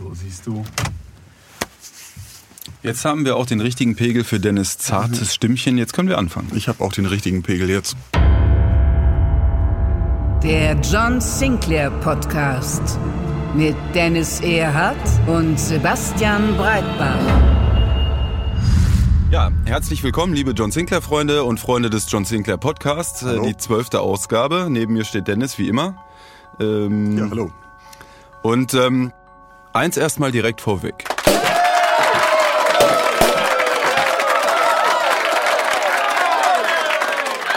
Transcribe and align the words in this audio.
So, 0.00 0.14
siehst 0.14 0.46
du. 0.46 0.64
Jetzt 2.82 3.04
haben 3.04 3.26
wir 3.26 3.36
auch 3.36 3.44
den 3.44 3.60
richtigen 3.60 3.96
Pegel 3.96 4.24
für 4.24 4.40
Dennis 4.40 4.78
zartes 4.78 5.34
Stimmchen. 5.34 5.76
Jetzt 5.76 5.92
können 5.92 6.08
wir 6.08 6.16
anfangen. 6.16 6.50
Ich 6.54 6.68
habe 6.68 6.82
auch 6.82 6.92
den 6.92 7.04
richtigen 7.04 7.42
Pegel 7.42 7.68
jetzt. 7.68 7.96
Der 10.42 10.74
John 10.80 11.20
Sinclair 11.20 11.90
Podcast 11.90 12.98
mit 13.54 13.76
Dennis 13.94 14.40
Erhardt 14.40 14.96
und 15.26 15.60
Sebastian 15.60 16.56
Breitbart. 16.56 17.20
Ja, 19.30 19.50
herzlich 19.66 20.02
willkommen, 20.02 20.32
liebe 20.32 20.52
John 20.52 20.72
Sinclair-Freunde 20.72 21.44
und 21.44 21.60
Freunde 21.60 21.90
des 21.90 22.10
John 22.10 22.24
Sinclair 22.24 22.56
Podcasts. 22.56 23.22
Hallo. 23.22 23.44
Die 23.46 23.56
zwölfte 23.58 24.00
Ausgabe. 24.00 24.68
Neben 24.70 24.94
mir 24.94 25.04
steht 25.04 25.28
Dennis, 25.28 25.58
wie 25.58 25.68
immer. 25.68 26.02
Ähm, 26.58 27.18
Ja, 27.18 27.28
hallo. 27.28 27.52
Und 28.42 28.72
ähm, 28.72 29.12
eins 29.72 29.96
erstmal 29.96 30.32
direkt 30.32 30.60
vorweg. 30.60 31.04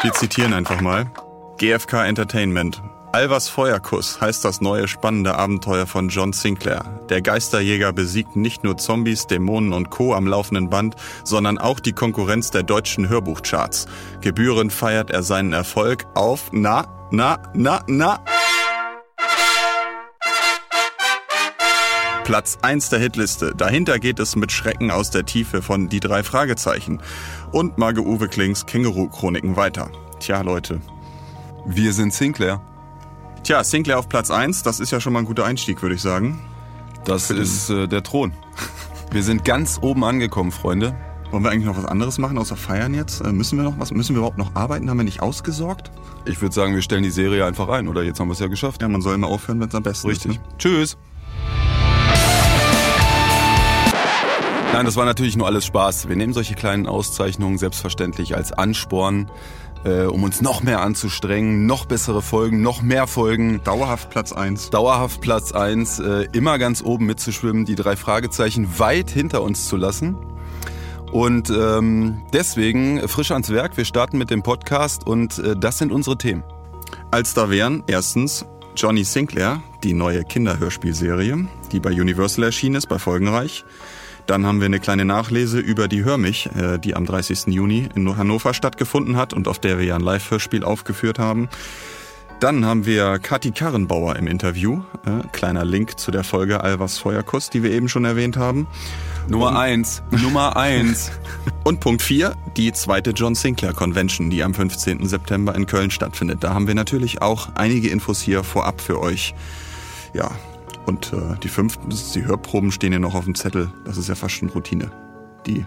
Wir 0.02 0.11
zitieren 0.14 0.53
einfach 0.53 0.81
mal. 0.81 1.05
GFK 1.58 2.05
Entertainment. 2.05 2.81
Alvas 3.14 3.47
Feuerkuss 3.47 4.20
heißt 4.20 4.44
das 4.44 4.59
neue 4.59 4.88
spannende 4.88 5.36
Abenteuer 5.36 5.86
von 5.86 6.09
John 6.09 6.33
Sinclair. 6.33 6.83
Der 7.09 7.22
Geisterjäger 7.22 7.94
besiegt 7.94 8.36
nicht 8.36 8.64
nur 8.64 8.75
Zombies, 8.77 9.27
Dämonen 9.27 9.72
und 9.72 9.92
Co. 9.92 10.16
am 10.16 10.25
laufenden 10.25 10.70
Band, 10.72 10.95
sondern 11.23 11.59
auch 11.59 11.80
die 11.80 11.94
Konkurrenz 11.94 12.50
der 12.50 12.64
deutschen 12.64 13.08
Hörbuchcharts. 13.08 13.86
Gebührend 14.22 14.73
feiert 14.73 15.11
er 15.11 15.22
seinen 15.22 15.53
Erfolg 15.53 16.08
auf, 16.16 16.50
na, 16.52 16.88
na, 17.11 17.38
na, 17.53 17.83
na, 17.86 18.20
Platz 22.23 22.57
1 22.61 22.88
der 22.88 22.99
Hitliste. 22.99 23.53
Dahinter 23.53 23.99
geht 23.99 24.17
es 24.17 24.38
mit 24.38 24.52
Schrecken 24.52 24.91
aus 24.91 25.09
der 25.09 25.25
Tiefe 25.25 25.61
von 25.61 25.89
Die 25.89 25.99
drei 25.99 26.23
Fragezeichen 26.23 27.02
und 27.52 27.77
Marge-Uwe 27.77 28.30
Klings 28.30 28.65
Känguru-Chroniken 28.65 29.57
weiter. 29.57 29.91
Tja, 30.19 30.41
Leute. 30.41 30.80
Wir 31.65 31.91
sind 31.91 32.13
Sinclair. 32.13 32.61
Tja, 33.43 33.61
Sinclair 33.65 33.99
auf 33.99 34.07
Platz 34.07 34.31
1, 34.31 34.63
das 34.63 34.80
ist 34.80 34.91
ja 34.91 35.02
schon 35.02 35.11
mal 35.11 35.19
ein 35.19 35.25
guter 35.25 35.43
Einstieg, 35.43 35.81
würde 35.81 35.95
ich 35.95 36.02
sagen. 36.02 36.39
Das 37.03 37.30
ist 37.30 37.69
äh, 37.69 37.88
der 37.88 38.03
Thron. 38.03 38.31
Wir 39.11 39.21
sind 39.21 39.43
ganz 39.43 39.80
oben 39.81 40.05
angekommen, 40.05 40.52
Freunde. 40.52 40.95
Wollen 41.30 41.43
wir 41.43 41.52
eigentlich 41.52 41.65
noch 41.65 41.77
was 41.77 41.85
anderes 41.85 42.19
machen, 42.19 42.37
außer 42.37 42.55
feiern 42.55 42.93
jetzt? 42.93 43.19
Äh, 43.19 43.33
müssen 43.33 43.58
wir 43.58 43.63
noch 43.63 43.77
was? 43.80 43.91
Müssen 43.91 44.15
wir 44.15 44.19
überhaupt 44.19 44.37
noch 44.37 44.55
arbeiten? 44.55 44.89
Haben 44.89 44.97
wir 44.97 45.03
nicht 45.03 45.21
ausgesorgt? 45.21 45.91
Ich 46.23 46.41
würde 46.41 46.55
sagen, 46.55 46.73
wir 46.73 46.81
stellen 46.81 47.03
die 47.03 47.11
Serie 47.11 47.45
einfach 47.45 47.67
ein, 47.67 47.89
oder? 47.89 48.02
Jetzt 48.02 48.21
haben 48.21 48.30
wir 48.30 48.33
es 48.33 48.39
ja 48.39 48.47
geschafft. 48.47 48.81
Ja, 48.81 48.87
man 48.87 49.02
soll 49.02 49.13
immer 49.13 49.27
aufhören, 49.27 49.59
wenn 49.59 49.67
es 49.67 49.75
am 49.75 49.83
besten 49.83 50.08
Richtig. 50.08 50.31
ist. 50.31 50.37
Ne? 50.37 50.58
Tschüss. 50.58 50.97
Nein, 54.73 54.88
das 54.88 54.95
war 54.95 55.05
natürlich 55.05 55.38
nur 55.38 55.45
alles 55.45 55.66
Spaß. 55.67 56.09
Wir 56.09 56.16
nehmen 56.16 56.33
solche 56.33 56.55
kleinen 56.55 56.88
Auszeichnungen 56.88 57.59
selbstverständlich 57.59 58.36
als 58.36 58.52
Ansporn, 58.52 59.30
äh, 59.86 60.05
um 60.05 60.23
uns 60.23 60.42
noch 60.42 60.64
mehr 60.64 60.81
anzustrengen, 60.81 61.67
noch 61.67 61.86
bessere 61.86 62.23
Folgen, 62.23 62.64
noch 62.64 62.81
mehr 62.81 63.05
Folgen. 63.05 63.61
Dauerhaft 63.64 64.09
Platz 64.09 64.33
1. 64.33 64.71
Dauerhaft 64.71 65.21
Platz 65.21 65.52
1, 65.52 65.99
äh, 65.99 66.27
immer 66.33 66.58
ganz 66.58 66.81
oben 66.81 67.05
mitzuschwimmen, 67.05 67.65
die 67.65 67.75
drei 67.75 67.95
Fragezeichen 67.95 68.80
weit 68.80 69.11
hinter 69.11 69.43
uns 69.43 69.67
zu 69.67 69.77
lassen. 69.77 70.17
Und 71.11 71.52
ähm, 71.52 72.23
deswegen 72.33 73.08
frisch 73.08 73.30
ans 73.30 73.52
Werk, 73.52 73.77
wir 73.77 73.86
starten 73.86 74.17
mit 74.17 74.31
dem 74.31 74.42
Podcast 74.42 75.05
und 75.05 75.37
äh, 75.37 75.55
das 75.55 75.77
sind 75.77 75.92
unsere 75.92 76.17
Themen. 76.17 76.43
Als 77.11 77.36
da 77.36 77.52
wären 77.52 77.83
erstens 77.86 78.43
Johnny 78.75 79.03
Sinclair, 79.03 79.61
die 79.83 79.93
neue 79.93 80.23
Kinderhörspielserie, 80.23 81.48
die 81.71 81.80
bei 81.80 81.92
Universal 81.92 82.45
erschienen 82.45 82.77
ist, 82.77 82.87
bei 82.87 82.98
Folgenreich. 82.98 83.65
Dann 84.26 84.45
haben 84.45 84.61
wir 84.61 84.67
eine 84.67 84.80
kleine 84.80 85.06
Nachlese 85.06 85.60
über 85.60 85.88
die 85.88 86.06
Hör 86.06 86.17
mich, 86.17 86.50
äh, 86.56 86.78
die 86.78 86.95
am 86.95 87.06
30. 87.06 87.48
Juni 87.48 87.89
in 87.95 88.17
Hannover 88.17 88.54
stattgefunden 88.54 89.17
hat 89.17 89.34
und 89.34 89.48
auf 89.48 89.60
der 89.60 89.78
wir 89.78 89.86
ja 89.86 89.95
ein 89.95 90.02
Live-Hörspiel 90.02 90.64
aufgeführt 90.64 91.20
haben. 91.20 91.50
Dann 92.39 92.66
haben 92.66 92.86
wir 92.86 93.20
Kathi 93.20 93.52
Karrenbauer 93.52 94.17
im 94.17 94.28
Interview. 94.28 94.82
Äh, 95.06 95.26
kleiner 95.32 95.64
Link 95.64 95.98
zu 95.98 96.11
der 96.11 96.23
Folge 96.23 96.61
Alvas 96.61 96.98
Feuerkuss, 96.98 97.50
die 97.50 97.64
wir 97.64 97.72
eben 97.72 97.88
schon 97.88 98.04
erwähnt 98.04 98.36
haben. 98.36 98.67
Nummer 99.30 99.58
eins, 99.58 100.04
Nummer 100.11 100.58
eins. 100.58 101.11
Und 101.64 101.80
Punkt 101.80 102.02
4, 102.02 102.36
die 102.58 102.73
zweite 102.73 103.11
John 103.11 103.36
Sinclair 103.36 103.72
Convention, 103.72 104.30
die 104.30 104.44
am 104.44 104.54
15. 104.54 105.08
September 105.08 105.55
in 105.55 105.66
Köln 105.67 105.92
stattfindet. 105.92 106.44
Da 106.44 106.54
haben 106.54 106.67
wir 106.67 106.76
natürlich 106.76 107.22
auch 107.22 107.48
einige 107.55 107.90
Infos 107.90 108.22
hier 108.22 108.44
vorab 108.44 108.82
für 108.82 109.00
euch. 109.00 109.34
Ja, 110.14 110.32
und 110.86 111.14
äh, 111.14 111.38
die 111.42 111.48
fünften, 111.49 111.89
das 111.89 112.02
ist 112.02 112.16
die 112.16 112.26
Hörproben 112.26 112.71
stehen 112.71 112.94
ja 112.94 112.99
noch 112.99 113.16
auf 113.16 113.26
dem 113.26 113.36
Zettel. 113.36 113.71
Das 113.86 113.98
ist 113.98 114.10
ja 114.10 114.16
fast 114.16 114.36
schon 114.36 114.49
Routine. 114.49 114.92
Die 115.45 115.66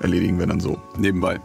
erledigen 0.00 0.38
wir 0.38 0.46
dann 0.46 0.60
so. 0.60 0.78
nebenbei. 0.96 1.40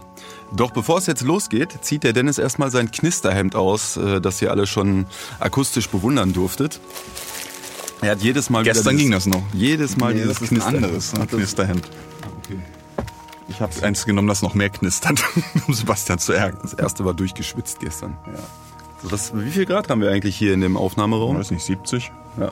Doch 0.56 0.72
bevor 0.72 0.98
es 1.00 1.08
jetzt 1.08 1.22
losgeht, 1.24 1.78
zieht 1.82 2.04
der 2.04 2.14
Dennis 2.14 2.38
erstmal 2.38 2.72
sein 2.72 2.90
Knisterhemd 2.92 3.56
aus, 3.56 3.98
äh, 3.98 4.22
das 4.22 4.42
ihr 4.42 4.52
alle 4.52 4.68
schon 4.68 5.06
akustisch 5.40 5.90
bewundern 5.90 6.32
durftet. 6.34 6.80
Er 8.02 8.12
hat 8.12 8.22
jedes 8.22 8.50
Mal 8.50 8.64
Gestern 8.64 8.98
ging 8.98 9.12
das 9.12 9.26
noch. 9.26 9.42
Jedes 9.54 9.98
Mal 9.98 10.14
Nee, 10.14 10.22
dieses 10.22 10.40
das 10.40 10.52
ist 10.52 10.52
ein 10.52 10.62
anderes 10.62 11.12
das- 11.12 11.28
Knisterhemd. 11.28 11.90
Okay. 12.44 12.60
Ich 13.48 13.62
habe 13.62 13.72
eins 13.84 14.06
genommen, 14.06 14.28
das 14.28 14.42
noch 14.42 14.54
mehr 14.54 14.70
knistert, 14.70 15.24
um 15.68 15.74
Sebastian 15.74 16.20
zu 16.20 16.34
ärgern. 16.34 16.60
Das 16.64 16.74
erste 16.74 17.06
war 17.06 17.14
durchgeschwitzt 17.14 17.80
gestern. 17.80 18.18
So, 19.04 19.12
was, 19.12 19.34
wie 19.36 19.52
viel 19.52 19.66
Grad 19.66 19.90
haben 19.90 20.02
wir 20.02 20.10
eigentlich 20.12 20.36
hier 20.36 20.54
in 20.54 20.62
dem 20.62 20.78
Aufnahmeraum? 20.78 21.38
Weiß 21.38 21.52
nicht, 21.52 21.64
70? 21.64 22.12
Ja. 22.40 22.52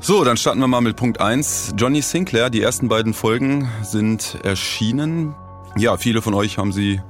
So, 0.00 0.24
dann 0.24 0.36
starten 0.36 0.60
wir 0.60 0.66
mal 0.66 0.80
mit 0.80 0.96
Punkt 0.96 1.20
1. 1.20 1.74
Johnny 1.76 2.00
Sinclair, 2.00 2.50
die 2.50 2.62
ersten 2.62 2.88
beiden 2.88 3.12
Folgen 3.14 3.68
sind 3.82 4.38
erschienen. 4.42 5.34
Ja, 5.76 5.96
viele 5.98 6.22
von 6.22 6.34
euch 6.34 6.58
haben 6.58 6.72
sie 6.72 7.00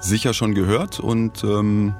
sicher 0.00 0.32
schon 0.32 0.54
gehört 0.54 1.00
und 1.00 1.44
ähm, 1.44 1.94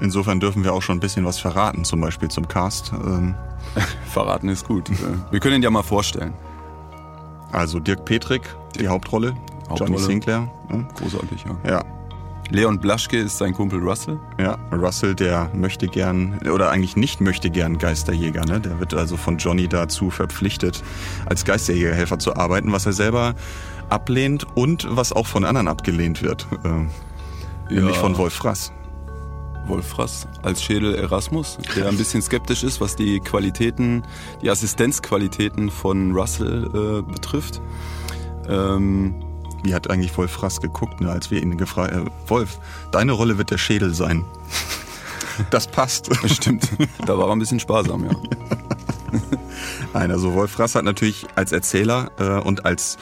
Insofern 0.00 0.40
dürfen 0.40 0.64
wir 0.64 0.72
auch 0.72 0.80
schon 0.80 0.96
ein 0.96 1.00
bisschen 1.00 1.26
was 1.26 1.38
verraten, 1.38 1.84
zum 1.84 2.00
Beispiel 2.00 2.28
zum 2.30 2.48
Cast. 2.48 2.92
Ähm, 2.92 3.34
verraten 4.06 4.48
ist 4.48 4.66
gut. 4.66 4.90
Wir 5.30 5.40
können 5.40 5.56
ihn 5.56 5.62
ja 5.62 5.70
mal 5.70 5.82
vorstellen. 5.82 6.32
Also 7.52 7.78
Dirk 7.80 8.06
Petrik, 8.06 8.42
die 8.78 8.88
Hauptrolle. 8.88 9.34
Hauptrolle. 9.68 9.92
Johnny 9.92 10.02
Sinclair. 10.02 10.50
ne? 10.70 10.88
Großartig, 10.94 11.44
ja. 11.44 11.70
Ja, 11.70 11.84
Leon 12.50 12.80
Blaschke 12.80 13.16
ist 13.18 13.38
sein 13.38 13.54
Kumpel 13.54 13.78
Russell. 13.80 14.18
Ja, 14.38 14.58
Russell, 14.72 15.14
der 15.14 15.50
möchte 15.54 15.86
gern, 15.86 16.38
oder 16.52 16.70
eigentlich 16.70 16.96
nicht 16.96 17.20
möchte 17.20 17.48
gern 17.50 17.78
Geisterjäger, 17.78 18.44
ne? 18.44 18.60
Der 18.60 18.80
wird 18.80 18.92
also 18.94 19.16
von 19.16 19.38
Johnny 19.38 19.68
dazu 19.68 20.10
verpflichtet, 20.10 20.82
als 21.26 21.44
Geisterjägerhelfer 21.44 22.18
zu 22.18 22.34
arbeiten, 22.36 22.72
was 22.72 22.86
er 22.86 22.92
selber 22.92 23.34
ablehnt 23.88 24.46
und 24.56 24.86
was 24.90 25.12
auch 25.12 25.26
von 25.26 25.44
anderen 25.44 25.68
abgelehnt 25.68 26.22
wird. 26.22 26.46
Äh, 27.70 27.74
Nämlich 27.74 27.94
Ja. 27.94 28.00
von 28.00 28.18
Wolf 28.18 28.34
Frass. 28.34 28.72
Wolf 29.68 29.86
Frass 29.86 30.26
als 30.42 30.60
Schädel 30.60 30.96
Erasmus, 30.96 31.56
der 31.76 31.86
ein 31.88 31.96
bisschen 31.96 32.20
skeptisch 32.20 32.64
ist, 32.64 32.80
was 32.80 32.96
die 32.96 33.20
Qualitäten, 33.20 34.02
die 34.42 34.50
Assistenzqualitäten 34.50 35.70
von 35.70 36.10
Russell 36.12 36.64
äh, 37.06 37.12
betrifft. 37.12 37.60
Ähm, 38.48 39.14
Wie 39.62 39.74
hat 39.74 39.90
eigentlich 39.90 40.16
Wolf 40.16 40.30
Frass 40.30 40.60
geguckt, 40.60 41.00
ne, 41.00 41.10
als 41.10 41.30
wir 41.30 41.42
ihn 41.42 41.56
gefragt 41.56 41.94
haben, 41.94 42.06
äh, 42.06 42.10
Wolf, 42.26 42.58
deine 42.92 43.12
Rolle 43.12 43.38
wird 43.38 43.50
der 43.50 43.58
Schädel 43.58 43.94
sein. 43.94 44.24
Das 45.48 45.66
passt. 45.66 46.10
stimmt, 46.28 46.68
da 47.06 47.16
war 47.16 47.28
er 47.28 47.32
ein 47.32 47.38
bisschen 47.38 47.60
sparsam, 47.60 48.04
ja. 48.04 48.10
Nein, 49.92 50.12
also 50.12 50.34
Wolf 50.34 50.52
Frass 50.52 50.76
hat 50.76 50.84
natürlich 50.84 51.26
als 51.34 51.50
Erzähler 51.50 52.12
äh, 52.18 52.40
und 52.40 52.64
als 52.64 52.96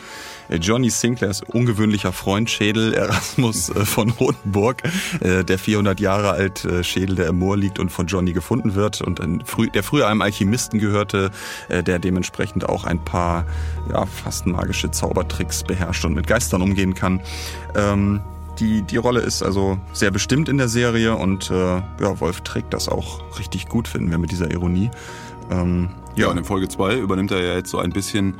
äh, 0.48 0.56
Johnny 0.56 0.88
Sinclairs 0.88 1.42
ungewöhnlicher 1.42 2.12
Freund 2.12 2.48
Schädel 2.48 2.94
Erasmus 2.94 3.68
äh, 3.68 3.84
von 3.84 4.10
Rotenburg, 4.10 4.82
äh, 5.20 5.44
der 5.44 5.58
400 5.58 6.00
Jahre 6.00 6.30
alt 6.30 6.64
äh, 6.64 6.82
Schädel, 6.82 7.16
der 7.16 7.26
im 7.28 7.38
Moor 7.38 7.58
liegt 7.58 7.78
und 7.78 7.90
von 7.90 8.06
Johnny 8.06 8.32
gefunden 8.32 8.74
wird 8.74 9.02
und 9.02 9.20
ein, 9.20 9.42
der 9.74 9.82
früher 9.82 10.08
einem 10.08 10.22
Alchemisten 10.22 10.78
gehörte, 10.78 11.30
äh, 11.68 11.82
der 11.82 11.98
dementsprechend 11.98 12.66
auch 12.66 12.84
ein 12.84 13.04
paar 13.04 13.44
ja, 13.92 14.06
fast 14.06 14.46
magische 14.46 14.90
Zaubertricks 14.90 15.64
beherrscht 15.64 16.06
und 16.06 16.14
mit 16.14 16.26
Geistern 16.26 16.62
umgehen 16.62 16.94
kann. 16.94 17.20
Ähm, 17.74 18.22
die, 18.58 18.82
die 18.82 18.96
Rolle 18.96 19.20
ist 19.20 19.42
also 19.42 19.78
sehr 19.92 20.10
bestimmt 20.10 20.48
in 20.48 20.58
der 20.58 20.68
Serie 20.68 21.14
und 21.14 21.48
ja, 21.48 21.84
Wolf 22.00 22.40
trägt 22.40 22.74
das 22.74 22.88
auch 22.88 23.38
richtig 23.38 23.68
gut, 23.68 23.86
finden 23.86 24.10
wir 24.10 24.18
mit 24.18 24.32
dieser 24.32 24.50
Ironie. 24.50 24.90
Ähm, 25.50 25.90
ja. 26.14 26.28
und 26.28 26.38
in 26.38 26.44
Folge 26.44 26.68
2 26.68 26.98
übernimmt 26.98 27.30
er 27.30 27.42
ja 27.42 27.54
jetzt 27.54 27.70
so 27.70 27.78
ein 27.78 27.90
bisschen 27.90 28.34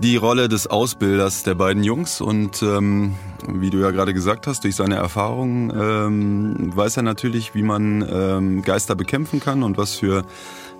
die 0.00 0.16
Rolle 0.16 0.48
des 0.48 0.66
Ausbilders 0.66 1.44
der 1.44 1.54
beiden 1.54 1.84
Jungs 1.84 2.20
und 2.20 2.62
ähm, 2.62 3.14
wie 3.46 3.70
du 3.70 3.78
ja 3.78 3.90
gerade 3.90 4.12
gesagt 4.12 4.46
hast, 4.46 4.64
durch 4.64 4.74
seine 4.74 4.96
Erfahrungen 4.96 5.70
ähm, 5.70 6.76
weiß 6.76 6.96
er 6.96 7.04
natürlich, 7.04 7.54
wie 7.54 7.62
man 7.62 8.04
ähm, 8.10 8.62
Geister 8.62 8.96
bekämpfen 8.96 9.40
kann 9.40 9.62
und 9.62 9.78
was 9.78 9.94
für 9.94 10.24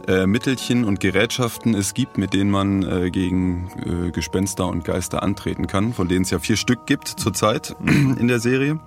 äh, 0.08 0.26
Mittelchen 0.26 0.84
und 0.84 1.00
Gerätschaften 1.00 1.74
es 1.74 1.94
gibt, 1.94 2.18
mit 2.18 2.34
denen 2.34 2.50
man 2.50 2.82
äh, 2.82 3.10
gegen 3.10 3.70
äh, 4.06 4.10
Gespenster 4.10 4.66
und 4.66 4.84
Geister 4.84 5.22
antreten 5.22 5.66
kann, 5.66 5.94
von 5.94 6.08
denen 6.08 6.22
es 6.22 6.30
ja 6.30 6.38
vier 6.38 6.56
Stück 6.56 6.86
gibt 6.86 7.08
zurzeit 7.08 7.76
in 7.86 8.28
der 8.28 8.40
Serie. 8.40 8.80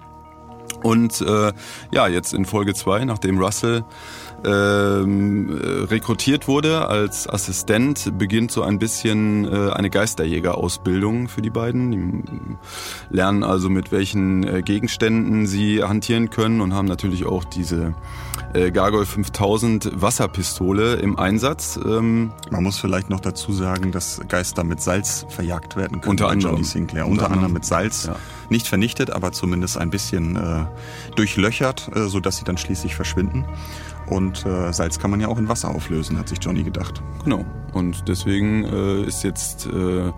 Und 0.83 1.21
äh, 1.21 1.53
ja, 1.91 2.07
jetzt 2.07 2.33
in 2.33 2.45
Folge 2.45 2.73
zwei, 2.73 3.03
nachdem 3.03 3.39
Russell 3.39 3.83
ähm, 4.45 5.49
äh, 5.49 5.83
rekrutiert 5.85 6.47
wurde 6.47 6.87
als 6.87 7.27
Assistent, 7.27 8.17
beginnt 8.17 8.51
so 8.51 8.63
ein 8.63 8.79
bisschen 8.79 9.45
äh, 9.45 9.71
eine 9.71 9.89
Geisterjäger-Ausbildung 9.89 11.27
für 11.27 11.41
die 11.41 11.49
beiden. 11.49 11.91
Die 11.91 13.15
lernen 13.15 13.43
also, 13.43 13.69
mit 13.69 13.91
welchen 13.91 14.43
äh, 14.43 14.61
Gegenständen 14.61 15.47
sie 15.47 15.83
hantieren 15.83 16.29
können 16.29 16.61
und 16.61 16.73
haben 16.73 16.87
natürlich 16.87 17.25
auch 17.25 17.43
diese 17.43 17.95
äh, 18.53 18.71
Gargoyle 18.71 19.05
5000 19.05 20.01
Wasserpistole 20.01 20.95
im 20.95 21.17
Einsatz. 21.17 21.79
Ähm, 21.83 22.31
Man 22.49 22.63
muss 22.63 22.77
vielleicht 22.77 23.09
noch 23.09 23.19
dazu 23.19 23.51
sagen, 23.53 23.91
dass 23.91 24.21
Geister 24.27 24.63
mit 24.63 24.81
Salz 24.81 25.25
verjagt 25.29 25.75
werden 25.75 26.01
können. 26.01 26.11
Unter 26.11 26.29
anderem. 26.29 26.55
Johnny 26.55 26.65
Sinclair. 26.65 27.07
Unter, 27.07 27.23
unter 27.23 27.33
anderem 27.33 27.53
mit 27.53 27.65
Salz. 27.65 28.05
Ja. 28.07 28.15
Nicht 28.49 28.67
vernichtet, 28.67 29.11
aber 29.11 29.31
zumindest 29.31 29.77
ein 29.77 29.89
bisschen 29.89 30.35
äh, 30.37 30.65
durchlöchert, 31.15 31.89
äh, 31.95 32.07
sodass 32.07 32.37
sie 32.37 32.45
dann 32.45 32.57
schließlich 32.57 32.95
verschwinden. 32.95 33.45
Und 34.09 34.45
äh, 34.45 34.71
Salz 34.71 34.99
kann 34.99 35.11
man 35.11 35.19
ja 35.19 35.27
auch 35.27 35.37
in 35.37 35.49
Wasser 35.49 35.69
auflösen, 35.69 36.17
hat 36.17 36.29
sich 36.29 36.39
Johnny 36.41 36.63
gedacht. 36.63 37.01
Genau. 37.23 37.45
Und 37.73 38.07
deswegen 38.07 38.63
äh, 38.63 39.03
ist 39.03 39.23
jetzt 39.23 39.67
äh, 39.67 40.11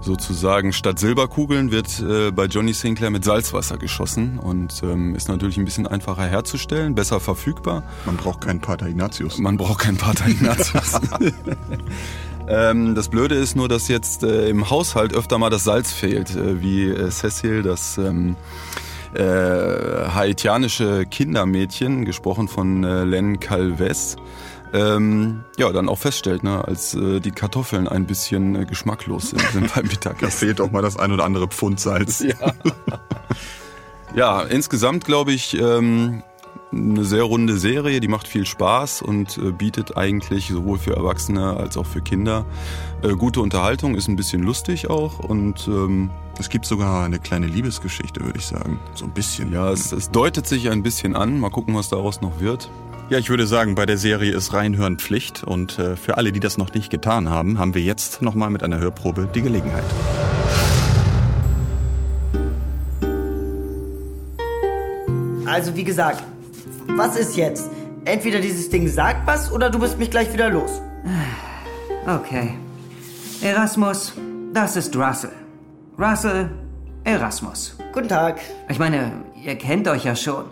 sozusagen 0.00 0.72
statt 0.72 0.98
Silberkugeln 0.98 1.70
wird 1.70 2.00
äh, 2.00 2.30
bei 2.30 2.46
Johnny 2.46 2.72
Sinclair 2.72 3.10
mit 3.10 3.24
Salzwasser 3.24 3.76
geschossen 3.76 4.38
und 4.38 4.82
ähm, 4.82 5.14
ist 5.14 5.28
natürlich 5.28 5.56
ein 5.58 5.64
bisschen 5.64 5.86
einfacher 5.86 6.24
herzustellen, 6.24 6.94
besser 6.94 7.20
verfügbar. 7.20 7.82
Man 8.06 8.16
braucht 8.16 8.40
keinen 8.42 8.60
Pater 8.60 8.86
Ignatius. 8.86 9.38
Man 9.38 9.56
braucht 9.56 9.80
keinen 9.80 9.96
Pater 9.96 10.28
Ignatius. 10.28 11.00
ähm, 12.48 12.94
das 12.94 13.08
Blöde 13.08 13.34
ist 13.34 13.56
nur, 13.56 13.68
dass 13.68 13.88
jetzt 13.88 14.22
äh, 14.22 14.48
im 14.48 14.70
Haushalt 14.70 15.14
öfter 15.14 15.38
mal 15.38 15.50
das 15.50 15.64
Salz 15.64 15.92
fehlt, 15.92 16.36
äh, 16.36 16.62
wie 16.62 16.94
Cecil 17.10 17.62
das 17.62 17.98
ähm, 17.98 18.36
äh, 19.14 19.22
haitianische 19.22 21.06
Kindermädchen, 21.06 22.04
gesprochen 22.04 22.48
von 22.48 22.84
äh, 22.84 23.04
Len 23.04 23.40
Calves, 23.40 24.16
ähm, 24.72 25.44
ja, 25.56 25.72
dann 25.72 25.88
auch 25.88 25.98
feststellt, 25.98 26.42
ne, 26.42 26.64
als 26.64 26.94
äh, 26.94 27.20
die 27.20 27.30
Kartoffeln 27.30 27.88
ein 27.88 28.06
bisschen 28.06 28.54
äh, 28.54 28.64
geschmacklos 28.66 29.30
sind, 29.30 29.40
sind 29.52 29.74
beim 29.74 29.86
Mittagessen. 29.88 30.20
Da 30.20 30.30
fehlt 30.30 30.60
auch 30.60 30.70
mal 30.70 30.82
das 30.82 30.98
ein 30.98 31.12
oder 31.12 31.24
andere 31.24 31.48
Pfund 31.48 31.80
Salz. 31.80 32.20
Ja, 32.20 32.52
ja 34.14 34.42
insgesamt 34.42 35.04
glaube 35.04 35.32
ich, 35.32 35.58
ähm, 35.58 36.22
eine 36.70 37.04
sehr 37.04 37.22
runde 37.22 37.56
Serie, 37.56 38.00
die 38.00 38.08
macht 38.08 38.28
viel 38.28 38.44
Spaß 38.44 39.00
und 39.00 39.38
äh, 39.38 39.52
bietet 39.52 39.96
eigentlich 39.96 40.48
sowohl 40.48 40.78
für 40.78 40.94
Erwachsene 40.94 41.56
als 41.56 41.78
auch 41.78 41.86
für 41.86 42.02
Kinder 42.02 42.44
äh, 43.02 43.14
gute 43.14 43.40
Unterhaltung, 43.40 43.94
ist 43.94 44.08
ein 44.08 44.16
bisschen 44.16 44.42
lustig 44.42 44.90
auch 44.90 45.18
und 45.18 45.66
ähm, 45.66 46.10
es 46.38 46.48
gibt 46.48 46.66
sogar 46.66 47.04
eine 47.04 47.18
kleine 47.18 47.46
Liebesgeschichte, 47.46 48.20
würde 48.24 48.38
ich 48.38 48.46
sagen. 48.46 48.78
So 48.94 49.04
ein 49.04 49.10
bisschen. 49.10 49.52
Ja, 49.52 49.70
es, 49.70 49.92
es 49.92 50.10
deutet 50.10 50.46
sich 50.46 50.70
ein 50.70 50.82
bisschen 50.82 51.16
an. 51.16 51.40
Mal 51.40 51.50
gucken, 51.50 51.74
was 51.74 51.88
daraus 51.88 52.20
noch 52.20 52.40
wird. 52.40 52.70
Ja, 53.10 53.18
ich 53.18 53.30
würde 53.30 53.46
sagen, 53.46 53.74
bei 53.74 53.86
der 53.86 53.98
Serie 53.98 54.32
ist 54.32 54.52
Reinhören 54.52 54.98
Pflicht 54.98 55.42
und 55.42 55.78
äh, 55.78 55.96
für 55.96 56.16
alle, 56.18 56.30
die 56.30 56.40
das 56.40 56.58
noch 56.58 56.74
nicht 56.74 56.90
getan 56.90 57.30
haben, 57.30 57.58
haben 57.58 57.74
wir 57.74 57.82
jetzt 57.82 58.20
nochmal 58.20 58.50
mit 58.50 58.62
einer 58.62 58.78
Hörprobe 58.78 59.28
die 59.34 59.40
Gelegenheit. 59.40 59.84
Also 65.46 65.74
wie 65.74 65.84
gesagt, 65.84 66.22
was 66.86 67.16
ist 67.16 67.36
jetzt? 67.36 67.70
Entweder 68.04 68.40
dieses 68.40 68.68
Ding 68.68 68.88
sagt 68.88 69.26
was 69.26 69.50
oder 69.50 69.70
du 69.70 69.78
bist 69.78 69.98
mich 69.98 70.10
gleich 70.10 70.32
wieder 70.32 70.50
los. 70.50 70.82
Okay. 72.06 72.54
Erasmus, 73.40 74.12
das 74.52 74.76
ist 74.76 74.94
Russell. 74.94 75.32
Russell, 75.98 76.48
Erasmus. 77.02 77.76
Guten 77.92 78.08
Tag. 78.08 78.40
Ich 78.68 78.78
meine, 78.78 79.24
ihr 79.42 79.56
kennt 79.56 79.88
euch 79.88 80.04
ja 80.04 80.14
schon. 80.14 80.44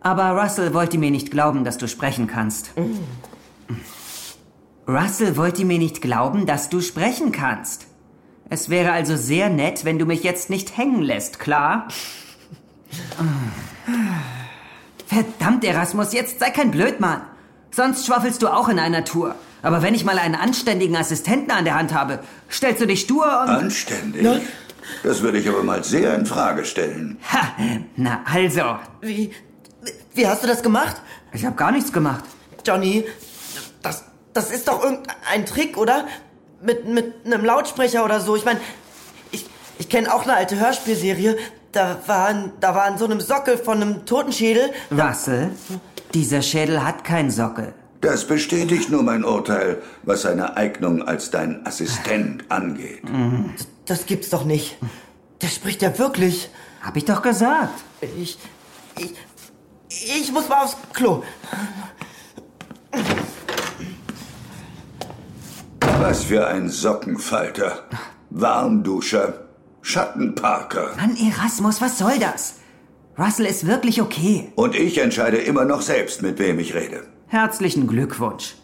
Aber 0.00 0.30
Russell 0.30 0.72
wollte 0.72 0.96
mir 0.96 1.10
nicht 1.10 1.30
glauben, 1.30 1.62
dass 1.62 1.76
du 1.76 1.86
sprechen 1.86 2.26
kannst. 2.26 2.74
Mhm. 2.78 2.98
Russell 4.88 5.36
wollte 5.36 5.66
mir 5.66 5.78
nicht 5.78 6.00
glauben, 6.00 6.46
dass 6.46 6.70
du 6.70 6.80
sprechen 6.80 7.32
kannst. 7.32 7.86
Es 8.48 8.70
wäre 8.70 8.92
also 8.92 9.14
sehr 9.16 9.50
nett, 9.50 9.84
wenn 9.84 9.98
du 9.98 10.06
mich 10.06 10.22
jetzt 10.22 10.48
nicht 10.48 10.78
hängen 10.78 11.02
lässt, 11.02 11.38
klar? 11.38 11.88
Verdammt, 15.06 15.64
Erasmus, 15.64 16.14
jetzt 16.14 16.40
sei 16.40 16.48
kein 16.48 16.70
Blödmann. 16.70 17.20
Sonst 17.70 18.06
schwaffelst 18.06 18.40
du 18.40 18.48
auch 18.48 18.70
in 18.70 18.78
einer 18.78 19.04
Tour. 19.04 19.34
Aber 19.60 19.82
wenn 19.82 19.94
ich 19.94 20.06
mal 20.06 20.18
einen 20.18 20.34
anständigen 20.34 20.96
Assistenten 20.96 21.50
an 21.50 21.66
der 21.66 21.74
Hand 21.74 21.92
habe, 21.92 22.20
stellst 22.50 22.80
du 22.80 22.86
dich 22.86 23.00
stur 23.02 23.26
und... 23.42 23.50
Anständig? 23.50 24.22
Ja? 24.22 24.40
Das 25.02 25.22
würde 25.22 25.38
ich 25.38 25.48
aber 25.48 25.62
mal 25.62 25.84
sehr 25.84 26.14
in 26.14 26.26
Frage 26.26 26.64
stellen. 26.64 27.18
Ha, 27.32 27.52
na 27.96 28.22
also. 28.24 28.78
Wie, 29.00 29.32
wie 30.14 30.26
hast 30.26 30.42
du 30.42 30.46
das 30.46 30.62
gemacht? 30.62 30.96
Ich 31.32 31.44
habe 31.44 31.56
gar 31.56 31.72
nichts 31.72 31.92
gemacht. 31.92 32.24
Johnny, 32.66 33.04
das, 33.82 34.04
das 34.32 34.50
ist 34.50 34.68
doch 34.68 34.82
irgendein 34.82 35.46
Trick, 35.46 35.76
oder? 35.76 36.06
Mit, 36.62 36.86
mit 36.86 37.14
einem 37.24 37.44
Lautsprecher 37.44 38.04
oder 38.04 38.20
so. 38.20 38.34
Ich 38.34 38.44
meine, 38.44 38.60
ich, 39.30 39.46
ich 39.78 39.88
kenne 39.88 40.12
auch 40.12 40.24
eine 40.24 40.34
alte 40.34 40.58
Hörspielserie. 40.58 41.36
Da 41.72 41.98
war, 42.06 42.34
da 42.60 42.74
war 42.74 42.88
in 42.88 42.98
so 42.98 43.04
einem 43.04 43.20
Sockel 43.20 43.58
von 43.58 43.80
einem 43.80 44.06
Totenschädel. 44.06 44.70
Russell, 44.90 45.50
dieser 46.14 46.42
Schädel 46.42 46.84
hat 46.84 47.04
keinen 47.04 47.30
Sockel. 47.30 47.74
Das 48.00 48.26
bestätigt 48.26 48.90
nur 48.90 49.02
mein 49.02 49.24
Urteil, 49.24 49.82
was 50.04 50.22
seine 50.22 50.56
Eignung 50.56 51.02
als 51.02 51.30
dein 51.30 51.66
Assistent 51.66 52.44
angeht. 52.48 53.02
Das 53.86 54.06
gibt's 54.06 54.30
doch 54.30 54.44
nicht. 54.44 54.76
Der 55.42 55.48
spricht 55.48 55.82
ja 55.82 55.98
wirklich. 55.98 56.50
Hab 56.80 56.96
ich 56.96 57.04
doch 57.04 57.22
gesagt. 57.22 57.82
Ich. 58.16 58.38
Ich. 58.98 59.14
Ich 59.88 60.32
muss 60.32 60.48
mal 60.48 60.62
aufs 60.62 60.76
Klo. 60.92 61.22
Was 66.00 66.24
für 66.24 66.46
ein 66.46 66.68
Sockenfalter. 66.68 67.84
Warmduscher. 68.30 69.44
Schattenparker. 69.82 70.94
Mann, 70.96 71.16
Erasmus, 71.16 71.80
was 71.80 71.98
soll 71.98 72.18
das? 72.18 72.56
Russell 73.18 73.46
ist 73.46 73.66
wirklich 73.66 74.00
okay. 74.00 74.52
Und 74.54 74.76
ich 74.76 74.98
entscheide 74.98 75.38
immer 75.38 75.64
noch 75.64 75.82
selbst, 75.82 76.22
mit 76.22 76.38
wem 76.38 76.58
ich 76.58 76.74
rede. 76.74 77.04
Herzlichen 77.28 77.86
Glückwunsch. 77.86 78.56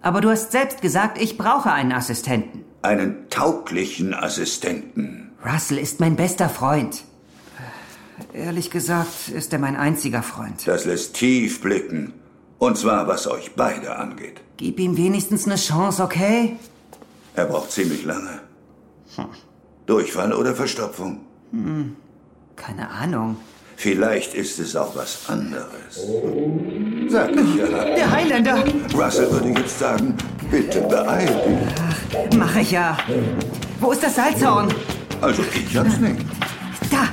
Aber 0.00 0.20
du 0.20 0.30
hast 0.30 0.52
selbst 0.52 0.80
gesagt, 0.80 1.20
ich 1.20 1.36
brauche 1.36 1.72
einen 1.72 1.92
Assistenten. 1.92 2.64
Einen 2.82 3.28
tauglichen 3.30 4.14
Assistenten. 4.14 5.32
Russell 5.44 5.78
ist 5.78 5.98
mein 5.98 6.14
bester 6.14 6.48
Freund. 6.48 7.02
Ehrlich 8.32 8.70
gesagt 8.70 9.28
ist 9.28 9.52
er 9.52 9.58
mein 9.58 9.74
einziger 9.74 10.22
Freund. 10.22 10.66
Das 10.66 10.84
lässt 10.84 11.14
tief 11.14 11.60
blicken. 11.60 12.12
Und 12.58 12.78
zwar, 12.78 13.08
was 13.08 13.26
euch 13.26 13.56
beide 13.56 13.96
angeht. 13.96 14.40
Gib 14.56 14.78
ihm 14.78 14.96
wenigstens 14.96 15.46
eine 15.46 15.56
Chance, 15.56 16.00
okay? 16.00 16.56
Er 17.34 17.46
braucht 17.46 17.72
ziemlich 17.72 18.04
lange. 18.04 18.40
Hm. 19.16 19.26
Durchfall 19.86 20.32
oder 20.32 20.54
Verstopfung? 20.54 21.22
Hm. 21.50 21.96
Keine 22.54 22.88
Ahnung. 22.88 23.36
Vielleicht 23.82 24.34
ist 24.34 24.60
es 24.60 24.76
auch 24.76 24.94
was 24.94 25.18
anderes. 25.26 25.66
Sag 27.08 27.32
ich 27.32 27.56
ja. 27.56 27.66
Der 27.66 28.08
Highlander! 28.12 28.62
Russell 28.94 29.28
würde 29.28 29.48
jetzt 29.60 29.76
sagen, 29.76 30.16
bitte 30.52 30.82
beeil 30.82 31.26
dich. 31.26 31.74
Ach, 31.90 32.36
mach 32.36 32.54
ich 32.54 32.70
ja. 32.70 32.96
Wo 33.80 33.90
ist 33.90 34.04
das 34.04 34.14
Salzhorn? 34.14 34.72
Also 35.20 35.42
ich 35.52 35.76
hab's 35.76 35.98
nicht. 35.98 36.24
Da! 36.92 37.08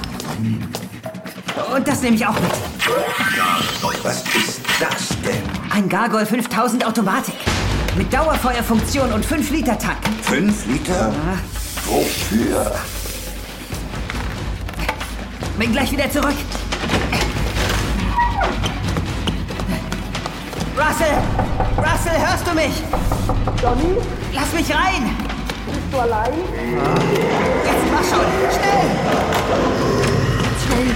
Und 1.76 1.88
das 1.88 2.04
nehme 2.04 2.18
ich 2.18 2.28
auch 2.28 2.36
mit. 2.40 2.52
Was 4.04 4.24
ist 4.36 4.62
das 4.80 5.08
denn? 5.26 5.42
Ein 5.72 5.90
Gargoyle 5.90 6.28
5000 6.28 6.86
Automatik. 6.86 7.34
Mit 7.98 8.14
Dauerfeuerfunktion 8.14 9.12
und 9.12 9.26
5 9.26 9.50
Liter 9.50 9.76
Tank. 9.80 9.98
5 10.22 10.68
Liter? 10.68 10.94
Ja. 10.94 11.14
Wofür? 11.88 12.76
Bin 15.58 15.72
gleich 15.72 15.92
wieder 15.92 16.10
zurück. 16.12 16.36
Russell! 20.80 21.18
Russell, 21.78 22.18
hörst 22.26 22.48
du 22.48 22.54
mich? 22.54 22.72
Johnny? 23.62 23.98
Lass 24.34 24.54
mich 24.54 24.74
rein! 24.74 25.14
Bist 25.68 25.80
du 25.92 26.00
allein? 26.00 26.32
Jetzt 27.66 27.86
mach 27.92 28.04
schon! 28.04 28.26
Schnell! 28.56 28.88
Schnell! 30.64 30.90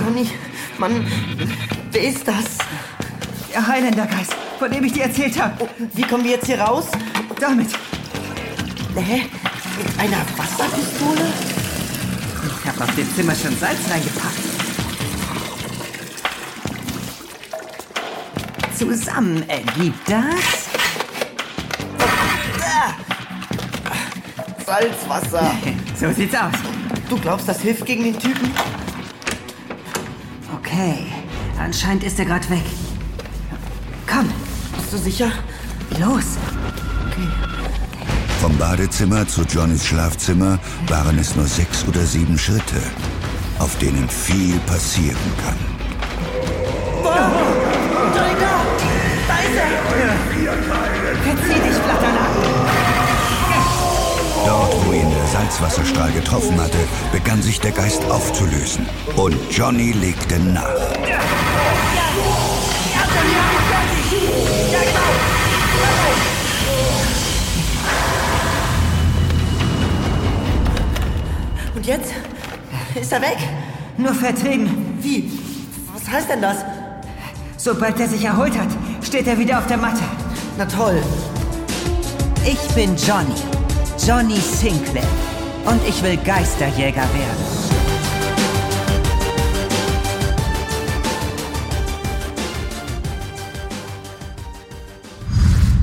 Johnny, 0.00 0.30
Mann, 0.78 1.06
wer 1.90 2.02
ist 2.02 2.28
das? 2.28 2.44
Der 3.52 3.66
Highlander-Geist, 3.66 4.36
von 4.60 4.70
dem 4.70 4.84
ich 4.84 4.92
dir 4.92 5.04
erzählt 5.04 5.42
habe. 5.42 5.54
Oh, 5.58 5.68
wie 5.94 6.02
kommen 6.02 6.22
wir 6.22 6.30
jetzt 6.32 6.46
hier 6.46 6.60
raus? 6.60 6.86
Damit. 7.40 7.70
Hä? 8.94 9.22
Mit 9.76 9.98
einer 9.98 10.22
Wasserpistole? 10.36 11.32
Ich 12.62 12.68
habe 12.68 12.84
auf 12.84 12.94
dem 12.94 13.14
Zimmer 13.16 13.34
schon 13.34 13.56
Salz 13.58 13.80
reingepackt. 13.90 14.57
Zusammen 18.78 19.42
ergibt 19.48 20.08
das 20.08 20.68
Salzwasser. 24.64 25.52
So 25.98 26.12
sieht's 26.12 26.34
aus. 26.36 26.52
Du 27.10 27.18
glaubst, 27.18 27.48
das 27.48 27.60
hilft 27.60 27.84
gegen 27.84 28.04
den 28.04 28.16
Typen? 28.16 28.52
Okay, 30.56 31.06
anscheinend 31.58 32.04
ist 32.04 32.20
er 32.20 32.24
gerade 32.26 32.48
weg. 32.50 32.62
Komm, 34.06 34.30
Bist 34.76 34.92
du 34.92 34.98
sicher? 34.98 35.32
los. 35.98 36.36
Vom 38.40 38.56
Badezimmer 38.58 39.26
zu 39.26 39.42
Johnnys 39.42 39.84
Schlafzimmer 39.86 40.60
waren 40.86 41.18
es 41.18 41.34
nur 41.34 41.46
sechs 41.46 41.84
oder 41.88 42.04
sieben 42.04 42.38
Schritte, 42.38 42.80
auf 43.58 43.76
denen 43.78 44.08
viel 44.08 44.56
passieren 44.60 45.16
kann. 45.44 45.56
Johnny, 47.02 47.47
Verzieh 50.38 51.60
dich, 51.60 51.76
Flatternacken. 51.76 52.42
Dort, 54.46 54.86
wo 54.86 54.92
ihn 54.92 55.10
der 55.10 55.26
Salzwasserstrahl 55.26 56.12
getroffen 56.12 56.60
hatte, 56.60 56.78
begann 57.12 57.42
sich 57.42 57.60
der 57.60 57.72
Geist 57.72 58.04
aufzulösen. 58.08 58.86
Und 59.16 59.36
Johnny 59.50 59.92
legte 59.92 60.38
nach. 60.38 60.64
Und 71.74 71.86
jetzt? 71.86 72.12
Ist 72.94 73.12
er 73.12 73.22
weg? 73.22 73.38
Nur 73.96 74.14
vertrieben. 74.14 74.98
Wie? 75.00 75.32
Was 75.92 76.08
heißt 76.08 76.30
denn 76.30 76.42
das? 76.42 76.58
Sobald 77.56 77.98
er 77.98 78.08
sich 78.08 78.24
erholt 78.24 78.56
hat, 78.56 78.68
steht 79.02 79.26
er 79.26 79.36
wieder 79.36 79.58
auf 79.58 79.66
der 79.66 79.76
Matte. 79.76 80.04
Na 80.58 80.66
toll. 80.66 81.00
Ich 82.44 82.58
bin 82.74 82.96
Johnny. 82.96 83.32
Johnny 84.04 84.40
Sinclair. 84.40 85.06
Und 85.64 85.80
ich 85.88 86.02
will 86.02 86.16
Geisterjäger 86.16 87.02
werden. 87.02 87.57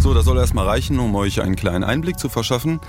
So, 0.06 0.14
das 0.14 0.26
soll 0.26 0.38
erstmal 0.38 0.68
reichen, 0.68 1.00
um 1.00 1.16
euch 1.16 1.42
einen 1.42 1.56
kleinen 1.56 1.84
Einblick 1.84 2.20
zu 2.20 2.30
verschaffen. 2.30 2.80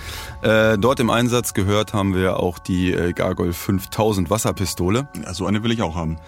Äh, 0.43 0.77
dort 0.77 1.01
im 1.01 1.09
Einsatz 1.09 1.55
gehört 1.55 1.95
haben 1.95 2.15
wir 2.15 2.39
auch 2.39 2.59
die 2.59 2.93
äh, 2.93 3.15
Gargoyle 3.15 3.55
5000 3.55 4.29
Wasserpistole. 4.29 5.09
Ja, 5.25 5.33
so 5.33 5.47
eine 5.47 5.63
will 5.63 5.71
ich 5.71 5.81
auch 5.81 5.95
haben. 5.95 6.19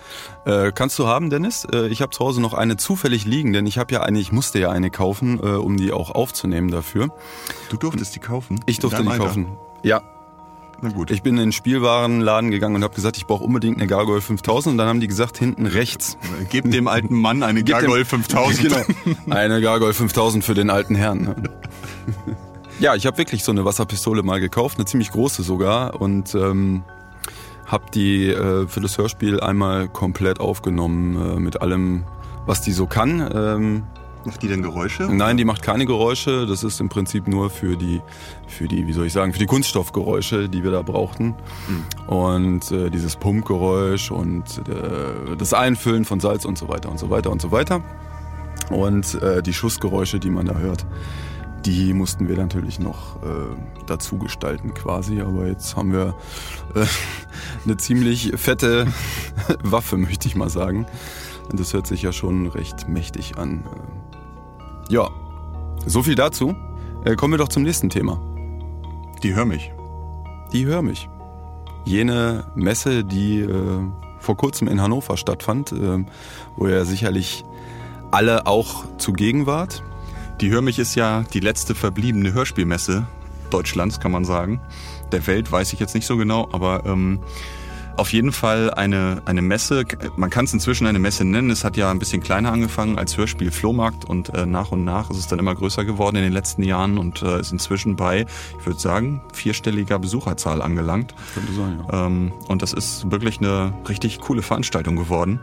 Äh, 0.47 0.73
kannst 0.73 0.99
du 0.99 1.07
haben, 1.07 1.28
Dennis? 1.28 1.66
Äh, 1.71 1.88
ich 1.88 2.00
habe 2.00 2.12
zu 2.12 2.25
Hause 2.25 2.40
noch 2.40 2.54
eine 2.54 2.78
zufällig 2.78 3.26
liegen, 3.26 3.52
denn 3.52 3.66
ich 3.66 3.76
habe 3.76 3.92
ja 3.92 4.00
eine, 4.00 4.18
ich 4.18 4.33
musste 4.33 4.61
ja 4.61 4.71
eine 4.71 4.88
kaufen, 4.88 5.38
äh, 5.42 5.49
um 5.49 5.76
die 5.76 5.92
auch 5.92 6.11
aufzunehmen 6.11 6.71
dafür. 6.71 7.11
Du 7.68 7.76
durftest 7.76 8.14
die 8.14 8.21
kaufen? 8.21 8.59
Ich 8.64 8.78
durfte 8.78 9.02
die 9.02 9.09
Alter? 9.09 9.25
kaufen. 9.25 9.59
Ja, 9.83 10.00
Na 10.80 10.90
gut. 10.90 11.11
ich 11.11 11.23
bin 11.23 11.35
in 11.35 11.40
den 11.40 11.52
Spielwarenladen 11.52 12.50
gegangen 12.50 12.76
und 12.76 12.85
habe 12.85 12.94
gesagt, 12.94 13.16
ich 13.16 13.26
brauche 13.26 13.42
unbedingt 13.42 13.78
eine 13.78 13.87
Gargoyle 13.88 14.20
5000 14.20 14.73
und 14.73 14.78
dann 14.78 14.87
haben 14.87 15.00
die 15.00 15.08
gesagt, 15.08 15.37
hinten 15.37 15.66
rechts. 15.66 16.16
Gib 16.50 16.70
dem 16.70 16.87
alten 16.87 17.20
Mann 17.20 17.42
eine 17.42 17.64
Gargoyle 17.64 18.04
5000. 18.04 18.68
Genau. 19.04 19.16
Eine 19.30 19.61
Gargoyle 19.61 19.92
5000 19.92 20.44
für 20.44 20.54
den 20.54 20.70
alten 20.70 20.94
Herrn. 20.94 21.23
ne? 21.23 21.37
Ja, 22.80 22.94
ich 22.94 23.06
habe 23.06 23.18
wirklich 23.18 23.42
so 23.42 23.50
eine 23.50 23.64
Wasserpistole 23.64 24.23
mal 24.23 24.38
gekauft, 24.40 24.78
eine 24.78 24.85
ziemlich 24.85 25.11
große 25.11 25.42
sogar 25.42 26.00
und 26.00 26.35
ähm, 26.37 26.85
habe 27.66 27.87
die 27.92 28.28
äh, 28.28 28.68
für 28.68 28.80
das 28.80 28.97
Hörspiel 28.99 29.40
einmal 29.40 29.88
komplett 29.88 30.38
aufgenommen 30.38 31.16
äh, 31.37 31.40
mit 31.40 31.61
allem, 31.61 32.04
was 32.47 32.62
die 32.62 32.73
so 32.73 32.87
kann. 32.87 33.28
Ähm, 33.35 33.82
Macht 34.28 34.42
die 34.42 34.49
denn 34.49 34.62
Geräusche? 34.62 35.04
nein, 35.04 35.38
die 35.38 35.47
macht 35.47 35.62
keine 35.62 35.87
Geräusche. 35.87 36.47
Das 36.47 36.62
ist 36.64 36.80
im 36.80 36.90
Prinzip 36.90 37.26
nur 37.28 37.49
für 37.49 37.76
die, 37.76 38.02
für 38.47 38.68
die, 38.68 38.87
wie 38.87 38.92
soll 38.92 39.06
ich 39.06 39.12
sagen, 39.14 39.32
für 39.32 39.38
die 39.38 39.47
Kunststoffgeräusche, 39.47 40.50
die 40.50 40.62
wir 40.62 40.70
da 40.70 40.82
brauchten. 40.82 41.35
Und 42.06 42.70
äh, 42.70 42.90
dieses 42.90 43.16
Pumpgeräusch 43.16 44.11
und 44.11 44.44
äh, 44.68 45.37
das 45.38 45.54
Einfüllen 45.54 46.04
von 46.04 46.20
Salz 46.20 46.44
und 46.44 46.58
so 46.58 46.68
weiter 46.68 46.90
und 46.90 46.99
so 46.99 47.08
weiter 47.08 47.30
und 47.30 47.40
so 47.40 47.52
weiter. 47.52 47.82
Und 48.70 49.14
äh, 49.23 49.42
die 49.42 49.54
Schussgeräusche, 49.54 50.18
die 50.18 50.28
man 50.28 50.44
da 50.44 50.58
hört, 50.58 50.85
die 51.64 51.92
mussten 51.92 52.28
wir 52.28 52.37
natürlich 52.37 52.78
noch 52.78 53.23
äh, 53.23 53.56
dazu 53.87 54.18
gestalten 54.18 54.75
quasi. 54.75 55.23
Aber 55.23 55.47
jetzt 55.47 55.75
haben 55.75 55.92
wir 55.92 56.14
äh, 56.75 56.85
eine 57.64 57.78
ziemlich 57.78 58.32
fette 58.37 58.87
Waffe, 59.62 59.97
möchte 59.97 60.28
ich 60.28 60.37
mal 60.37 60.50
sagen. 60.50 60.87
Und 61.50 61.58
das 61.58 61.73
hört 61.73 61.87
sich 61.87 62.02
ja 62.02 62.12
schon 62.12 62.47
recht 62.47 62.88
mächtig 62.88 63.38
an. 63.38 63.64
Ja, 64.88 65.11
so 65.87 66.02
viel 66.02 66.14
dazu. 66.14 66.54
Äh, 67.04 67.14
kommen 67.14 67.35
wir 67.35 67.38
doch 67.38 67.49
zum 67.49 67.62
nächsten 67.62 67.90
Thema. 67.90 68.21
Die 69.23 69.35
hör 69.35 69.45
mich. 69.45 69.73
Die 70.52 70.64
Hör 70.64 70.80
mich. 70.80 71.09
Jene 71.85 72.47
Messe, 72.54 73.04
die 73.04 73.40
äh, 73.40 73.80
vor 74.18 74.37
kurzem 74.37 74.66
in 74.66 74.80
Hannover 74.80 75.16
stattfand, 75.16 75.73
äh, 75.73 76.04
wo 76.57 76.66
ihr 76.66 76.85
sicherlich 76.87 77.45
alle 78.11 78.47
auch 78.47 78.85
zugegen 78.97 79.47
wart. 79.47 79.83
Die 80.40 80.50
Hör 80.50 80.62
mich 80.62 80.78
ist 80.78 80.95
ja 80.95 81.25
die 81.35 81.40
letzte 81.40 81.75
verbliebene 81.75 82.33
Hörspielmesse 82.33 83.07
Deutschlands, 83.50 84.00
kann 84.00 84.12
man 84.12 84.25
sagen. 84.25 84.61
Der 85.12 85.26
Welt 85.26 85.52
weiß 85.52 85.73
ich 85.75 85.80
jetzt 85.80 85.95
nicht 85.95 86.07
so 86.07 86.16
genau, 86.16 86.49
aber 86.52 86.85
ähm, 86.87 87.21
auf 87.99 88.12
jeden 88.12 88.33
Fall 88.33 88.73
eine, 88.73 89.23
eine 89.25 89.43
Messe. 89.43 89.85
Man 90.17 90.31
kann 90.31 90.45
es 90.45 90.52
inzwischen 90.52 90.87
eine 90.87 90.99
Messe 90.99 91.25
nennen. 91.25 91.50
Es 91.50 91.64
hat 91.64 91.76
ja 91.76 91.90
ein 91.90 91.99
bisschen 91.99 92.23
kleiner 92.23 92.52
angefangen 92.52 92.99
als 92.99 93.17
Hörspiel 93.17 93.50
Flohmarkt 93.50 94.05
und 94.05 94.35
äh, 94.35 94.47
nach 94.47 94.71
und 94.71 94.85
nach 94.85 95.11
ist 95.11 95.19
es 95.19 95.26
dann 95.26 95.38
immer 95.38 95.55
größer 95.55 95.85
geworden 95.85 96.17
in 96.17 96.23
den 96.23 96.33
letzten 96.33 96.62
Jahren 96.62 96.97
und 96.99 97.23
äh, 97.23 97.40
ist 97.40 97.52
inzwischen 97.52 97.97
bei, 97.97 98.26
ich 98.59 98.67
würde 98.67 98.78
sagen, 98.78 99.21
vierstelliger 99.33 99.99
Besucherzahl 99.99 100.62
angelangt. 100.62 101.14
Könnte 101.35 101.52
sein, 101.52 101.85
ja. 101.90 102.07
Ähm, 102.07 102.33
und 102.47 102.62
das 102.62 102.73
ist 102.73 103.11
wirklich 103.11 103.38
eine 103.38 103.75
richtig 103.88 104.21
coole 104.21 104.43
Veranstaltung 104.43 104.97
geworden 104.97 105.40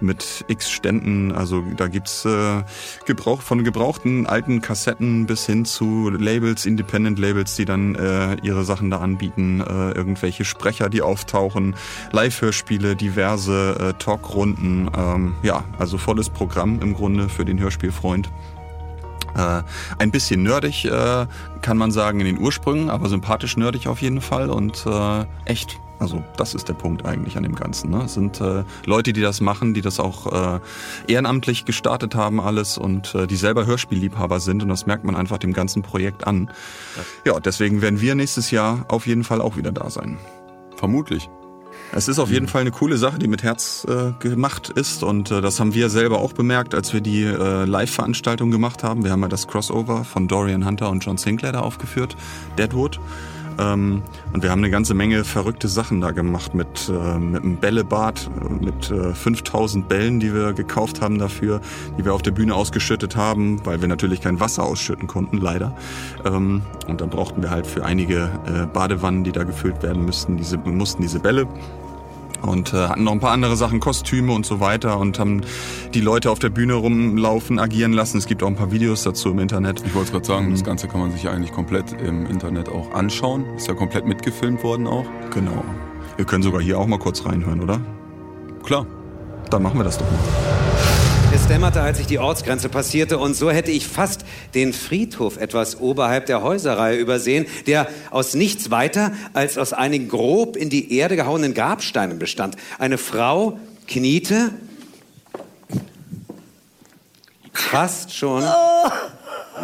mit 0.00 0.44
x 0.48 0.70
Ständen. 0.70 1.32
Also 1.32 1.62
da 1.76 1.88
gibt's 1.88 2.24
äh, 2.24 2.62
Gebrauch 3.06 3.42
von 3.42 3.64
gebrauchten 3.64 4.26
alten 4.26 4.60
Kassetten 4.60 5.26
bis 5.26 5.46
hin 5.46 5.64
zu 5.64 6.10
Labels, 6.10 6.66
Independent 6.66 7.18
Labels, 7.18 7.56
die 7.56 7.64
dann 7.64 7.94
äh, 7.94 8.36
ihre 8.42 8.64
Sachen 8.64 8.90
da 8.90 8.98
anbieten, 8.98 9.60
äh, 9.60 9.92
irgendwelche 9.92 10.44
Sprecher, 10.44 10.88
die 10.88 11.02
auftauchen, 11.02 11.74
Live-Hörspiele, 12.12 12.96
diverse 12.96 13.76
äh, 13.78 13.92
Talkrunden. 13.98 14.90
Ähm, 14.96 15.34
ja, 15.42 15.64
also 15.78 15.98
volles 15.98 16.30
Programm 16.30 16.80
im 16.80 16.94
Grunde 16.94 17.28
für 17.28 17.44
den 17.44 17.58
Hörspielfreund. 17.58 18.30
Äh, 19.36 19.62
ein 19.98 20.10
bisschen 20.10 20.42
nerdig, 20.42 20.84
äh, 20.84 21.26
kann 21.62 21.76
man 21.76 21.90
sagen, 21.90 22.20
in 22.20 22.26
den 22.26 22.38
Ursprüngen, 22.38 22.90
aber 22.90 23.08
sympathisch 23.08 23.56
nerdig 23.56 23.86
auf 23.88 24.02
jeden 24.02 24.20
Fall 24.20 24.50
und 24.50 24.84
äh, 24.86 25.24
echt. 25.44 25.78
Also 25.98 26.22
das 26.36 26.54
ist 26.54 26.68
der 26.68 26.74
Punkt 26.74 27.04
eigentlich 27.04 27.36
an 27.36 27.42
dem 27.42 27.54
Ganzen. 27.54 27.90
Ne? 27.90 28.02
Es 28.04 28.14
sind 28.14 28.40
äh, 28.40 28.64
Leute, 28.84 29.12
die 29.12 29.20
das 29.20 29.40
machen, 29.40 29.74
die 29.74 29.80
das 29.80 29.98
auch 29.98 30.56
äh, 30.56 30.60
ehrenamtlich 31.08 31.64
gestartet 31.64 32.14
haben 32.14 32.40
alles 32.40 32.78
und 32.78 33.14
äh, 33.14 33.26
die 33.26 33.36
selber 33.36 33.66
Hörspielliebhaber 33.66 34.40
sind 34.40 34.62
und 34.62 34.68
das 34.68 34.86
merkt 34.86 35.04
man 35.04 35.16
einfach 35.16 35.38
dem 35.38 35.52
ganzen 35.52 35.82
Projekt 35.82 36.26
an. 36.26 36.50
Ja, 37.24 37.40
deswegen 37.40 37.82
werden 37.82 38.00
wir 38.00 38.14
nächstes 38.14 38.50
Jahr 38.50 38.84
auf 38.88 39.06
jeden 39.06 39.24
Fall 39.24 39.40
auch 39.40 39.56
wieder 39.56 39.72
da 39.72 39.90
sein. 39.90 40.18
Vermutlich. 40.76 41.28
Es 41.90 42.06
ist 42.06 42.18
auf 42.18 42.30
jeden 42.30 42.48
Fall 42.48 42.60
eine 42.60 42.70
coole 42.70 42.98
Sache, 42.98 43.18
die 43.18 43.28
mit 43.28 43.42
Herz 43.42 43.86
äh, 43.88 44.12
gemacht 44.20 44.68
ist 44.68 45.02
und 45.02 45.30
äh, 45.30 45.40
das 45.40 45.58
haben 45.58 45.74
wir 45.74 45.88
selber 45.88 46.18
auch 46.18 46.34
bemerkt, 46.34 46.74
als 46.74 46.92
wir 46.92 47.00
die 47.00 47.24
äh, 47.24 47.64
Live-Veranstaltung 47.64 48.50
gemacht 48.50 48.84
haben. 48.84 49.04
Wir 49.04 49.10
haben 49.10 49.22
ja 49.22 49.28
das 49.28 49.48
Crossover 49.48 50.04
von 50.04 50.28
Dorian 50.28 50.66
Hunter 50.66 50.90
und 50.90 51.04
John 51.04 51.16
Sinclair 51.16 51.52
da 51.52 51.60
aufgeführt, 51.60 52.16
Deadwood. 52.58 53.00
Ähm, 53.58 54.02
und 54.32 54.42
wir 54.42 54.50
haben 54.50 54.60
eine 54.60 54.70
ganze 54.70 54.94
Menge 54.94 55.24
verrückte 55.24 55.68
Sachen 55.68 56.00
da 56.00 56.12
gemacht 56.12 56.54
mit, 56.54 56.88
äh, 56.88 57.18
mit 57.18 57.42
einem 57.42 57.56
Bällebad, 57.56 58.30
mit 58.60 58.90
äh, 58.90 59.14
5000 59.14 59.88
Bällen, 59.88 60.20
die 60.20 60.32
wir 60.32 60.52
gekauft 60.52 61.00
haben 61.00 61.18
dafür, 61.18 61.60
die 61.98 62.04
wir 62.04 62.14
auf 62.14 62.22
der 62.22 62.30
Bühne 62.30 62.54
ausgeschüttet 62.54 63.16
haben, 63.16 63.64
weil 63.64 63.80
wir 63.80 63.88
natürlich 63.88 64.20
kein 64.20 64.40
Wasser 64.40 64.64
ausschütten 64.64 65.08
konnten, 65.08 65.38
leider. 65.38 65.76
Ähm, 66.24 66.62
und 66.86 67.00
dann 67.00 67.10
brauchten 67.10 67.42
wir 67.42 67.50
halt 67.50 67.66
für 67.66 67.84
einige 67.84 68.30
äh, 68.46 68.66
Badewannen, 68.66 69.24
die 69.24 69.32
da 69.32 69.44
gefüllt 69.44 69.82
werden 69.82 70.04
müssten, 70.04 70.36
diese, 70.36 70.58
mussten 70.58 71.02
diese 71.02 71.20
Bälle 71.20 71.46
und 72.42 72.72
äh, 72.72 72.88
hatten 72.88 73.04
noch 73.04 73.12
ein 73.12 73.20
paar 73.20 73.32
andere 73.32 73.56
Sachen, 73.56 73.80
Kostüme 73.80 74.32
und 74.32 74.46
so 74.46 74.60
weiter 74.60 74.98
und 74.98 75.18
haben 75.18 75.42
die 75.94 76.00
Leute 76.00 76.30
auf 76.30 76.38
der 76.38 76.50
Bühne 76.50 76.74
rumlaufen, 76.74 77.58
agieren 77.58 77.92
lassen. 77.92 78.18
Es 78.18 78.26
gibt 78.26 78.42
auch 78.42 78.48
ein 78.48 78.56
paar 78.56 78.70
Videos 78.70 79.02
dazu 79.02 79.30
im 79.30 79.38
Internet. 79.38 79.82
Ich 79.86 79.94
wollte 79.94 80.12
gerade 80.12 80.26
sagen, 80.26 80.50
das 80.50 80.64
Ganze 80.64 80.88
kann 80.88 81.00
man 81.00 81.10
sich 81.12 81.24
ja 81.24 81.32
eigentlich 81.32 81.52
komplett 81.52 81.92
im 82.00 82.26
Internet 82.26 82.68
auch 82.68 82.92
anschauen. 82.92 83.44
Ist 83.56 83.68
ja 83.68 83.74
komplett 83.74 84.06
mitgefilmt 84.06 84.62
worden 84.62 84.86
auch. 84.86 85.06
Genau. 85.34 85.64
Wir 86.16 86.24
können 86.24 86.42
sogar 86.42 86.60
hier 86.60 86.78
auch 86.78 86.86
mal 86.86 86.98
kurz 86.98 87.24
reinhören, 87.24 87.60
oder? 87.60 87.80
Klar. 88.64 88.86
Dann 89.50 89.62
machen 89.62 89.78
wir 89.78 89.84
das 89.84 89.96
doch 89.96 90.04
mal. 90.10 90.67
Es 91.30 91.46
dämmerte, 91.46 91.82
als 91.82 92.00
ich 92.00 92.06
die 92.06 92.18
Ortsgrenze 92.18 92.70
passierte, 92.70 93.18
und 93.18 93.34
so 93.34 93.50
hätte 93.50 93.70
ich 93.70 93.86
fast 93.86 94.24
den 94.54 94.72
Friedhof 94.72 95.36
etwas 95.36 95.78
oberhalb 95.78 96.24
der 96.24 96.42
Häuserreihe 96.42 96.96
übersehen, 96.96 97.46
der 97.66 97.86
aus 98.10 98.34
nichts 98.34 98.70
weiter 98.70 99.12
als 99.34 99.58
aus 99.58 99.74
einigen 99.74 100.08
grob 100.08 100.56
in 100.56 100.70
die 100.70 100.96
Erde 100.96 101.16
gehauenen 101.16 101.52
Grabsteinen 101.52 102.18
bestand. 102.18 102.56
Eine 102.78 102.96
Frau 102.96 103.58
kniete 103.86 104.52
fast 107.52 108.16
schon. 108.16 108.44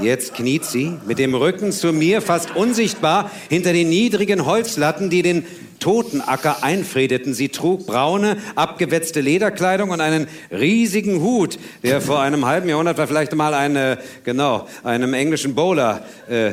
Jetzt 0.02 0.34
kniet 0.34 0.64
sie 0.64 0.92
mit 1.06 1.18
dem 1.18 1.34
Rücken 1.34 1.72
zu 1.72 1.92
mir, 1.92 2.20
fast 2.20 2.54
unsichtbar, 2.54 3.30
hinter 3.48 3.72
den 3.72 3.88
niedrigen 3.88 4.44
Holzlatten, 4.44 5.08
die 5.08 5.22
den 5.22 5.46
Totenacker 5.84 6.62
einfriedeten. 6.62 7.34
Sie 7.34 7.50
trug 7.50 7.84
braune, 7.84 8.38
abgewetzte 8.54 9.20
Lederkleidung 9.20 9.90
und 9.90 10.00
einen 10.00 10.28
riesigen 10.50 11.20
Hut, 11.20 11.58
der 11.82 12.00
vor 12.00 12.22
einem 12.22 12.46
halben 12.46 12.70
Jahrhundert 12.70 12.96
war 12.96 13.06
vielleicht 13.06 13.34
mal 13.34 13.52
eine, 13.52 13.98
genau, 14.24 14.66
einem 14.82 15.12
englischen 15.12 15.54
Bowler, 15.54 16.00
äh, 16.26 16.52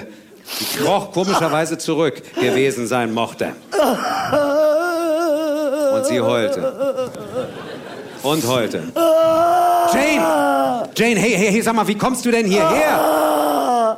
kroch 0.78 1.14
komischerweise 1.14 1.78
zurück 1.78 2.22
gewesen 2.36 2.88
sein 2.88 3.14
mochte. 3.14 3.54
Und 5.94 6.06
sie 6.08 6.20
heulte. 6.20 7.10
Und 8.24 8.46
heulte. 8.46 8.84
Jane! 9.94 10.90
Jane, 10.94 11.20
hey, 11.22 11.32
hey, 11.38 11.52
hey, 11.54 11.62
sag 11.62 11.74
mal, 11.74 11.88
wie 11.88 11.98
kommst 11.98 12.26
du 12.26 12.32
denn 12.32 12.48
hierher? 12.48 13.98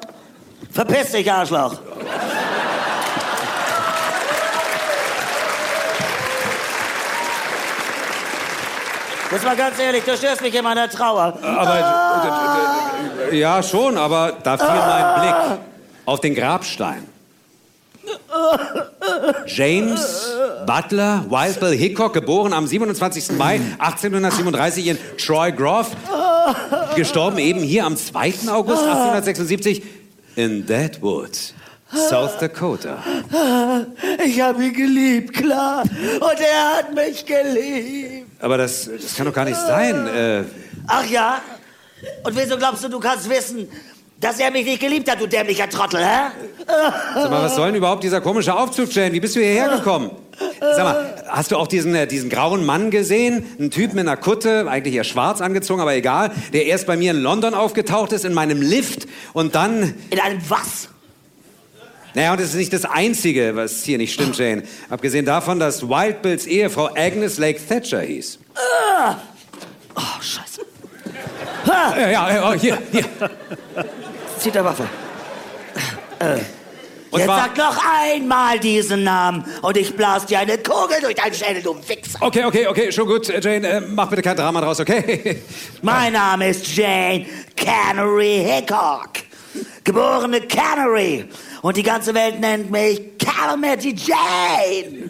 Verpiss 0.72 1.12
dich, 1.12 1.32
Arschloch! 1.32 1.80
Jetzt 9.34 9.46
mal 9.46 9.56
ganz 9.56 9.80
ehrlich, 9.80 10.04
du 10.04 10.16
störst 10.16 10.44
mich 10.44 10.54
in 10.54 10.64
meiner 10.64 10.88
Trauer. 10.88 11.34
Aber, 11.42 13.32
äh, 13.32 13.36
ja, 13.36 13.64
schon, 13.64 13.98
aber 13.98 14.38
da 14.44 14.60
fiel 14.60 14.68
mein 14.68 15.22
Blick 15.22 15.60
auf 16.06 16.20
den 16.20 16.36
Grabstein. 16.36 17.08
James 19.48 20.32
Butler 20.68 21.26
Wild 21.30 21.60
Bill 21.60 21.76
Hickok, 21.76 22.14
geboren 22.14 22.54
am 22.54 22.68
27. 22.68 23.32
Mai 23.36 23.60
1837 23.80 24.88
in 24.88 24.98
Troy 25.18 25.52
Grove, 25.52 25.88
gestorben 26.96 27.40
eben 27.40 27.62
hier 27.62 27.86
am 27.86 27.98
2. 27.98 28.52
August 28.52 28.84
1876 28.84 29.82
in 30.36 30.64
Deadwood, 30.68 31.56
South 31.92 32.38
Dakota. 32.40 32.98
Ich 34.24 34.40
habe 34.40 34.64
ihn 34.64 34.74
geliebt, 34.74 35.34
klar. 35.34 35.82
Und 35.82 36.40
er 36.40 36.78
hat 36.78 36.94
mich 36.94 37.26
geliebt. 37.26 38.23
Aber 38.44 38.58
das, 38.58 38.90
das 39.02 39.16
kann 39.16 39.26
doch 39.26 39.34
gar 39.34 39.46
nicht 39.46 39.56
sein. 39.56 40.06
Äh, 40.06 40.44
Ach 40.88 41.06
ja? 41.10 41.42
Und 42.26 42.36
wieso 42.36 42.58
glaubst 42.58 42.84
du, 42.84 42.90
du 42.90 43.00
kannst 43.00 43.30
wissen, 43.30 43.70
dass 44.20 44.38
er 44.38 44.52
mich 44.52 44.66
nicht 44.66 44.82
geliebt 44.82 45.10
hat, 45.10 45.22
du 45.22 45.28
dämlicher 45.28 45.70
Trottel, 45.70 46.06
hä? 46.06 46.32
sag 46.68 47.32
mal, 47.32 47.42
was 47.42 47.56
soll 47.56 47.68
denn 47.68 47.76
überhaupt 47.76 48.04
dieser 48.04 48.20
komische 48.20 48.54
Aufzug, 48.54 48.94
Jane? 48.94 49.14
Wie 49.14 49.22
bist 49.22 49.38
du 49.38 49.40
hierher 49.40 49.70
gekommen? 49.70 50.12
Sag 50.60 50.84
mal, 50.84 51.24
hast 51.30 51.52
du 51.52 51.58
auch 51.58 51.68
diesen, 51.68 51.96
äh, 51.96 52.06
diesen 52.06 52.30
grauen 52.30 52.66
Mann 52.66 52.92
gesehen? 52.92 53.46
Ein 53.58 53.72
Typ 53.72 53.94
mit 53.94 54.02
einer 54.02 54.18
Kutte, 54.18 54.68
eigentlich 54.70 54.96
eher 54.96 55.06
schwarz 55.06 55.40
angezogen, 55.40 55.80
aber 55.80 55.94
egal, 55.94 56.32
der 56.52 56.66
erst 56.66 56.86
bei 56.86 56.98
mir 56.98 57.12
in 57.12 57.22
London 57.22 57.54
aufgetaucht 57.54 58.12
ist, 58.12 58.26
in 58.26 58.34
meinem 58.34 58.62
Lift 58.62 59.08
und 59.32 59.56
dann... 59.56 59.94
In 60.10 60.20
einem 60.20 60.42
was? 60.50 60.90
Naja, 62.14 62.34
und 62.34 62.40
es 62.40 62.50
ist 62.50 62.56
nicht 62.56 62.74
das 62.74 62.86
Einzige, 62.86 63.56
was 63.56 63.84
hier 63.84 63.98
nicht 63.98 64.14
stimmt, 64.14 64.38
Jane. 64.38 64.64
Abgesehen 64.90 65.26
davon, 65.26 65.60
dass 65.60 65.82
Wild 65.88 66.22
Bills 66.22 66.46
Ehefrau 66.46 66.90
Agnes 66.96 67.38
Lake 67.38 67.60
Thatcher 67.68 68.02
hieß. 68.02 68.40
Oh, 69.96 70.22
scheiße. 70.22 70.62
Ja, 71.66 71.98
ja, 71.98 72.34
ja, 72.34 72.54
hier, 72.54 72.78
hier. 72.92 73.06
Zieht 74.38 74.56
der 74.56 74.66
Waffe. 74.66 74.88
Und 77.14 77.20
Jetzt 77.20 77.28
sag 77.28 77.58
noch 77.58 77.78
einmal 78.02 78.60
diesen 78.60 79.04
Namen 79.04 79.46
und 79.62 79.78
ich 79.78 79.96
blas 79.96 80.26
dir 80.26 80.40
eine 80.40 80.58
Kugel 80.58 80.98
durch 81.00 81.14
deinen 81.14 81.34
Schädel, 81.34 81.62
du 81.62 81.76
Wichser. 81.88 82.18
Okay, 82.22 82.44
okay, 82.44 82.66
okay, 82.66 82.92
schon 82.92 83.08
gut, 83.08 83.28
Jane. 83.28 83.68
Äh, 83.68 83.82
mach 83.82 84.10
bitte 84.10 84.24
kein 84.24 84.36
Drama 84.36 84.62
draus, 84.62 84.80
okay? 84.80 85.44
Mein 85.84 86.14
Name 86.14 86.50
ist 86.50 86.76
Jane 86.76 87.28
Canary 87.56 88.44
Hickok. 88.44 89.12
Geborene 89.84 90.42
Canary. 90.42 91.26
Und 91.64 91.78
die 91.78 91.84
ganze 91.84 92.14
Welt 92.14 92.42
nennt 92.42 92.70
mich 92.70 93.18
Calamity 93.18 93.96
Jane. 93.96 95.10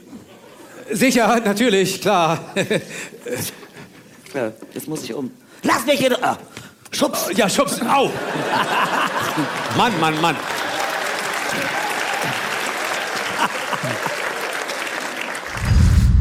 Sicher, 0.91 1.41
natürlich, 1.43 1.99
klar. 1.99 2.39
Ja, 4.35 4.51
jetzt 4.71 4.87
muss 4.87 5.03
ich 5.03 5.13
um. 5.15 5.31
Lass 5.63 5.83
mich 5.87 6.05
in... 6.05 6.13
Ah, 6.21 6.37
Schubs. 6.91 7.31
Ja, 7.35 7.49
schubs, 7.49 7.81
au! 7.81 8.11
Mann, 9.75 9.99
Mann, 9.99 10.21
Mann. 10.21 10.35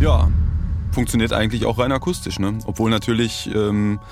Ja, 0.01 0.29
funktioniert 0.93 1.35
eigentlich 1.35 1.67
auch 1.67 1.79
rein 1.79 1.93
akustisch, 1.93 2.39
ne? 2.39 2.59
Obwohl 2.65 2.91
natürlich 2.91 3.51
ähm, 3.55 4.01
äh, 4.01 4.03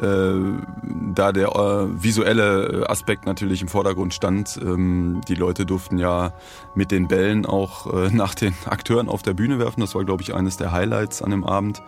da 0.00 1.32
der 1.32 1.48
äh, 1.48 2.02
visuelle 2.02 2.86
Aspekt 2.88 3.26
natürlich 3.26 3.60
im 3.60 3.68
Vordergrund 3.68 4.14
stand. 4.14 4.58
Ähm, 4.62 5.20
die 5.28 5.34
Leute 5.34 5.66
durften 5.66 5.98
ja 5.98 6.32
mit 6.74 6.90
den 6.90 7.08
Bällen 7.08 7.44
auch 7.44 7.92
äh, 7.92 8.10
nach 8.12 8.34
den 8.34 8.54
Akteuren 8.64 9.08
auf 9.08 9.22
der 9.22 9.34
Bühne 9.34 9.58
werfen. 9.58 9.80
Das 9.80 9.94
war, 9.94 10.04
glaube 10.04 10.22
ich, 10.22 10.34
eines 10.34 10.56
der 10.56 10.72
Highlights 10.72 11.20
an 11.22 11.30
dem 11.30 11.44
Abend. 11.44 11.82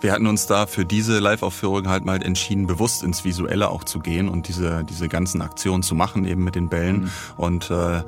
Wir 0.00 0.12
hatten 0.12 0.26
uns 0.26 0.46
da 0.46 0.66
für 0.66 0.84
diese 0.84 1.18
Live-Aufführung 1.18 1.88
halt 1.88 2.04
mal 2.04 2.22
entschieden, 2.22 2.66
bewusst 2.66 3.02
ins 3.02 3.24
Visuelle 3.24 3.68
auch 3.68 3.84
zu 3.84 4.00
gehen 4.00 4.28
und 4.28 4.48
diese, 4.48 4.82
diese 4.84 5.08
ganzen 5.08 5.42
Aktionen 5.42 5.82
zu 5.82 5.94
machen, 5.94 6.24
eben 6.24 6.42
mit 6.42 6.54
den 6.54 6.68
Bällen. 6.68 7.10
Und 7.36 7.70
äh, 7.70 8.02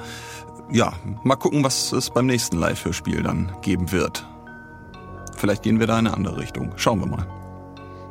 ja, 0.70 0.94
mal 1.22 1.36
gucken, 1.36 1.62
was 1.62 1.92
es 1.92 2.10
beim 2.10 2.26
nächsten 2.26 2.56
Live-Hörspiel 2.56 3.22
dann 3.22 3.52
geben 3.62 3.92
wird. 3.92 4.26
Vielleicht 5.36 5.62
gehen 5.62 5.78
wir 5.78 5.86
da 5.86 5.98
in 5.98 6.06
eine 6.06 6.16
andere 6.16 6.38
Richtung. 6.38 6.72
Schauen 6.76 7.00
wir 7.00 7.06
mal. 7.06 7.43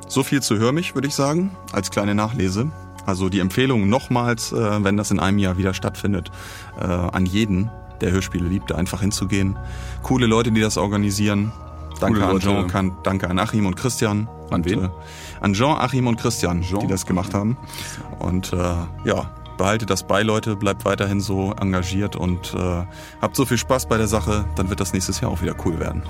So 0.08 0.24
viel 0.24 0.42
zu 0.42 0.58
Hör 0.58 0.72
mich, 0.72 0.96
würde 0.96 1.08
ich 1.08 1.16
sagen, 1.16 1.56
als 1.72 1.92
kleine 1.92 2.16
Nachlese. 2.16 2.72
Also 3.06 3.30
die 3.30 3.40
Empfehlung 3.40 3.90
nochmals, 3.90 4.52
äh, 4.52 4.84
wenn 4.84 4.98
das 4.98 5.12
in 5.12 5.20
einem 5.20 5.38
Jahr 5.38 5.58
wieder 5.58 5.74
stattfindet, 5.74 6.32
äh, 6.80 6.86
an 6.86 7.26
jeden, 7.26 7.70
der 8.02 8.12
Hörspiele 8.12 8.48
liebt, 8.48 8.72
einfach 8.72 9.02
hinzugehen. 9.02 9.58
Coole 10.02 10.26
Leute, 10.26 10.52
die 10.52 10.62
das 10.62 10.78
organisieren. 10.78 11.52
Danke 12.00 12.20
Coole 12.20 12.26
an 12.26 12.32
Leute. 12.34 12.46
Jean, 12.46 12.68
kann, 12.68 12.92
danke 13.04 13.30
an 13.30 13.40
Achim 13.40 13.66
und 13.66 13.76
Christian. 13.76 14.28
An 14.50 14.62
und, 14.62 14.66
wen? 14.66 14.86
Äh, 14.86 14.90
an 15.42 15.54
Jean, 15.54 15.78
Achim 15.78 16.08
und 16.08 16.18
Christian, 16.20 16.62
Jean, 16.62 16.80
die 16.82 16.88
das 16.88 17.06
gemacht 17.06 17.34
haben. 17.34 17.58
Und 18.20 18.54
äh, 18.54 18.58
ja, 18.58 19.32
behaltet 19.58 19.90
das 19.90 20.04
bei, 20.04 20.24
Leute, 20.24 20.56
bleibt 20.56 20.86
weiterhin 20.86 21.22
so 21.22 21.54
engagiert 21.60 22.16
und 22.16 22.54
äh, 22.54 22.86
habt 23.22 23.36
so 23.36 23.46
viel 23.46 23.58
Spaß 23.58 23.88
bei 23.88 23.98
der 23.98 24.08
Sache, 24.08 24.46
dann 24.56 24.70
wird 24.70 24.80
das 24.80 24.94
nächstes 24.94 25.22
Jahr 25.22 25.32
auch 25.32 25.42
wieder 25.42 25.56
cool 25.66 25.80
werden. 25.80 26.04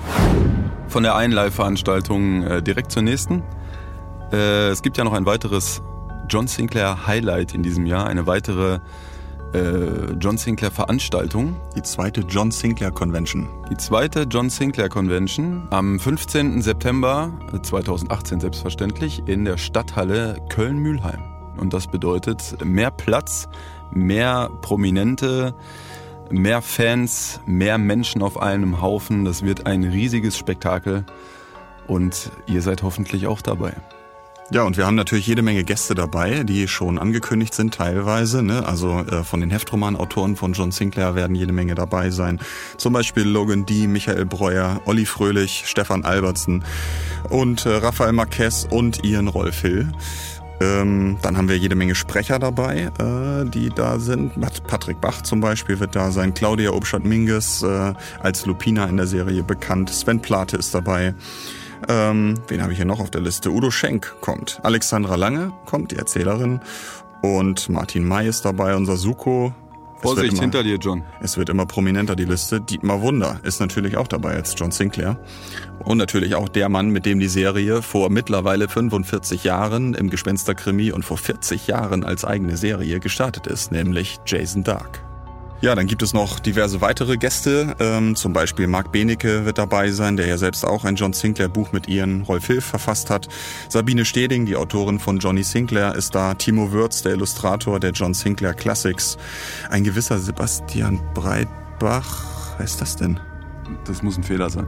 Von 0.88 1.02
der 1.02 1.16
einen 1.16 1.32
Live-Veranstaltung 1.32 2.42
äh, 2.42 2.62
direkt 2.62 2.92
zur 2.92 3.02
nächsten. 3.02 3.42
Äh, 4.34 4.70
es 4.70 4.82
gibt 4.82 4.98
ja 4.98 5.04
noch 5.04 5.12
ein 5.12 5.26
weiteres 5.26 5.80
John 6.28 6.48
Sinclair 6.48 7.06
Highlight 7.06 7.54
in 7.54 7.62
diesem 7.62 7.86
Jahr, 7.86 8.06
eine 8.06 8.26
weitere 8.26 8.80
äh, 9.52 10.12
John 10.18 10.36
Sinclair 10.36 10.72
Veranstaltung. 10.72 11.56
Die 11.76 11.82
zweite 11.82 12.22
John 12.22 12.50
Sinclair 12.50 12.90
Convention. 12.90 13.48
Die 13.70 13.76
zweite 13.76 14.22
John 14.22 14.50
Sinclair 14.50 14.88
Convention 14.88 15.68
am 15.70 16.00
15. 16.00 16.62
September 16.62 17.32
2018 17.62 18.40
selbstverständlich 18.40 19.22
in 19.26 19.44
der 19.44 19.56
Stadthalle 19.56 20.36
Köln-Mühlheim. 20.48 21.22
Und 21.56 21.72
das 21.72 21.86
bedeutet 21.86 22.56
mehr 22.64 22.90
Platz, 22.90 23.48
mehr 23.92 24.50
Prominente, 24.62 25.54
mehr 26.30 26.60
Fans, 26.60 27.40
mehr 27.46 27.78
Menschen 27.78 28.20
auf 28.20 28.42
einem 28.42 28.82
Haufen. 28.82 29.24
Das 29.24 29.44
wird 29.44 29.66
ein 29.66 29.84
riesiges 29.84 30.36
Spektakel 30.36 31.04
und 31.86 32.32
ihr 32.48 32.62
seid 32.62 32.82
hoffentlich 32.82 33.28
auch 33.28 33.40
dabei. 33.40 33.74
Ja, 34.50 34.62
und 34.62 34.76
wir 34.76 34.86
haben 34.86 34.94
natürlich 34.94 35.26
jede 35.26 35.40
Menge 35.40 35.64
Gäste 35.64 35.94
dabei, 35.94 36.44
die 36.44 36.68
schon 36.68 36.98
angekündigt 36.98 37.54
sind 37.54 37.74
teilweise. 37.74 38.42
Ne? 38.42 38.64
Also 38.66 38.98
äh, 38.98 39.24
von 39.24 39.40
den 39.40 39.50
Heftromanautoren 39.50 40.36
von 40.36 40.52
John 40.52 40.70
Sinclair 40.70 41.14
werden 41.14 41.34
jede 41.34 41.52
Menge 41.52 41.74
dabei 41.74 42.10
sein. 42.10 42.38
Zum 42.76 42.92
Beispiel 42.92 43.24
Logan 43.24 43.64
D., 43.64 43.86
Michael 43.86 44.26
Breuer, 44.26 44.82
Olli 44.84 45.06
Fröhlich, 45.06 45.64
Stefan 45.66 46.04
Albertsen 46.04 46.62
und 47.30 47.64
äh, 47.64 47.76
Raphael 47.76 48.12
Marquez 48.12 48.68
und 48.70 49.02
Ian 49.02 49.28
Rolf 49.28 49.62
Hill. 49.62 49.90
Ähm, 50.60 51.16
dann 51.22 51.36
haben 51.36 51.48
wir 51.48 51.56
jede 51.56 51.74
Menge 51.74 51.94
Sprecher 51.94 52.38
dabei, 52.38 52.90
äh, 52.98 53.48
die 53.48 53.70
da 53.70 53.98
sind. 53.98 54.32
Patrick 54.66 55.00
Bach 55.00 55.22
zum 55.22 55.40
Beispiel 55.40 55.80
wird 55.80 55.96
da 55.96 56.10
sein. 56.10 56.34
Claudia 56.34 56.70
Obstadt-Minges 56.70 57.62
äh, 57.62 57.94
als 58.20 58.44
Lupina 58.44 58.84
in 58.86 58.98
der 58.98 59.06
Serie 59.06 59.42
bekannt. 59.42 59.90
Sven 59.90 60.20
Plate 60.20 60.58
ist 60.58 60.74
dabei. 60.74 61.14
Ähm, 61.88 62.34
wen 62.48 62.62
habe 62.62 62.72
ich 62.72 62.78
hier 62.78 62.86
noch 62.86 63.00
auf 63.00 63.10
der 63.10 63.20
Liste? 63.20 63.50
Udo 63.50 63.70
Schenk 63.70 64.14
kommt. 64.20 64.60
Alexandra 64.62 65.16
Lange 65.16 65.52
kommt, 65.66 65.92
die 65.92 65.96
Erzählerin. 65.96 66.60
Und 67.22 67.68
Martin 67.68 68.06
May 68.06 68.28
ist 68.28 68.44
dabei, 68.44 68.76
unser 68.76 68.96
Suko. 68.96 69.54
Vorsicht, 70.02 70.32
immer, 70.32 70.42
hinter 70.42 70.62
dir, 70.62 70.76
John. 70.76 71.02
Es 71.22 71.38
wird 71.38 71.48
immer 71.48 71.64
prominenter, 71.64 72.14
die 72.14 72.26
Liste. 72.26 72.60
Dietmar 72.60 73.00
Wunder 73.00 73.40
ist 73.42 73.60
natürlich 73.60 73.96
auch 73.96 74.06
dabei 74.06 74.34
als 74.34 74.54
John 74.54 74.70
Sinclair. 74.70 75.18
Und 75.78 75.96
natürlich 75.96 76.34
auch 76.34 76.50
der 76.50 76.68
Mann, 76.68 76.90
mit 76.90 77.06
dem 77.06 77.20
die 77.20 77.28
Serie 77.28 77.80
vor 77.80 78.10
mittlerweile 78.10 78.68
45 78.68 79.44
Jahren 79.44 79.94
im 79.94 80.10
Gespensterkrimi 80.10 80.92
und 80.92 81.06
vor 81.06 81.16
40 81.16 81.66
Jahren 81.66 82.04
als 82.04 82.26
eigene 82.26 82.58
Serie 82.58 83.00
gestartet 83.00 83.46
ist, 83.46 83.72
nämlich 83.72 84.20
Jason 84.26 84.62
Dark. 84.62 85.02
Ja, 85.64 85.74
dann 85.74 85.86
gibt 85.86 86.02
es 86.02 86.12
noch 86.12 86.40
diverse 86.40 86.82
weitere 86.82 87.16
Gäste. 87.16 87.74
Ähm, 87.80 88.16
zum 88.16 88.34
Beispiel 88.34 88.66
Marc 88.66 88.92
Benecke 88.92 89.46
wird 89.46 89.56
dabei 89.56 89.90
sein, 89.92 90.18
der 90.18 90.26
ja 90.26 90.36
selbst 90.36 90.62
auch 90.62 90.84
ein 90.84 90.94
John 90.94 91.14
Sinclair 91.14 91.48
Buch 91.48 91.72
mit 91.72 91.88
Ian 91.88 92.20
Rolf 92.20 92.48
Hilf 92.48 92.66
verfasst 92.66 93.08
hat. 93.08 93.28
Sabine 93.70 94.04
Steding, 94.04 94.44
die 94.44 94.56
Autorin 94.56 94.98
von 94.98 95.20
Johnny 95.20 95.42
Sinclair, 95.42 95.94
ist 95.94 96.14
da. 96.14 96.34
Timo 96.34 96.70
Würz, 96.70 97.00
der 97.00 97.12
Illustrator 97.12 97.80
der 97.80 97.92
John 97.92 98.12
Sinclair 98.12 98.52
Classics. 98.52 99.16
Ein 99.70 99.84
gewisser 99.84 100.18
Sebastian 100.18 101.00
Breitbach. 101.14 102.26
Wer 102.58 102.66
ist 102.66 102.82
das 102.82 102.96
denn? 102.96 103.18
Das 103.86 104.02
muss 104.02 104.18
ein 104.18 104.22
Fehler 104.22 104.50
sein. 104.50 104.66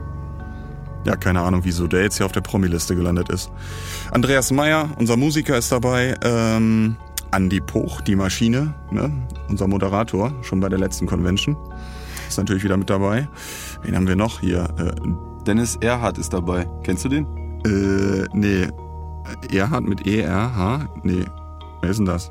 Ja, 1.05 1.15
keine 1.15 1.41
Ahnung, 1.41 1.61
wieso 1.63 1.85
der 1.85 2.01
jetzt 2.01 2.17
hier 2.17 2.25
auf 2.25 2.31
der 2.31 2.41
Promiliste 2.41 2.95
gelandet 2.95 3.29
ist. 3.29 3.51
Andreas 4.09 4.49
Meyer, 4.49 4.89
unser 4.97 5.15
Musiker, 5.15 5.59
ist 5.59 5.71
dabei. 5.71 6.15
Ähm, 6.23 6.97
Andi 7.31 7.59
Poch, 7.59 8.01
die 8.01 8.15
Maschine, 8.15 8.73
ne? 8.91 9.11
unser 9.49 9.67
Moderator, 9.67 10.31
schon 10.43 10.59
bei 10.59 10.69
der 10.69 10.79
letzten 10.79 11.05
Convention. 11.05 11.57
Ist 12.27 12.37
natürlich 12.37 12.63
wieder 12.63 12.77
mit 12.77 12.89
dabei. 12.89 13.27
Wen 13.83 13.95
haben 13.95 14.07
wir 14.07 14.15
noch 14.15 14.39
hier? 14.39 14.67
Äh, 14.77 14.93
Dennis 15.45 15.77
Erhardt 15.77 16.17
ist 16.17 16.33
dabei. 16.33 16.67
Kennst 16.83 17.05
du 17.05 17.09
den? 17.09 17.25
Äh, 17.65 18.27
nee. 18.33 18.67
Erhardt 19.51 19.85
mit 19.85 20.05
E-R-H? 20.05 20.89
Nee. 21.03 21.25
Wer 21.81 21.89
ist 21.89 21.97
denn 21.97 22.05
das? 22.05 22.29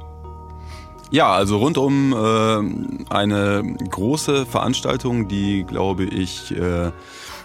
Ja, 1.11 1.33
also 1.33 1.59
rund 1.59 1.79
um 1.79 2.13
äh, 2.13 3.15
eine 3.15 3.77
große 3.91 4.45
Veranstaltung, 4.45 5.29
die, 5.29 5.65
glaube 5.65 6.05
ich, 6.05 6.55
äh, 6.57 6.91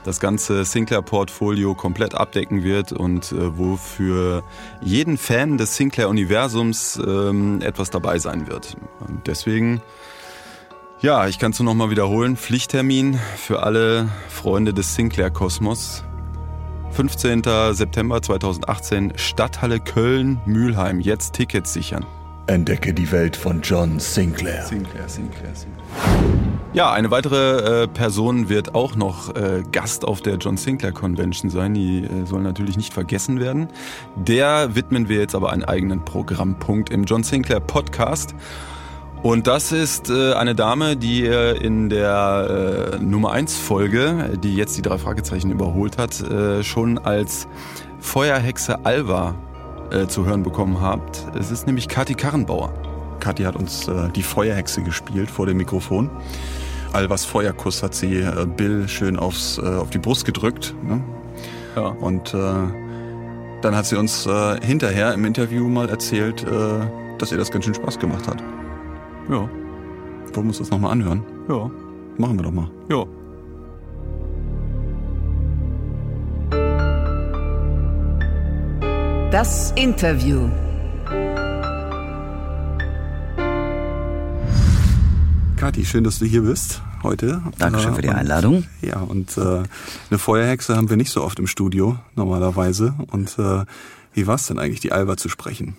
das 0.04 0.20
ganze 0.20 0.66
Sinclair-Portfolio 0.66 1.76
komplett 1.76 2.16
abdecken 2.16 2.64
wird 2.64 2.92
und 2.92 3.32
äh, 3.32 3.58
wo 3.58 3.78
für 3.78 4.44
jeden 4.82 5.18
Fan 5.18 5.58
des 5.58 5.76
Sinclair-Universums 5.76 7.00
ähm, 7.06 7.62
etwas 7.62 7.90
dabei 7.90 8.20
sein 8.20 8.48
wird. 8.48 8.78
Und 9.08 9.28
deswegen, 9.28 9.82
ja, 11.02 11.28
ich 11.28 11.40
kann 11.40 11.52
es 11.52 11.60
nur 11.60 11.66
nochmal 11.66 11.90
wiederholen, 11.90 12.38
Pflichttermin 12.38 13.20
für 13.38 13.64
alle 13.64 14.10
Freunde 14.30 14.74
des 14.74 14.96
Sinclair-Kosmos. 14.96 16.04
15. 16.92 17.44
September 17.72 18.22
2018, 18.22 19.14
Stadthalle 19.16 19.80
Köln-Mühlheim. 19.80 21.00
Jetzt 21.00 21.34
Tickets 21.34 21.72
sichern. 21.74 22.06
Entdecke 22.48 22.94
die 22.94 23.10
Welt 23.12 23.38
von 23.38 23.62
John 23.62 24.00
Sinclair. 24.00 24.66
Sinclair, 24.66 25.08
Sinclair, 25.08 25.56
Sinclair. 25.56 25.81
Ja, 26.74 26.94
eine 26.94 27.12
weitere 27.12 27.84
äh, 27.84 27.88
Person 27.90 28.48
wird 28.48 28.76
auch 28.76 28.96
noch 28.96 29.36
äh, 29.36 29.62
Gast 29.74 30.06
auf 30.06 30.22
der 30.22 30.38
John 30.38 30.56
Sinclair 30.56 30.94
Convention 30.94 31.50
sein. 31.50 31.74
Die 31.74 32.06
äh, 32.06 32.26
soll 32.26 32.42
natürlich 32.42 32.78
nicht 32.78 32.94
vergessen 32.94 33.42
werden. 33.42 33.68
Der 34.16 34.74
widmen 34.74 35.10
wir 35.10 35.20
jetzt 35.20 35.36
aber 35.36 35.52
einen 35.52 35.66
eigenen 35.66 36.06
Programmpunkt 36.06 36.90
im 36.90 37.04
John 37.04 37.24
Sinclair 37.24 37.60
Podcast. 37.60 38.34
Und 39.22 39.46
das 39.46 39.72
ist 39.72 40.10
äh, 40.10 40.34
eine 40.34 40.56
Dame, 40.56 40.98
die 40.98 41.26
äh, 41.26 41.56
in 41.58 41.90
der 41.90 42.94
äh, 42.96 43.04
Nummer 43.04 43.34
1 43.34 43.56
Folge, 43.56 44.40
die 44.42 44.56
jetzt 44.56 44.78
die 44.78 44.82
drei 44.82 44.98
Fragezeichen 44.98 45.52
überholt 45.52 45.98
hat, 45.98 46.24
schon 46.62 46.98
als 46.98 47.48
Feuerhexe 48.00 48.86
Alva 48.86 49.36
zu 50.08 50.26
hören 50.26 50.44
bekommen 50.44 50.80
habt. 50.80 51.26
Es 51.38 51.52
ist 51.52 51.68
nämlich 51.68 51.90
Kathi 51.90 52.14
Karrenbauer. 52.14 52.91
Kathi 53.22 53.44
hat 53.44 53.56
uns 53.56 53.88
äh, 53.88 54.10
die 54.10 54.24
Feuerhexe 54.24 54.82
gespielt 54.82 55.32
vor 55.32 55.46
dem 55.46 55.58
Mikrofon. 55.58 56.10
Alvas 56.92 57.24
Feuerkuss 57.24 57.84
hat 57.84 57.96
sie 57.96 58.18
äh, 58.18 58.46
Bill 58.46 58.90
schön 58.90 59.18
aufs, 59.18 59.58
äh, 59.58 59.62
auf 59.62 59.90
die 59.90 60.00
Brust 60.00 60.26
gedrückt. 60.26 60.76
Ne? 60.84 61.02
Ja. 61.78 61.88
Und 61.88 62.34
äh, 62.34 62.38
dann 63.62 63.76
hat 63.76 63.86
sie 63.86 63.98
uns 63.98 64.26
äh, 64.26 64.60
hinterher 64.62 65.14
im 65.14 65.24
Interview 65.24 65.70
mal 65.70 65.88
erzählt, 65.88 66.44
äh, 66.44 66.48
dass 67.18 67.32
ihr 67.32 67.38
das 67.38 67.52
ganz 67.52 67.64
schön 67.64 67.76
Spaß 67.76 68.00
gemacht 68.00 68.28
hat. 68.28 68.44
Ja. 69.30 69.38
Wollen 69.38 69.50
wir 70.34 70.44
uns 70.44 70.58
das 70.58 70.70
nochmal 70.70 70.92
anhören? 70.92 71.24
Ja. 71.48 71.72
Machen 72.18 72.38
wir 72.38 72.44
doch 72.44 72.52
mal. 72.52 72.70
Ja. 72.90 73.06
Das 79.32 79.72
Interview. 79.78 80.50
Kathi, 85.62 85.86
schön, 85.86 86.04
dass 86.04 86.18
du 86.18 86.26
hier 86.26 86.42
bist 86.42 86.82
heute. 87.04 87.40
Dankeschön 87.60 87.92
Äh, 87.92 87.96
für 87.96 88.02
die 88.02 88.08
und- 88.08 88.16
Einladung. 88.16 88.64
Ja, 88.82 88.98
und 89.02 89.38
äh, 89.38 89.42
eine 90.10 90.18
Feuerhexe 90.18 90.76
haben 90.76 90.90
wir 90.90 90.98
nicht 90.98 91.12
so 91.12 91.24
oft 91.24 91.38
im 91.38 91.46
Studio, 91.46 92.00
normalerweise. 92.16 92.96
Und 93.12 93.38
äh, 93.38 93.66
wie 94.14 94.26
war 94.26 94.36
es 94.36 94.48
denn 94.48 94.58
eigentlich, 94.58 94.80
die 94.80 94.92
Alva 94.92 95.18
zu 95.18 95.30
sprechen? 95.30 95.76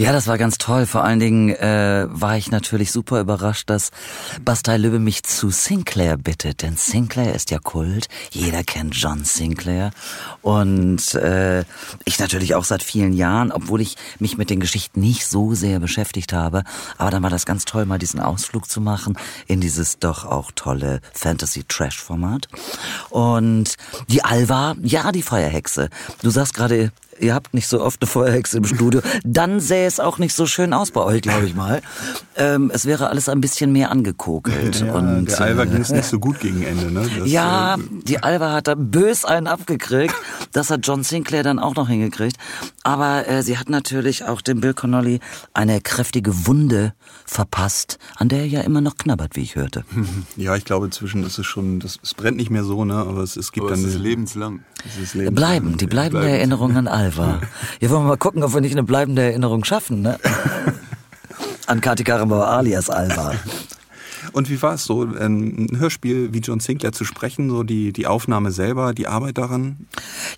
Ja, 0.00 0.12
das 0.12 0.26
war 0.26 0.38
ganz 0.38 0.56
toll. 0.56 0.86
Vor 0.86 1.04
allen 1.04 1.20
Dingen 1.20 1.50
äh, 1.50 2.06
war 2.08 2.38
ich 2.38 2.50
natürlich 2.50 2.90
super 2.90 3.20
überrascht, 3.20 3.68
dass 3.68 3.90
Bastei 4.42 4.78
Lübbe 4.78 4.98
mich 4.98 5.24
zu 5.24 5.50
Sinclair 5.50 6.16
bittet. 6.16 6.62
Denn 6.62 6.78
Sinclair 6.78 7.34
ist 7.34 7.50
ja 7.50 7.58
Kult. 7.58 8.08
Jeder 8.30 8.64
kennt 8.64 8.94
John 8.96 9.24
Sinclair. 9.24 9.90
Und 10.40 11.14
äh, 11.16 11.64
ich 12.06 12.18
natürlich 12.18 12.54
auch 12.54 12.64
seit 12.64 12.82
vielen 12.82 13.12
Jahren, 13.12 13.52
obwohl 13.52 13.82
ich 13.82 13.96
mich 14.18 14.38
mit 14.38 14.48
den 14.48 14.60
Geschichten 14.60 15.00
nicht 15.00 15.26
so 15.26 15.52
sehr 15.52 15.80
beschäftigt 15.80 16.32
habe. 16.32 16.64
Aber 16.96 17.10
dann 17.10 17.22
war 17.22 17.28
das 17.28 17.44
ganz 17.44 17.66
toll, 17.66 17.84
mal 17.84 17.98
diesen 17.98 18.20
Ausflug 18.20 18.70
zu 18.70 18.80
machen 18.80 19.18
in 19.48 19.60
dieses 19.60 19.98
doch 19.98 20.24
auch 20.24 20.50
tolle 20.54 21.02
Fantasy-Trash-Format. 21.12 22.48
Und 23.10 23.74
die 24.08 24.24
Alva, 24.24 24.76
ja, 24.80 25.12
die 25.12 25.20
Feuerhexe. 25.20 25.90
Du 26.22 26.30
sagst 26.30 26.54
gerade, 26.54 26.90
ihr 27.18 27.34
habt 27.34 27.54
nicht 27.54 27.68
so 27.68 27.80
oft 27.80 28.00
eine 28.02 28.08
Feuerhexe 28.08 28.58
im 28.58 28.64
Studio, 28.64 29.00
dann 29.24 29.60
sähe 29.60 29.86
es 29.86 30.00
auch 30.00 30.18
nicht 30.18 30.34
so 30.34 30.46
schön 30.46 30.72
aus 30.72 30.90
bei 30.90 31.02
euch, 31.02 31.22
glaube 31.22 31.46
ich 31.46 31.54
mal. 31.54 31.82
Ähm, 32.36 32.70
es 32.72 32.86
wäre 32.86 33.08
alles 33.08 33.28
ein 33.28 33.40
bisschen 33.40 33.72
mehr 33.72 33.90
angekokelt. 33.90 34.80
Ja, 34.80 34.94
und, 34.94 35.26
der 35.26 35.40
Alva 35.40 35.64
äh, 35.64 35.66
ging 35.66 35.82
es 35.82 35.90
nicht 35.90 36.06
so 36.06 36.18
gut 36.18 36.40
gegen 36.40 36.62
Ende, 36.62 36.90
ne? 36.90 37.08
Das, 37.18 37.30
ja, 37.30 37.74
äh, 37.74 37.78
die 38.04 38.22
Alva 38.22 38.52
hat 38.52 38.68
da 38.68 38.74
bös 38.74 39.24
einen 39.24 39.46
abgekriegt. 39.46 40.14
Das 40.52 40.70
hat 40.70 40.86
John 40.86 41.02
Sinclair 41.02 41.42
dann 41.42 41.58
auch 41.58 41.74
noch 41.74 41.88
hingekriegt. 41.88 42.36
Aber 42.82 43.28
äh, 43.28 43.42
sie 43.42 43.58
hat 43.58 43.68
natürlich 43.68 44.24
auch 44.24 44.40
dem 44.40 44.60
Bill 44.60 44.74
Connolly 44.74 45.20
eine 45.52 45.80
kräftige 45.80 46.46
Wunde 46.46 46.94
verpasst, 47.26 47.98
an 48.16 48.28
der 48.28 48.40
er 48.40 48.46
ja 48.46 48.60
immer 48.62 48.80
noch 48.80 48.96
knabbert, 48.96 49.36
wie 49.36 49.42
ich 49.42 49.56
hörte. 49.56 49.84
ja, 50.36 50.56
ich 50.56 50.64
glaube, 50.64 50.86
inzwischen 50.86 51.22
ist 51.24 51.38
es 51.38 51.46
schon, 51.46 51.80
das, 51.80 51.98
es 52.02 52.14
brennt 52.14 52.36
nicht 52.36 52.50
mehr 52.50 52.64
so, 52.64 52.84
ne? 52.84 52.94
Aber 52.94 53.22
es, 53.22 53.36
es 53.36 53.52
gibt 53.52 53.66
Aber 53.66 53.74
dann 53.74 53.84
es 53.84 53.94
ist 53.94 54.00
lebenslang. 54.00 54.60
es 54.78 55.02
ist 55.02 55.14
lebenslang. 55.14 55.34
Bleiben, 55.34 55.76
die 55.76 55.86
bleibende 55.86 56.20
bleiben. 56.20 56.38
Erinnerung 56.38 56.76
an 56.76 56.88
Alva. 56.88 57.09
Ja, 57.80 57.90
wollen 57.90 58.04
wir 58.04 58.08
mal 58.08 58.16
gucken, 58.16 58.42
ob 58.42 58.54
wir 58.54 58.60
nicht 58.60 58.72
eine 58.72 58.82
bleibende 58.82 59.22
Erinnerung 59.22 59.64
schaffen, 59.64 60.02
ne? 60.02 60.18
An 61.66 61.80
Kati 61.80 62.04
Karrenbauer 62.04 62.48
alias 62.48 62.90
Alva. 62.90 63.34
Und 64.32 64.50
wie 64.50 64.60
war 64.62 64.74
es 64.74 64.84
so, 64.84 65.02
ein 65.02 65.68
Hörspiel 65.78 66.32
wie 66.32 66.38
John 66.38 66.60
Sinclair 66.60 66.92
zu 66.92 67.04
sprechen, 67.04 67.50
so 67.50 67.62
die, 67.62 67.92
die 67.92 68.06
Aufnahme 68.06 68.50
selber, 68.50 68.94
die 68.94 69.06
Arbeit 69.06 69.38
daran? 69.38 69.86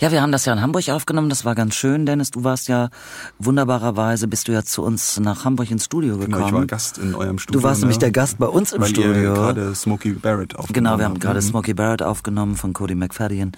Ja, 0.00 0.12
wir 0.12 0.22
haben 0.22 0.32
das 0.32 0.44
ja 0.44 0.52
in 0.52 0.60
Hamburg 0.60 0.88
aufgenommen, 0.88 1.28
das 1.28 1.44
war 1.44 1.54
ganz 1.54 1.74
schön, 1.74 2.06
Dennis. 2.06 2.30
Du 2.30 2.44
warst 2.44 2.68
ja 2.68 2.90
wunderbarerweise, 3.38 4.28
bist 4.28 4.48
du 4.48 4.52
ja 4.52 4.62
zu 4.62 4.82
uns 4.82 5.20
nach 5.20 5.44
Hamburg 5.44 5.70
ins 5.70 5.84
Studio 5.84 6.16
gekommen. 6.16 6.32
Genau, 6.32 6.46
ich 6.46 6.52
war 6.52 6.66
Gast 6.66 6.98
in 6.98 7.14
eurem 7.14 7.38
Studio. 7.38 7.60
Du 7.60 7.64
warst 7.64 7.80
ne? 7.80 7.86
nämlich 7.86 7.98
der 7.98 8.10
Gast 8.10 8.38
bei 8.38 8.46
uns 8.46 8.72
im 8.72 8.80
Weil 8.80 8.88
Studio. 8.88 9.12
Ihr 9.12 9.32
gerade 9.34 9.74
Smokey 9.74 10.12
Barrett 10.12 10.56
aufgenommen 10.56 10.72
Genau, 10.72 10.98
wir 10.98 11.04
haben 11.04 11.18
gerade 11.18 11.38
ne? 11.38 11.42
Smokey 11.42 11.74
Barrett 11.74 12.02
aufgenommen 12.02 12.56
von 12.56 12.72
Cody 12.72 12.94
McFadden 12.94 13.52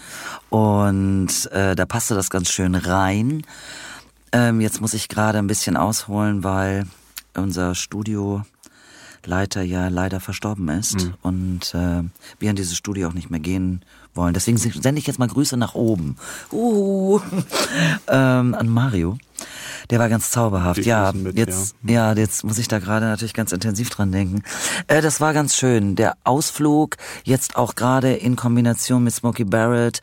und 0.51 1.51
äh, 1.53 1.75
da 1.75 1.87
passte 1.87 2.15
das 2.15 2.31
ganz 2.31 2.51
schön 2.51 2.75
rein. 2.75 3.43
Ähm, 4.33 4.61
jetzt 4.61 4.81
muss 4.81 4.95
ich 4.95 5.09
gerade 5.09 5.39
ein 5.39 5.47
bisschen 5.47 5.77
ausholen, 5.77 6.43
weil 6.43 6.87
unser 7.35 7.75
Studioleiter 9.25 9.63
ja 9.63 9.89
leider 9.89 10.21
verstorben 10.21 10.69
ist 10.69 11.03
Mhm. 11.07 11.15
und 11.23 11.75
äh, 11.75 12.03
wir 12.39 12.51
in 12.51 12.57
dieses 12.57 12.77
Studio 12.77 13.09
auch 13.09 13.15
nicht 13.15 13.31
mehr 13.31 13.41
gehen 13.41 13.83
wollen. 14.15 14.35
Deswegen 14.35 14.59
sende 14.59 14.99
ich 14.99 15.07
jetzt 15.07 15.19
mal 15.19 15.29
Grüße 15.29 15.57
nach 15.57 15.75
oben. 15.75 16.17
Uh, 16.53 17.21
ähm, 18.09 18.55
an 18.55 18.69
Mario. 18.69 19.17
Der 19.91 19.99
war 19.99 20.09
ganz 20.09 20.31
zauberhaft. 20.31 20.85
Ja, 20.87 21.13
mit, 21.13 21.37
jetzt, 21.37 21.75
ja, 21.83 22.13
jetzt 22.13 22.45
muss 22.45 22.59
ich 22.59 22.69
da 22.69 22.79
gerade 22.79 23.07
natürlich 23.07 23.35
ganz 23.35 23.53
intensiv 23.53 23.91
dran 23.91 24.13
denken. 24.13 24.43
Äh, 24.87 25.03
das 25.03 25.21
war 25.21 25.33
ganz 25.33 25.57
schön. 25.57 25.97
Der 25.97 26.17
Ausflug, 26.25 26.97
jetzt 27.25 27.57
auch 27.57 27.75
gerade 27.75 28.13
in 28.15 28.37
Kombination 28.37 29.05
mit 29.05 29.15
Smokey 29.15 29.45
Barrett, 29.45 30.01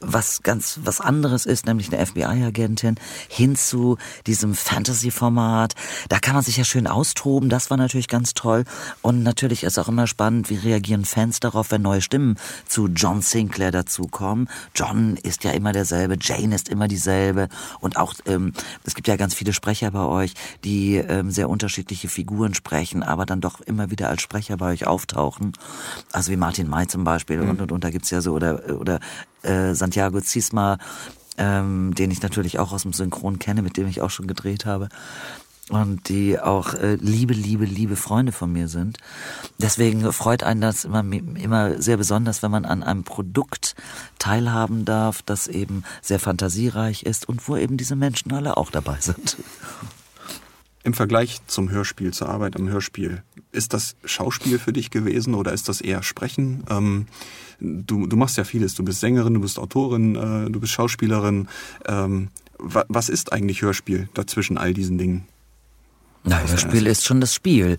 was 0.00 0.42
ganz 0.42 0.80
was 0.84 1.00
anderes 1.00 1.46
ist, 1.46 1.66
nämlich 1.66 1.92
eine 1.92 2.04
FBI-Agentin, 2.04 2.96
hin 3.28 3.56
zu 3.56 3.96
diesem 4.26 4.54
Fantasy-Format. 4.54 5.74
Da 6.08 6.18
kann 6.18 6.34
man 6.34 6.44
sich 6.44 6.58
ja 6.58 6.64
schön 6.64 6.86
austoben, 6.86 7.48
das 7.48 7.70
war 7.70 7.76
natürlich 7.76 8.08
ganz 8.08 8.34
toll. 8.34 8.64
Und 9.00 9.22
natürlich 9.22 9.64
ist 9.64 9.78
auch 9.78 9.88
immer 9.88 10.06
spannend, 10.06 10.50
wie 10.50 10.56
reagieren 10.56 11.04
Fans 11.04 11.40
darauf, 11.40 11.70
wenn 11.70 11.82
neue 11.82 12.02
Stimmen 12.02 12.36
zu 12.66 12.88
John 12.88 13.22
Sinclair 13.22 13.70
dazukommen. 13.70 14.48
John 14.74 15.16
ist 15.16 15.44
ja 15.44 15.52
immer 15.52 15.72
derselbe, 15.72 16.16
Jane 16.20 16.54
ist 16.54 16.68
immer 16.68 16.88
dieselbe. 16.88 17.48
Und 17.80 17.96
auch, 17.96 18.14
ähm, 18.26 18.52
es 18.84 18.94
gibt 18.94 19.08
ja 19.08 19.16
ganz 19.16 19.34
viele 19.34 19.54
Sprecher 19.54 19.90
bei 19.90 20.04
euch, 20.04 20.34
die 20.64 20.96
ähm, 20.96 21.30
sehr 21.30 21.48
unterschiedliche 21.48 22.08
Figuren 22.08 22.52
sprechen, 22.54 23.02
aber 23.02 23.24
dann 23.24 23.40
doch 23.40 23.60
immer 23.62 23.90
wieder 23.90 24.10
als 24.10 24.20
Sprecher 24.20 24.58
bei 24.58 24.72
euch 24.72 24.86
auftauchen. 24.86 25.52
Also 26.12 26.32
wie 26.32 26.36
Martin 26.36 26.68
May 26.68 26.86
zum 26.86 27.04
Beispiel 27.04 27.40
mhm. 27.40 27.50
und, 27.50 27.60
und, 27.62 27.72
und 27.72 27.84
da 27.84 27.90
gibt's 27.90 28.10
ja 28.10 28.20
so, 28.20 28.34
oder, 28.34 28.78
oder 28.78 29.00
äh, 29.46 29.74
Santiago 29.86 30.20
Zisma, 30.20 30.78
ähm, 31.38 31.94
den 31.94 32.10
ich 32.10 32.20
natürlich 32.20 32.58
auch 32.58 32.72
aus 32.72 32.82
dem 32.82 32.92
Synchron 32.92 33.38
kenne, 33.38 33.62
mit 33.62 33.76
dem 33.76 33.86
ich 33.86 34.02
auch 34.02 34.10
schon 34.10 34.26
gedreht 34.26 34.66
habe. 34.66 34.88
Und 35.68 36.08
die 36.08 36.38
auch 36.38 36.74
äh, 36.74 36.94
liebe, 36.96 37.34
liebe, 37.34 37.64
liebe 37.64 37.96
Freunde 37.96 38.30
von 38.32 38.52
mir 38.52 38.68
sind. 38.68 38.98
Deswegen 39.58 40.12
freut 40.12 40.44
einen 40.44 40.60
das 40.60 40.84
immer, 40.84 41.00
immer 41.12 41.80
sehr 41.80 41.96
besonders, 41.96 42.42
wenn 42.42 42.52
man 42.52 42.64
an 42.64 42.84
einem 42.84 43.02
Produkt 43.02 43.74
teilhaben 44.18 44.84
darf, 44.84 45.22
das 45.22 45.48
eben 45.48 45.82
sehr 46.02 46.20
fantasiereich 46.20 47.02
ist 47.02 47.28
und 47.28 47.48
wo 47.48 47.56
eben 47.56 47.76
diese 47.76 47.96
Menschen 47.96 48.32
alle 48.32 48.56
auch 48.56 48.70
dabei 48.70 48.98
sind. 49.00 49.36
Im 50.86 50.94
Vergleich 50.94 51.40
zum 51.48 51.68
Hörspiel, 51.72 52.12
zur 52.12 52.28
Arbeit 52.28 52.54
am 52.54 52.68
Hörspiel, 52.68 53.24
ist 53.50 53.74
das 53.74 53.96
Schauspiel 54.04 54.60
für 54.60 54.72
dich 54.72 54.92
gewesen 54.92 55.34
oder 55.34 55.52
ist 55.52 55.68
das 55.68 55.80
eher 55.80 56.04
Sprechen? 56.04 56.62
Ähm, 56.70 57.06
du, 57.58 58.06
du 58.06 58.16
machst 58.16 58.36
ja 58.36 58.44
vieles. 58.44 58.76
Du 58.76 58.84
bist 58.84 59.00
Sängerin, 59.00 59.34
du 59.34 59.40
bist 59.40 59.58
Autorin, 59.58 60.14
äh, 60.14 60.48
du 60.48 60.60
bist 60.60 60.72
Schauspielerin. 60.72 61.48
Ähm, 61.88 62.28
wa 62.58 62.84
was 62.86 63.08
ist 63.08 63.32
eigentlich 63.32 63.62
Hörspiel 63.62 64.08
dazwischen 64.14 64.58
all 64.58 64.74
diesen 64.74 64.96
Dingen? 64.96 65.26
Na, 66.22 66.38
Hörspiel 66.46 66.86
ist 66.86 67.04
schon 67.04 67.20
das 67.20 67.34
Spiel. 67.34 67.78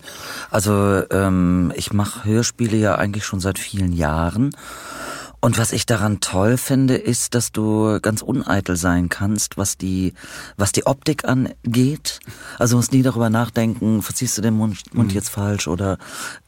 Also 0.50 1.02
ähm, 1.10 1.72
ich 1.76 1.94
mache 1.94 2.26
Hörspiele 2.26 2.76
ja 2.76 2.96
eigentlich 2.96 3.24
schon 3.24 3.40
seit 3.40 3.58
vielen 3.58 3.94
Jahren 3.94 4.50
und 5.40 5.56
was 5.56 5.72
ich 5.72 5.86
daran 5.86 6.20
toll 6.20 6.56
finde, 6.56 6.96
ist, 6.96 7.34
dass 7.34 7.52
du 7.52 8.00
ganz 8.00 8.22
uneitel 8.22 8.76
sein 8.76 9.08
kannst, 9.08 9.56
was 9.56 9.76
die, 9.76 10.14
was 10.56 10.72
die 10.72 10.86
Optik 10.86 11.24
angeht. 11.24 12.18
Also 12.58 12.76
musst 12.76 12.92
nie 12.92 13.02
darüber 13.02 13.30
nachdenken, 13.30 14.02
verziehst 14.02 14.36
du 14.36 14.42
den 14.42 14.54
Mund, 14.54 14.94
Mund 14.94 15.10
mhm. 15.10 15.14
jetzt 15.14 15.28
falsch 15.28 15.68
oder 15.68 15.98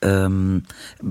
ähm, 0.03 0.65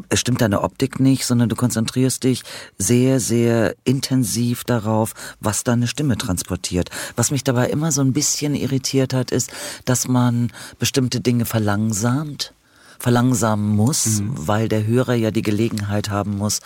es 0.10 0.20
stimmt 0.20 0.42
deine 0.42 0.62
Optik 0.62 1.00
nicht, 1.00 1.26
sondern 1.26 1.48
du 1.48 1.56
konzentrierst 1.56 2.26
dich 2.26 2.44
sehr, 2.78 3.22
sehr 3.22 3.76
intensiv 3.86 4.66
darauf, 4.66 5.14
was 5.40 5.64
deine 5.64 5.88
Stimme 5.88 6.18
transportiert. 6.18 6.90
Was 7.16 7.32
mich 7.32 7.46
dabei 7.46 7.70
immer 7.70 7.94
so 7.94 8.02
ein 8.02 8.12
bisschen 8.12 8.56
irritiert 8.56 9.14
hat, 9.14 9.32
ist, 9.32 9.52
dass 9.86 10.08
man 10.08 10.52
bestimmte 10.80 11.22
Dinge 11.22 11.46
verlangsamt 11.46 12.54
verlangsamen 13.00 13.76
muss, 13.76 14.20
mhm. 14.20 14.34
weil 14.36 14.68
der 14.70 14.86
Hörer 14.86 15.16
ja 15.16 15.32
die 15.32 15.42
Gelegenheit 15.42 16.10
haben 16.10 16.38
muss, 16.38 16.60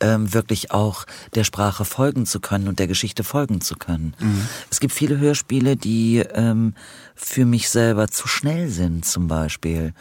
ähm, 0.00 0.32
wirklich 0.32 0.72
auch 0.72 1.04
der 1.34 1.44
Sprache 1.44 1.84
folgen 1.84 2.26
zu 2.26 2.40
können 2.40 2.68
und 2.68 2.78
der 2.78 2.86
Geschichte 2.86 3.22
folgen 3.22 3.60
zu 3.60 3.76
können. 3.76 4.14
Mhm. 4.18 4.46
Es 4.70 4.80
gibt 4.80 4.94
viele 4.94 5.18
Hörspiele, 5.18 5.76
die 5.76 6.18
ähm, 6.18 6.74
für 7.14 7.44
mich 7.44 7.68
selber 7.68 8.08
zu 8.08 8.26
schnell 8.26 8.68
sind, 8.68 9.04
zum 9.04 9.28
Beispiel 9.28 9.92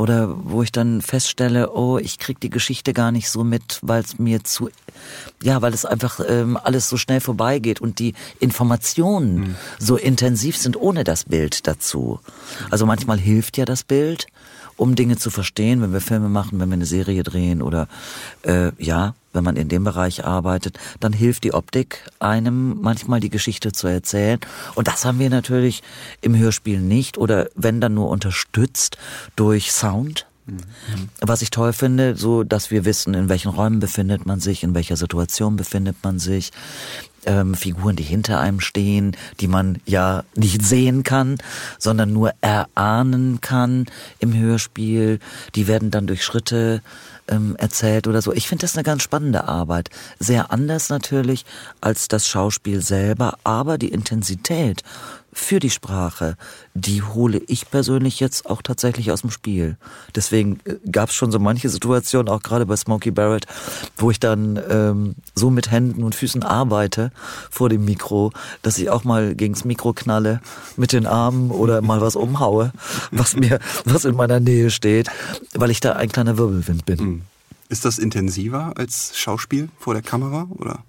oder 0.00 0.34
wo 0.44 0.62
ich 0.62 0.72
dann 0.72 1.02
feststelle, 1.02 1.72
oh, 1.74 1.98
ich 1.98 2.18
krieg 2.18 2.40
die 2.40 2.48
Geschichte 2.48 2.94
gar 2.94 3.12
nicht 3.12 3.28
so 3.28 3.44
mit, 3.44 3.80
weil 3.82 4.02
es 4.02 4.18
mir 4.18 4.42
zu, 4.44 4.70
ja, 5.42 5.60
weil 5.60 5.74
es 5.74 5.84
einfach 5.84 6.20
ähm, 6.26 6.56
alles 6.56 6.88
so 6.88 6.96
schnell 6.96 7.20
vorbeigeht 7.20 7.82
und 7.82 7.98
die 7.98 8.14
Informationen 8.38 9.40
mhm. 9.40 9.56
so 9.78 9.96
intensiv 9.96 10.56
sind 10.56 10.80
ohne 10.80 11.04
das 11.04 11.24
Bild 11.24 11.66
dazu. 11.66 12.18
Also 12.70 12.86
manchmal 12.86 13.18
hilft 13.18 13.58
ja 13.58 13.66
das 13.66 13.84
Bild, 13.84 14.26
um 14.80 14.94
Dinge 14.94 15.18
zu 15.18 15.28
verstehen, 15.28 15.82
wenn 15.82 15.92
wir 15.92 16.00
Filme 16.00 16.30
machen, 16.30 16.58
wenn 16.58 16.70
wir 16.70 16.74
eine 16.74 16.86
Serie 16.86 17.22
drehen 17.22 17.60
oder 17.60 17.86
äh, 18.42 18.72
ja, 18.78 19.14
wenn 19.34 19.44
man 19.44 19.56
in 19.56 19.68
dem 19.68 19.84
Bereich 19.84 20.24
arbeitet, 20.24 20.78
dann 21.00 21.12
hilft 21.12 21.44
die 21.44 21.52
Optik 21.52 22.06
einem 22.18 22.80
manchmal 22.80 23.20
die 23.20 23.28
Geschichte 23.28 23.72
zu 23.72 23.88
erzählen. 23.88 24.40
Und 24.74 24.88
das 24.88 25.04
haben 25.04 25.18
wir 25.18 25.28
natürlich 25.28 25.82
im 26.22 26.34
Hörspiel 26.34 26.80
nicht 26.80 27.18
oder 27.18 27.50
wenn 27.54 27.82
dann 27.82 27.92
nur 27.92 28.08
unterstützt 28.08 28.96
durch 29.36 29.70
Sound. 29.70 30.26
Mhm. 30.46 30.58
Was 31.20 31.42
ich 31.42 31.50
toll 31.50 31.74
finde, 31.74 32.16
so 32.16 32.42
dass 32.42 32.70
wir 32.70 32.86
wissen, 32.86 33.12
in 33.12 33.28
welchen 33.28 33.50
Räumen 33.50 33.80
befindet 33.80 34.24
man 34.24 34.40
sich, 34.40 34.62
in 34.62 34.74
welcher 34.74 34.96
Situation 34.96 35.56
befindet 35.56 35.96
man 36.02 36.18
sich, 36.18 36.52
ähm, 37.26 37.54
Figuren, 37.54 37.96
die 37.96 38.02
hinter 38.02 38.40
einem 38.40 38.60
stehen, 38.60 39.16
die 39.40 39.48
man 39.48 39.80
ja 39.86 40.24
nicht 40.34 40.64
sehen 40.64 41.02
kann, 41.02 41.38
sondern 41.78 42.12
nur 42.12 42.32
erahnen 42.40 43.40
kann 43.40 43.86
im 44.18 44.36
Hörspiel. 44.36 45.18
Die 45.54 45.66
werden 45.66 45.90
dann 45.90 46.06
durch 46.06 46.24
Schritte 46.24 46.82
ähm, 47.28 47.56
erzählt 47.56 48.06
oder 48.06 48.22
so. 48.22 48.32
Ich 48.32 48.48
finde 48.48 48.62
das 48.62 48.74
eine 48.76 48.82
ganz 48.82 49.02
spannende 49.02 49.48
Arbeit. 49.48 49.90
Sehr 50.18 50.50
anders 50.52 50.88
natürlich 50.88 51.44
als 51.80 52.08
das 52.08 52.28
Schauspiel 52.28 52.82
selber, 52.82 53.38
aber 53.44 53.78
die 53.78 53.88
Intensität 53.88 54.82
für 55.32 55.60
die 55.60 55.70
Sprache, 55.70 56.36
die 56.74 57.02
hole 57.02 57.40
ich 57.46 57.70
persönlich 57.70 58.20
jetzt 58.20 58.46
auch 58.46 58.62
tatsächlich 58.62 59.12
aus 59.12 59.20
dem 59.20 59.30
Spiel. 59.30 59.76
Deswegen 60.14 60.60
äh, 60.64 60.76
gab 60.90 61.10
es 61.10 61.14
schon 61.14 61.32
so 61.32 61.38
manche 61.38 61.68
Situationen, 61.68 62.28
auch 62.28 62.42
gerade 62.42 62.66
bei 62.66 62.76
Smokey 62.76 63.10
Barrett, 63.10 63.46
wo 63.96 64.10
ich 64.10 64.20
dann 64.20 64.60
ähm, 64.68 65.14
so 65.34 65.50
mit 65.50 65.70
Händen 65.70 66.02
und 66.02 66.14
Füßen 66.14 66.42
arbeite 66.42 67.12
vor 67.50 67.68
dem 67.68 67.84
Mikro, 67.84 68.32
dass 68.62 68.78
ich 68.78 68.90
auch 68.90 69.04
mal 69.04 69.34
gegens 69.34 69.64
Mikro 69.64 69.92
knalle 69.92 70.40
mit 70.76 70.92
den 70.92 71.06
Armen 71.06 71.50
oder 71.50 71.82
mal 71.82 72.00
was 72.00 72.16
umhaue, 72.16 72.72
was 73.10 73.36
mir, 73.36 73.60
was 73.84 74.04
in 74.04 74.16
meiner 74.16 74.40
Nähe 74.40 74.70
steht, 74.70 75.08
weil 75.54 75.70
ich 75.70 75.80
da 75.80 75.92
ein 75.92 76.10
kleiner 76.10 76.38
Wirbelwind 76.38 76.86
bin. 76.86 76.98
Hm. 76.98 77.22
Ist 77.68 77.84
das 77.84 77.98
intensiver 77.98 78.72
als 78.76 79.16
Schauspiel 79.16 79.68
vor 79.78 79.94
der 79.94 80.02
Kamera 80.02 80.48
oder? 80.50 80.82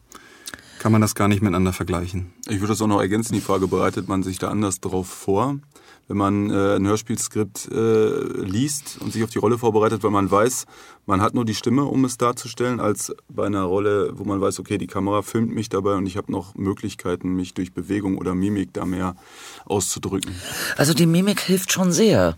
Kann 0.82 0.92
man 0.92 1.02
das 1.02 1.14
gar 1.14 1.28
nicht 1.28 1.44
miteinander 1.44 1.74
vergleichen. 1.74 2.34
Ich 2.48 2.56
würde 2.60 2.70
das 2.70 2.82
auch 2.82 2.88
noch 2.88 3.00
ergänzen, 3.00 3.36
die 3.36 3.42
Frage, 3.42 3.68
bereitet 3.68 4.08
man 4.08 4.24
sich 4.24 4.40
da 4.40 4.50
anders 4.50 4.80
drauf 4.80 5.08
vor? 5.08 5.60
Wenn 6.08 6.18
man 6.18 6.50
äh, 6.50 6.76
ein 6.76 6.88
Hörspielskript 6.88 7.70
äh, 7.72 8.42
liest 8.42 8.98
und 9.00 9.14
sich 9.14 9.24
auf 9.24 9.30
die 9.30 9.38
Rolle 9.38 9.60
vorbereitet, 9.60 10.02
weil 10.02 10.10
man 10.10 10.32
weiß, 10.32 10.66
man 11.06 11.22
hat 11.22 11.36
nur 11.36 11.46
die 11.46 11.54
Stimme, 11.54 11.84
um 11.84 12.04
es 12.04 12.18
darzustellen, 12.18 12.80
als 12.80 13.14
bei 13.30 13.46
einer 13.46 13.62
Rolle, 13.62 14.10
wo 14.16 14.24
man 14.24 14.42
weiß, 14.42 14.60
okay, 14.60 14.80
die 14.80 14.88
Kamera 14.88 15.22
filmt 15.22 15.54
mich 15.54 15.70
dabei 15.70 15.94
und 15.94 16.08
ich 16.08 16.18
habe 16.18 16.32
noch 16.32 16.56
Möglichkeiten, 16.56 17.36
mich 17.36 17.54
durch 17.54 17.74
Bewegung 17.74 18.18
oder 18.18 18.34
Mimik 18.34 18.74
da 18.74 18.84
mehr 18.84 19.16
auszudrücken. 19.66 20.34
Also 20.78 20.96
die 20.96 21.06
Mimik 21.06 21.42
hilft 21.42 21.72
schon 21.72 21.92
sehr. 21.92 22.38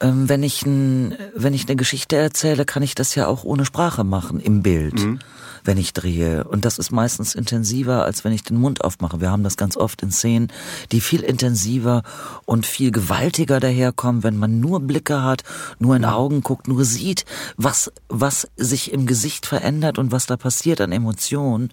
Ähm, 0.00 0.28
wenn, 0.28 0.42
ich 0.42 0.66
ein, 0.66 1.16
wenn 1.34 1.54
ich 1.54 1.66
eine 1.66 1.76
Geschichte 1.76 2.16
erzähle, 2.16 2.66
kann 2.66 2.82
ich 2.82 2.94
das 2.94 3.14
ja 3.14 3.26
auch 3.26 3.42
ohne 3.42 3.64
Sprache 3.64 4.04
machen, 4.04 4.38
im 4.38 4.62
Bild. 4.62 5.00
Mhm 5.00 5.20
wenn 5.64 5.78
ich 5.78 5.92
drehe. 5.92 6.44
Und 6.44 6.64
das 6.64 6.78
ist 6.78 6.90
meistens 6.90 7.34
intensiver, 7.34 8.04
als 8.04 8.24
wenn 8.24 8.32
ich 8.32 8.42
den 8.42 8.56
Mund 8.56 8.82
aufmache. 8.82 9.20
Wir 9.20 9.30
haben 9.30 9.42
das 9.42 9.56
ganz 9.56 9.76
oft 9.76 10.02
in 10.02 10.10
Szenen, 10.10 10.48
die 10.92 11.00
viel 11.00 11.22
intensiver 11.22 12.02
und 12.44 12.66
viel 12.66 12.90
gewaltiger 12.90 13.60
daherkommen, 13.60 14.22
wenn 14.22 14.36
man 14.36 14.60
nur 14.60 14.80
Blicke 14.80 15.22
hat, 15.22 15.42
nur 15.78 15.96
in 15.96 16.04
Augen 16.04 16.42
guckt, 16.42 16.68
nur 16.68 16.84
sieht, 16.84 17.24
was, 17.56 17.92
was 18.08 18.48
sich 18.56 18.92
im 18.92 19.06
Gesicht 19.06 19.46
verändert 19.46 19.98
und 19.98 20.12
was 20.12 20.26
da 20.26 20.36
passiert 20.36 20.80
an 20.80 20.92
Emotionen 20.92 21.70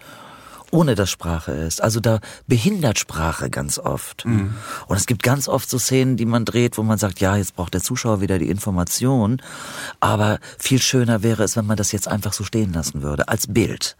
ohne 0.71 0.95
dass 0.95 1.09
Sprache 1.09 1.51
ist. 1.51 1.81
Also 1.81 1.99
da 1.99 2.19
behindert 2.47 2.99
Sprache 2.99 3.49
ganz 3.49 3.79
oft. 3.79 4.25
Mhm. 4.25 4.55
Und 4.87 4.97
es 4.97 5.05
gibt 5.05 5.23
ganz 5.23 5.47
oft 5.47 5.69
so 5.69 5.79
Szenen, 5.79 6.17
die 6.17 6.25
man 6.25 6.45
dreht, 6.45 6.77
wo 6.77 6.83
man 6.83 6.97
sagt, 6.97 7.19
ja, 7.19 7.35
jetzt 7.37 7.55
braucht 7.55 7.73
der 7.73 7.81
Zuschauer 7.81 8.21
wieder 8.21 8.39
die 8.39 8.49
Information. 8.49 9.41
Aber 9.99 10.39
viel 10.57 10.81
schöner 10.81 11.23
wäre 11.23 11.43
es, 11.43 11.55
wenn 11.55 11.65
man 11.65 11.77
das 11.77 11.91
jetzt 11.91 12.07
einfach 12.07 12.33
so 12.33 12.43
stehen 12.43 12.73
lassen 12.73 13.01
würde, 13.01 13.27
als 13.27 13.47
Bild. 13.47 13.95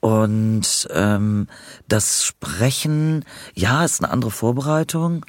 Und 0.00 0.88
ähm, 0.92 1.48
das 1.88 2.24
Sprechen, 2.24 3.24
ja, 3.54 3.84
ist 3.84 4.02
eine 4.02 4.12
andere 4.12 4.30
Vorbereitung. 4.30 5.24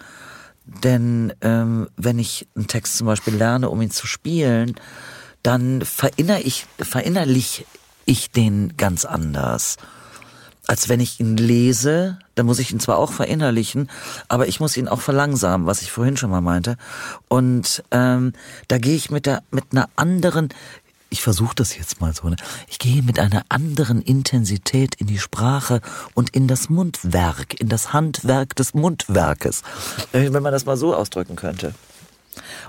Denn 0.65 1.33
ähm, 1.41 1.87
wenn 1.95 2.19
ich 2.19 2.47
einen 2.55 2.67
Text 2.67 2.97
zum 2.97 3.07
Beispiel 3.07 3.35
lerne, 3.35 3.69
um 3.69 3.81
ihn 3.81 3.91
zu 3.91 4.05
spielen, 4.05 4.75
dann 5.41 5.81
verinner 5.83 6.39
ich, 6.39 6.65
verinnerlich 6.77 7.65
ich 8.05 8.31
den 8.31 8.75
ganz 8.75 9.05
anders 9.05 9.77
als 10.67 10.89
wenn 10.89 10.99
ich 10.99 11.19
ihn 11.19 11.37
lese, 11.37 12.19
dann 12.35 12.45
muss 12.45 12.59
ich 12.59 12.71
ihn 12.71 12.79
zwar 12.79 12.97
auch 12.97 13.11
verinnerlichen, 13.11 13.89
aber 14.27 14.47
ich 14.47 14.59
muss 14.59 14.77
ihn 14.77 14.87
auch 14.87 15.01
verlangsamen, 15.01 15.65
was 15.65 15.81
ich 15.81 15.91
vorhin 15.91 16.17
schon 16.17 16.29
mal 16.29 16.41
meinte. 16.41 16.77
Und 17.29 17.83
ähm, 17.91 18.33
da 18.67 18.77
gehe 18.77 18.95
ich 18.95 19.09
mit 19.09 19.25
der 19.25 19.43
mit 19.49 19.65
einer 19.71 19.89
anderen, 19.95 20.49
ich 21.09 21.21
versuche 21.21 21.55
das 21.55 21.77
jetzt 21.77 22.01
mal 22.01 22.13
so, 22.13 22.27
ne? 22.27 22.35
ich 22.67 22.79
gehe 22.79 23.01
mit 23.01 23.17
einer 23.17 23.43
anderen 23.49 24.01
Intensität 24.01 24.95
in 24.95 25.07
die 25.07 25.19
Sprache 25.19 25.81
und 26.13 26.31
in 26.31 26.47
das 26.47 26.69
Mundwerk, 26.69 27.59
in 27.59 27.69
das 27.69 27.93
Handwerk 27.93 28.55
des 28.55 28.73
Mundwerkes, 28.73 29.63
wenn 30.11 30.43
man 30.43 30.51
das 30.51 30.65
mal 30.65 30.77
so 30.77 30.93
ausdrücken 30.93 31.37
könnte. 31.37 31.73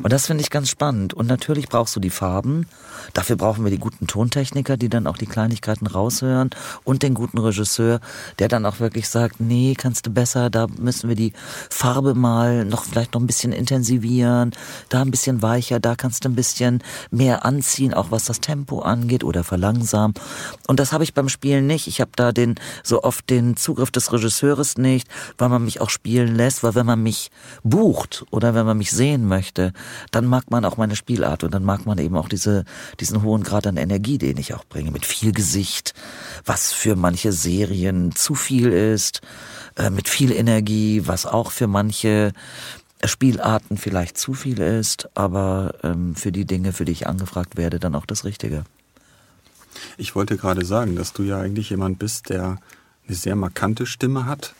Und 0.02 0.12
das 0.12 0.26
finde 0.26 0.42
ich 0.42 0.50
ganz 0.50 0.68
spannend. 0.68 1.14
Und 1.14 1.26
natürlich 1.26 1.68
brauchst 1.68 1.94
du 1.96 2.00
die 2.00 2.10
Farben. 2.10 2.66
Dafür 3.14 3.36
brauchen 3.36 3.64
wir 3.64 3.70
die 3.70 3.78
guten 3.78 4.06
Tontechniker, 4.06 4.76
die 4.76 4.88
dann 4.88 5.06
auch 5.06 5.16
die 5.16 5.26
Kleinigkeiten 5.26 5.86
raushören 5.86 6.50
und 6.84 7.02
den 7.02 7.14
guten 7.14 7.38
Regisseur, 7.38 8.00
der 8.38 8.48
dann 8.48 8.66
auch 8.66 8.80
wirklich 8.80 9.08
sagt, 9.08 9.40
nee, 9.40 9.74
kannst 9.76 10.06
du 10.06 10.10
besser, 10.10 10.50
da 10.50 10.66
müssen 10.78 11.08
wir 11.08 11.16
die 11.16 11.32
Farbe 11.70 12.14
mal 12.14 12.64
noch 12.64 12.84
vielleicht 12.84 13.14
noch 13.14 13.20
ein 13.20 13.26
bisschen 13.26 13.52
intensivieren, 13.52 14.52
da 14.88 15.02
ein 15.02 15.10
bisschen 15.10 15.42
weicher, 15.42 15.80
da 15.80 15.94
kannst 15.94 16.24
du 16.24 16.28
ein 16.28 16.34
bisschen 16.34 16.82
mehr 17.10 17.44
anziehen, 17.44 17.94
auch 17.94 18.10
was 18.10 18.24
das 18.24 18.40
Tempo 18.40 18.80
angeht 18.80 19.24
oder 19.24 19.44
verlangsamen. 19.44 20.14
Und 20.66 20.80
das 20.80 20.92
habe 20.92 21.04
ich 21.04 21.14
beim 21.14 21.28
Spielen 21.28 21.66
nicht. 21.66 21.86
Ich 21.86 22.00
habe 22.00 22.10
da 22.16 22.32
den 22.32 22.56
so 22.82 23.02
oft 23.02 23.30
den 23.30 23.56
Zugriff 23.56 23.90
des 23.90 24.12
Regisseurs 24.12 24.76
nicht, 24.76 25.08
weil 25.36 25.48
man 25.48 25.64
mich 25.64 25.80
auch 25.80 25.90
spielen 25.90 26.34
lässt, 26.34 26.62
weil 26.62 26.74
wenn 26.74 26.86
man 26.86 27.02
mich 27.02 27.30
bucht 27.62 28.24
oder 28.30 28.54
wenn 28.54 28.66
man 28.66 28.78
mich 28.78 28.90
sehen 28.90 29.26
möchte, 29.26 29.57
dann 30.10 30.26
mag 30.26 30.50
man 30.50 30.64
auch 30.64 30.76
meine 30.76 30.96
Spielart 30.96 31.44
und 31.44 31.52
dann 31.52 31.64
mag 31.64 31.86
man 31.86 31.98
eben 31.98 32.16
auch 32.16 32.28
diese 32.28 32.64
diesen 33.00 33.22
hohen 33.22 33.42
Grad 33.42 33.66
an 33.66 33.76
Energie, 33.76 34.18
den 34.18 34.36
ich 34.36 34.54
auch 34.54 34.64
bringe, 34.64 34.90
mit 34.90 35.06
viel 35.06 35.32
Gesicht, 35.32 35.94
was 36.44 36.72
für 36.72 36.96
manche 36.96 37.32
Serien 37.32 38.14
zu 38.14 38.34
viel 38.34 38.72
ist, 38.72 39.20
äh, 39.76 39.90
mit 39.90 40.08
viel 40.08 40.32
Energie, 40.32 41.02
was 41.06 41.26
auch 41.26 41.50
für 41.50 41.66
manche 41.66 42.32
Spielarten 43.04 43.76
vielleicht 43.76 44.18
zu 44.18 44.34
viel 44.34 44.60
ist, 44.60 45.08
aber 45.14 45.74
ähm, 45.82 46.16
für 46.16 46.32
die 46.32 46.44
Dinge, 46.44 46.72
für 46.72 46.84
die 46.84 46.92
ich 46.92 47.06
angefragt 47.06 47.56
werde, 47.56 47.78
dann 47.78 47.94
auch 47.94 48.06
das 48.06 48.24
Richtige. 48.24 48.64
Ich 49.96 50.14
wollte 50.14 50.36
gerade 50.36 50.64
sagen, 50.64 50.96
dass 50.96 51.12
du 51.12 51.22
ja 51.22 51.38
eigentlich 51.38 51.70
jemand 51.70 51.98
bist, 51.98 52.30
der 52.30 52.58
eine 53.06 53.16
sehr 53.16 53.36
markante 53.36 53.86
Stimme 53.86 54.26
hat 54.26 54.54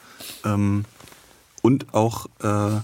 ähm, 0.45 0.85
und 1.63 1.93
auch 1.95 2.27
äh, 2.41 2.81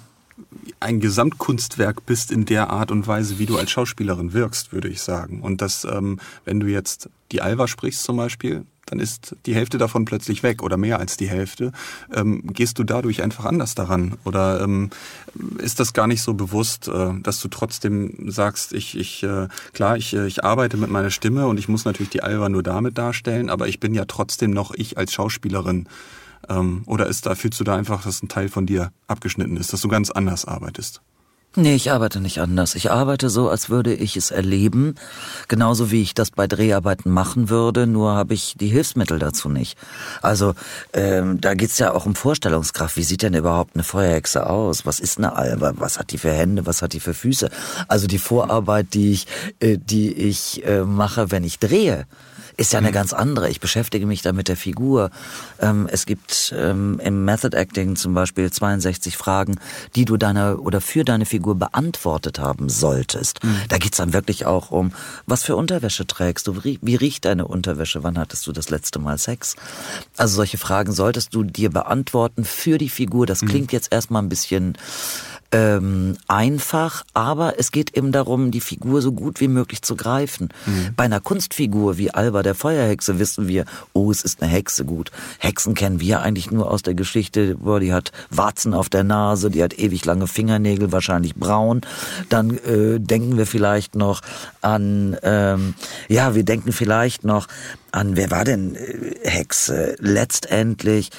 ein 0.80 1.00
Gesamtkunstwerk 1.00 2.07
bist 2.07 2.30
in 2.30 2.44
der 2.44 2.70
Art 2.70 2.90
und 2.90 3.07
Weise, 3.07 3.38
wie 3.38 3.46
du 3.46 3.57
als 3.57 3.70
Schauspielerin 3.70 4.33
wirkst, 4.33 4.72
würde 4.72 4.88
ich 4.88 5.02
sagen. 5.02 5.40
Und 5.40 5.62
dass, 5.62 5.85
ähm, 5.85 6.18
wenn 6.44 6.61
du 6.61 6.66
jetzt 6.66 7.09
die 7.33 7.42
Alva 7.42 7.66
sprichst 7.66 8.02
zum 8.02 8.16
Beispiel, 8.16 8.64
dann 8.87 9.00
ist 9.00 9.35
die 9.46 9.54
Hälfte 9.54 9.78
davon 9.78 10.04
plötzlich 10.04 10.42
weg 10.42 10.62
oder 10.62 10.76
mehr 10.76 10.98
als 10.98 11.16
die 11.16 11.28
Hälfte. 11.28 11.72
Ähm, 12.12 12.42
gehst 12.46 12.78
du 12.78 12.85
dadurch 12.85 13.22
einfach 13.22 13.44
anders 13.44 13.74
daran? 13.74 14.16
Oder 14.24 14.61
ähm, 14.61 14.90
ist 15.59 15.80
das 15.80 15.92
gar 15.92 16.07
nicht 16.07 16.22
so 16.22 16.35
bewusst, 16.35 16.88
äh, 16.88 17.12
dass 17.22 17.40
du 17.40 17.48
trotzdem 17.48 18.30
sagst, 18.30 18.72
ich, 18.72 18.96
ich 18.98 19.22
äh, 19.22 19.48
klar, 19.72 19.96
ich, 19.96 20.14
äh, 20.14 20.26
ich 20.26 20.44
arbeite 20.44 20.76
mit 20.76 20.90
meiner 20.90 21.11
Stimme 21.11 21.46
und 21.46 21.59
ich 21.59 21.68
muss 21.68 21.85
natürlich 21.85 22.11
die 22.11 22.22
Alva 22.22 22.48
nur 22.48 22.62
damit 22.62 22.98
darstellen, 22.98 23.48
aber 23.48 23.68
ich 23.68 23.80
bin 23.80 23.94
ja 23.94 24.04
trotzdem 24.04 24.50
noch 24.50 24.72
ich 24.74 24.98
als 24.98 25.12
Schauspielerin. 25.12 25.88
Ähm, 26.48 26.83
oder 26.87 27.07
ist 27.07 27.26
da, 27.26 27.35
fühlst 27.35 27.61
du 27.61 27.64
da 27.64 27.76
einfach, 27.76 28.02
dass 28.02 28.22
ein 28.22 28.28
Teil 28.28 28.48
von 28.48 28.66
dir 28.66 28.92
abgeschnitten 29.07 29.57
ist, 29.57 29.72
dass 29.72 29.80
du 29.80 29.88
ganz 29.88 30.11
anders 30.11 30.44
arbeitest? 30.44 31.02
Nee, 31.57 31.76
ich 31.76 31.92
arbeite 31.92 32.20
nicht 32.20 32.40
anders. 32.40 32.74
Ich 32.74 32.90
arbeite 32.90 33.30
so, 33.30 33.48
als 33.48 33.70
würde 33.70 33.94
ich 33.94 34.16
es 34.16 34.33
erleben, 34.33 34.96
genauso 35.46 35.92
wie 35.92 36.02
ich 36.02 36.12
das 36.12 36.33
bei 36.33 36.48
Dreharbeiten 36.48 37.12
machen 37.12 37.48
würde, 37.48 37.87
nur 37.87 38.12
habe 38.16 38.35
ich 38.35 38.57
die 38.59 38.66
Hilfsmittel 38.66 39.20
dazu 39.20 39.48
nicht. 39.48 39.78
Also 40.20 40.54
ähm, 40.92 41.40
da 41.40 41.54
geht's 41.54 41.78
ja 41.78 41.92
auch 41.92 42.07
um 42.07 42.16
Vorstellungskraft. 42.16 42.96
Wie 42.96 43.04
sieht 43.04 43.22
denn 43.22 43.35
überhaupt 43.35 43.76
eine 43.76 43.85
Feuerhexe 43.85 44.50
aus? 44.50 44.85
Was 44.85 44.98
ist 44.98 45.18
eine 45.18 45.37
Alba? 45.37 45.74
Was 45.76 46.00
hat 46.00 46.11
die 46.11 46.18
für 46.18 46.33
Hände? 46.33 46.66
Was 46.66 46.83
hat 46.83 46.92
die 46.92 46.98
für 46.98 47.14
Füße? 47.14 47.48
Also 47.87 48.09
die 48.09 48.18
Vorarbeit, 48.18 48.92
die 48.92 49.12
ich, 49.12 49.28
äh, 49.61 49.78
die 49.78 50.12
ich 50.12 50.66
äh, 50.66 50.83
mache, 50.83 51.30
wenn 51.30 51.44
ich 51.44 51.61
drehe 51.61 52.07
ist 52.56 52.72
ja 52.72 52.78
eine 52.78 52.88
mhm. 52.88 52.94
ganz 52.94 53.12
andere. 53.12 53.50
Ich 53.50 53.60
beschäftige 53.60 54.06
mich 54.06 54.22
da 54.22 54.32
mit 54.32 54.48
der 54.48 54.56
Figur. 54.56 55.10
Ähm, 55.60 55.88
es 55.90 56.06
gibt 56.06 56.54
ähm, 56.56 57.00
im 57.02 57.24
Method 57.24 57.56
Acting 57.56 57.96
zum 57.96 58.14
Beispiel 58.14 58.50
62 58.50 59.16
Fragen, 59.16 59.56
die 59.94 60.04
du 60.04 60.16
deiner 60.16 60.60
oder 60.60 60.80
für 60.80 61.04
deine 61.04 61.26
Figur 61.26 61.56
beantwortet 61.56 62.38
haben 62.38 62.68
solltest. 62.68 63.42
Mhm. 63.42 63.56
Da 63.68 63.78
geht's 63.78 63.98
dann 63.98 64.12
wirklich 64.12 64.46
auch 64.46 64.70
um, 64.70 64.92
was 65.26 65.42
für 65.42 65.56
Unterwäsche 65.56 66.06
trägst 66.06 66.46
du, 66.46 66.62
wie 66.64 66.94
riecht 66.96 67.24
deine 67.24 67.46
Unterwäsche, 67.46 68.02
wann 68.02 68.18
hattest 68.18 68.46
du 68.46 68.52
das 68.52 68.70
letzte 68.70 68.98
Mal 68.98 69.18
Sex? 69.18 69.56
Also 70.16 70.36
solche 70.36 70.58
Fragen 70.58 70.92
solltest 70.92 71.34
du 71.34 71.42
dir 71.42 71.70
beantworten 71.70 72.44
für 72.44 72.78
die 72.78 72.88
Figur. 72.88 73.26
Das 73.26 73.42
mhm. 73.42 73.48
klingt 73.48 73.72
jetzt 73.72 73.92
erstmal 73.92 74.22
ein 74.22 74.28
bisschen 74.28 74.78
ähm, 75.54 76.16
einfach, 76.26 77.04
aber 77.14 77.60
es 77.60 77.70
geht 77.70 77.96
eben 77.96 78.10
darum, 78.10 78.50
die 78.50 78.60
Figur 78.60 79.00
so 79.00 79.12
gut 79.12 79.40
wie 79.40 79.46
möglich 79.46 79.82
zu 79.82 79.94
greifen. 79.94 80.48
Mhm. 80.66 80.94
Bei 80.96 81.04
einer 81.04 81.20
Kunstfigur 81.20 81.96
wie 81.96 82.10
Alba 82.10 82.42
der 82.42 82.56
Feuerhexe 82.56 83.20
wissen 83.20 83.46
wir, 83.46 83.64
oh, 83.92 84.10
es 84.10 84.22
ist 84.22 84.42
eine 84.42 84.50
Hexe 84.50 84.84
gut. 84.84 85.12
Hexen 85.38 85.74
kennen 85.74 86.00
wir 86.00 86.22
eigentlich 86.22 86.50
nur 86.50 86.72
aus 86.72 86.82
der 86.82 86.94
Geschichte, 86.94 87.54
boah, 87.54 87.78
die 87.78 87.92
hat 87.92 88.10
Warzen 88.30 88.74
auf 88.74 88.88
der 88.88 89.04
Nase, 89.04 89.48
die 89.48 89.62
hat 89.62 89.78
ewig 89.78 90.04
lange 90.04 90.26
Fingernägel, 90.26 90.90
wahrscheinlich 90.90 91.36
braun. 91.36 91.82
Dann 92.30 92.58
äh, 92.58 92.98
denken 92.98 93.38
wir 93.38 93.46
vielleicht 93.46 93.94
noch 93.94 94.22
an, 94.60 95.16
ähm, 95.22 95.74
ja, 96.08 96.34
wir 96.34 96.42
denken 96.42 96.72
vielleicht 96.72 97.24
noch 97.24 97.46
an, 97.92 98.16
wer 98.16 98.32
war 98.32 98.44
denn 98.44 98.74
äh, 98.74 99.20
Hexe? 99.22 99.94
Letztendlich 100.00 101.10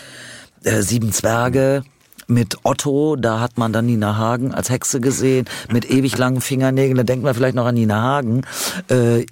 äh, 0.66 0.82
Sieben 0.82 1.14
Zwerge 1.14 1.84
mit 2.28 2.58
Otto, 2.64 3.16
da 3.16 3.40
hat 3.40 3.58
man 3.58 3.72
dann 3.74 3.86
Nina 3.86 4.18
Hagen 4.18 4.54
als 4.54 4.70
Hexe 4.70 5.00
gesehen, 5.00 5.46
mit 5.72 5.90
ewig 5.90 6.18
langen 6.18 6.42
Fingernägeln, 6.42 6.98
da 6.98 7.04
denkt 7.04 7.24
man 7.24 7.34
vielleicht 7.34 7.56
noch 7.56 7.66
an 7.66 7.76
Nina 7.76 8.02
Hagen, 8.02 8.42
äh, 8.90 9.22
äh, 9.22 9.26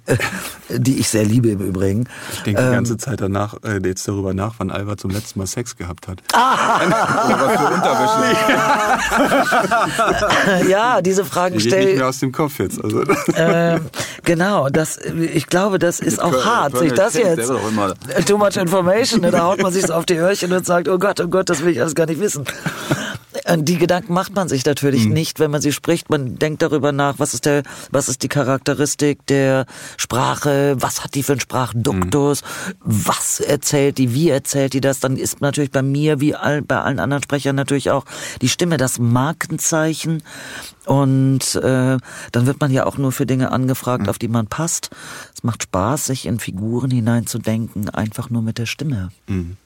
die 0.70 0.98
ich 0.98 1.08
sehr 1.08 1.24
liebe 1.24 1.48
im 1.50 1.60
Übrigen. 1.60 2.08
Ich 2.32 2.42
denke 2.42 2.62
ähm, 2.62 2.68
die 2.68 2.74
ganze 2.74 2.96
Zeit 2.96 3.20
danach, 3.20 3.54
äh, 3.64 3.80
jetzt 3.84 4.06
darüber 4.06 4.34
nach, 4.34 4.54
wann 4.58 4.70
Albert 4.70 5.00
zum 5.00 5.10
letzten 5.10 5.38
Mal 5.38 5.46
Sex 5.46 5.76
gehabt 5.76 6.08
hat. 6.08 6.20
Ah! 6.32 6.80
Oder 7.26 7.40
was 7.40 7.52
für 7.60 7.66
Unterwäsche. 7.74 8.34
ja, 10.70 11.00
diese 11.02 11.24
Fragen 11.24 11.60
stellen. 11.60 11.86
nicht 11.86 11.98
mehr 11.98 12.08
aus 12.08 12.20
dem 12.20 12.32
Kopf 12.32 12.58
jetzt. 12.58 12.82
Also. 12.82 13.02
Ähm, 13.36 13.86
genau, 14.24 14.68
das, 14.68 14.98
ich 14.98 15.46
glaube, 15.46 15.78
das 15.78 16.00
ist 16.00 16.22
auch 16.22 16.44
hart, 16.44 16.78
sich 16.78 16.92
das 16.92 17.14
jetzt. 17.14 17.50
Too 18.26 18.38
much 18.38 18.56
information, 18.56 19.20
ne? 19.20 19.30
da 19.30 19.44
haut 19.44 19.62
man 19.62 19.72
sich 19.72 19.86
so 19.86 19.94
auf 19.94 20.06
die 20.06 20.16
Öhrchen 20.16 20.52
und 20.52 20.64
sagt, 20.64 20.88
oh 20.88 20.98
Gott, 20.98 21.20
oh 21.20 21.28
Gott, 21.28 21.50
das 21.50 21.62
will 21.62 21.72
ich 21.72 21.80
alles 21.80 21.94
gar 21.94 22.06
nicht 22.06 22.20
wissen. 22.20 22.44
Äh, 23.44 23.58
die 23.58 23.78
Gedanken 23.78 24.12
macht 24.14 24.34
man 24.34 24.48
sich 24.48 24.64
natürlich 24.64 25.06
mhm. 25.06 25.12
nicht, 25.12 25.40
wenn 25.40 25.50
man 25.50 25.60
sie 25.60 25.72
spricht. 25.72 26.10
Man 26.10 26.38
denkt 26.38 26.62
darüber 26.62 26.92
nach, 26.92 27.18
was 27.18 27.34
ist 27.34 27.44
der, 27.44 27.62
was 27.90 28.08
ist 28.08 28.22
die 28.22 28.28
Charakteristik 28.28 29.26
der 29.26 29.66
Sprache, 29.96 30.76
was 30.78 31.02
hat 31.02 31.14
die 31.14 31.22
für 31.22 31.32
einen 31.32 31.40
Sprachduktus, 31.40 32.42
mhm. 32.42 32.74
was 32.84 33.40
erzählt 33.40 33.98
die, 33.98 34.14
wie 34.14 34.30
erzählt 34.30 34.72
die 34.72 34.80
das. 34.80 35.00
Dann 35.00 35.16
ist 35.16 35.40
natürlich 35.40 35.70
bei 35.70 35.82
mir, 35.82 36.20
wie 36.20 36.34
all, 36.34 36.62
bei 36.62 36.80
allen 36.80 37.00
anderen 37.00 37.22
Sprechern 37.22 37.56
natürlich 37.56 37.90
auch 37.90 38.04
die 38.40 38.48
Stimme 38.48 38.76
das 38.76 38.98
Markenzeichen. 38.98 40.22
Und 40.86 41.54
äh, 41.56 41.96
dann 42.32 42.46
wird 42.46 42.60
man 42.60 42.70
ja 42.70 42.84
auch 42.84 42.98
nur 42.98 43.12
für 43.12 43.26
Dinge 43.26 43.52
angefragt, 43.52 44.04
mhm. 44.04 44.08
auf 44.10 44.18
die 44.18 44.28
man 44.28 44.46
passt. 44.46 44.90
Es 45.34 45.42
macht 45.42 45.62
Spaß, 45.64 46.06
sich 46.06 46.26
in 46.26 46.38
Figuren 46.38 46.90
hineinzudenken, 46.90 47.88
einfach 47.88 48.30
nur 48.30 48.42
mit 48.42 48.58
der 48.58 48.66
Stimme. 48.66 49.10
Mhm 49.26 49.56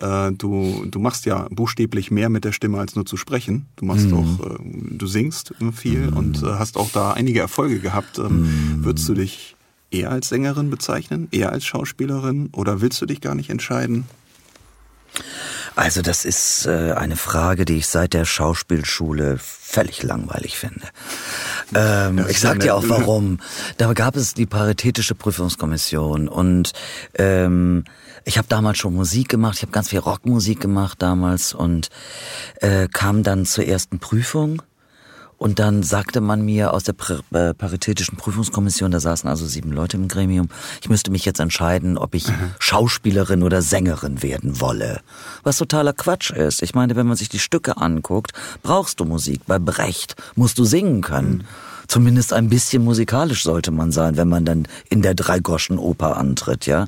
äh, 0.00 0.32
du, 0.32 0.86
du 0.90 0.98
machst 0.98 1.26
ja 1.26 1.46
buchstäblich 1.50 2.10
mehr 2.10 2.28
mit 2.28 2.44
der 2.44 2.52
Stimme 2.52 2.78
als 2.78 2.94
nur 2.94 3.06
zu 3.06 3.16
sprechen. 3.16 3.66
Du 3.76 3.84
machst 3.84 4.06
mhm. 4.06 4.14
auch, 4.14 4.46
äh, 4.46 4.58
du 4.62 5.06
singst 5.06 5.54
viel 5.74 6.10
mhm. 6.10 6.16
und 6.16 6.42
äh, 6.42 6.46
hast 6.46 6.76
auch 6.76 6.90
da 6.90 7.12
einige 7.12 7.40
Erfolge 7.40 7.80
gehabt. 7.80 8.18
Ähm, 8.18 8.78
mhm. 8.78 8.84
Würdest 8.84 9.08
du 9.08 9.14
dich 9.14 9.56
eher 9.90 10.10
als 10.10 10.28
Sängerin 10.28 10.70
bezeichnen, 10.70 11.28
eher 11.30 11.52
als 11.52 11.64
Schauspielerin 11.64 12.50
oder 12.52 12.80
willst 12.80 13.00
du 13.00 13.06
dich 13.06 13.20
gar 13.20 13.34
nicht 13.34 13.50
entscheiden? 13.50 14.04
Also 15.76 16.00
das 16.00 16.24
ist 16.24 16.66
äh, 16.66 16.92
eine 16.92 17.16
Frage, 17.16 17.66
die 17.66 17.76
ich 17.76 17.86
seit 17.86 18.14
der 18.14 18.24
Schauspielschule 18.24 19.36
völlig 19.38 20.02
langweilig 20.02 20.56
finde. 20.56 20.80
Ähm, 21.74 22.24
ich 22.28 22.40
sag 22.40 22.60
dir 22.60 22.74
auch 22.74 22.88
warum. 22.88 23.40
Da 23.76 23.92
gab 23.92 24.16
es 24.16 24.32
die 24.32 24.46
Paritätische 24.46 25.14
Prüfungskommission 25.14 26.28
und 26.28 26.72
ähm, 27.14 27.84
ich 28.26 28.38
habe 28.38 28.48
damals 28.48 28.78
schon 28.78 28.94
Musik 28.94 29.28
gemacht, 29.28 29.56
ich 29.56 29.62
habe 29.62 29.72
ganz 29.72 29.88
viel 29.88 30.00
Rockmusik 30.00 30.60
gemacht 30.60 31.00
damals 31.00 31.54
und 31.54 31.88
äh, 32.56 32.88
kam 32.88 33.22
dann 33.22 33.46
zur 33.46 33.64
ersten 33.64 34.00
Prüfung. 34.00 34.60
Und 35.38 35.58
dann 35.58 35.82
sagte 35.82 36.22
man 36.22 36.44
mir 36.44 36.72
aus 36.72 36.84
der 36.84 36.94
äh, 37.32 37.52
Paritätischen 37.52 38.16
Prüfungskommission, 38.16 38.90
da 38.90 39.00
saßen 39.00 39.28
also 39.28 39.46
sieben 39.46 39.70
Leute 39.70 39.98
im 39.98 40.08
Gremium, 40.08 40.48
ich 40.80 40.88
müsste 40.88 41.10
mich 41.10 41.26
jetzt 41.26 41.40
entscheiden, 41.40 41.98
ob 41.98 42.14
ich 42.14 42.28
mhm. 42.28 42.54
Schauspielerin 42.58 43.42
oder 43.42 43.60
Sängerin 43.60 44.22
werden 44.22 44.60
wolle. 44.60 45.00
Was 45.42 45.58
totaler 45.58 45.92
Quatsch 45.92 46.30
ist. 46.30 46.62
Ich 46.62 46.74
meine, 46.74 46.96
wenn 46.96 47.06
man 47.06 47.18
sich 47.18 47.28
die 47.28 47.38
Stücke 47.38 47.76
anguckt, 47.76 48.32
brauchst 48.62 48.98
du 48.98 49.04
Musik. 49.04 49.42
Bei 49.46 49.58
Brecht 49.58 50.16
musst 50.36 50.58
du 50.58 50.64
singen 50.64 51.02
können. 51.02 51.36
Mhm. 51.36 51.44
Zumindest 51.88 52.32
ein 52.32 52.48
bisschen 52.48 52.84
musikalisch 52.84 53.42
sollte 53.42 53.70
man 53.70 53.92
sein, 53.92 54.16
wenn 54.16 54.28
man 54.28 54.44
dann 54.44 54.68
in 54.88 55.02
der 55.02 55.14
Dreigoschen-Oper 55.14 56.16
antritt, 56.16 56.66
ja. 56.66 56.86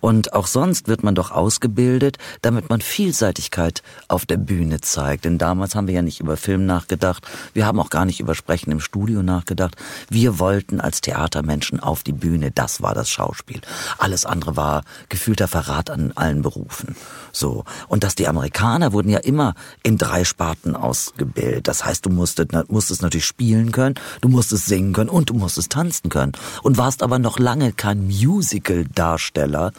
Und 0.00 0.32
auch 0.32 0.46
sonst 0.46 0.88
wird 0.88 1.02
man 1.02 1.14
doch 1.14 1.30
ausgebildet, 1.30 2.18
damit 2.42 2.68
man 2.68 2.80
Vielseitigkeit 2.80 3.82
auf 4.08 4.26
der 4.26 4.36
Bühne 4.36 4.80
zeigt. 4.80 5.24
Denn 5.24 5.38
damals 5.38 5.74
haben 5.74 5.86
wir 5.86 5.94
ja 5.94 6.02
nicht 6.02 6.20
über 6.20 6.36
Film 6.36 6.66
nachgedacht. 6.66 7.26
Wir 7.54 7.66
haben 7.66 7.80
auch 7.80 7.90
gar 7.90 8.04
nicht 8.04 8.20
über 8.20 8.34
Sprechen 8.34 8.70
im 8.70 8.80
Studio 8.80 9.22
nachgedacht. 9.22 9.76
Wir 10.08 10.38
wollten 10.38 10.80
als 10.80 11.00
Theatermenschen 11.00 11.80
auf 11.80 12.02
die 12.02 12.12
Bühne. 12.12 12.50
Das 12.50 12.82
war 12.82 12.94
das 12.94 13.08
Schauspiel. 13.08 13.60
Alles 13.98 14.24
andere 14.26 14.56
war 14.56 14.82
gefühlter 15.08 15.48
Verrat 15.48 15.90
an 15.90 16.12
allen 16.14 16.42
Berufen. 16.42 16.96
So. 17.32 17.64
Und 17.88 18.04
dass 18.04 18.14
die 18.14 18.28
Amerikaner 18.28 18.92
wurden 18.92 19.08
ja 19.08 19.18
immer 19.18 19.54
in 19.82 19.98
drei 19.98 20.24
Sparten 20.24 20.76
ausgebildet. 20.76 21.68
Das 21.68 21.84
heißt, 21.84 22.06
du 22.06 22.10
musstest, 22.10 22.52
musstest 22.68 23.02
natürlich 23.02 23.26
spielen 23.26 23.72
können, 23.72 23.96
du 24.20 24.28
musstest 24.36 24.66
singen 24.66 24.92
können 24.92 25.10
und 25.10 25.30
du 25.30 25.34
musstest 25.34 25.72
tanzen 25.72 26.10
können. 26.10 26.32
Und 26.62 26.78
warst 26.78 27.02
aber 27.02 27.18
noch 27.18 27.38
lange 27.38 27.72
kein 27.72 28.06
Musical-Darsteller, 28.06 29.72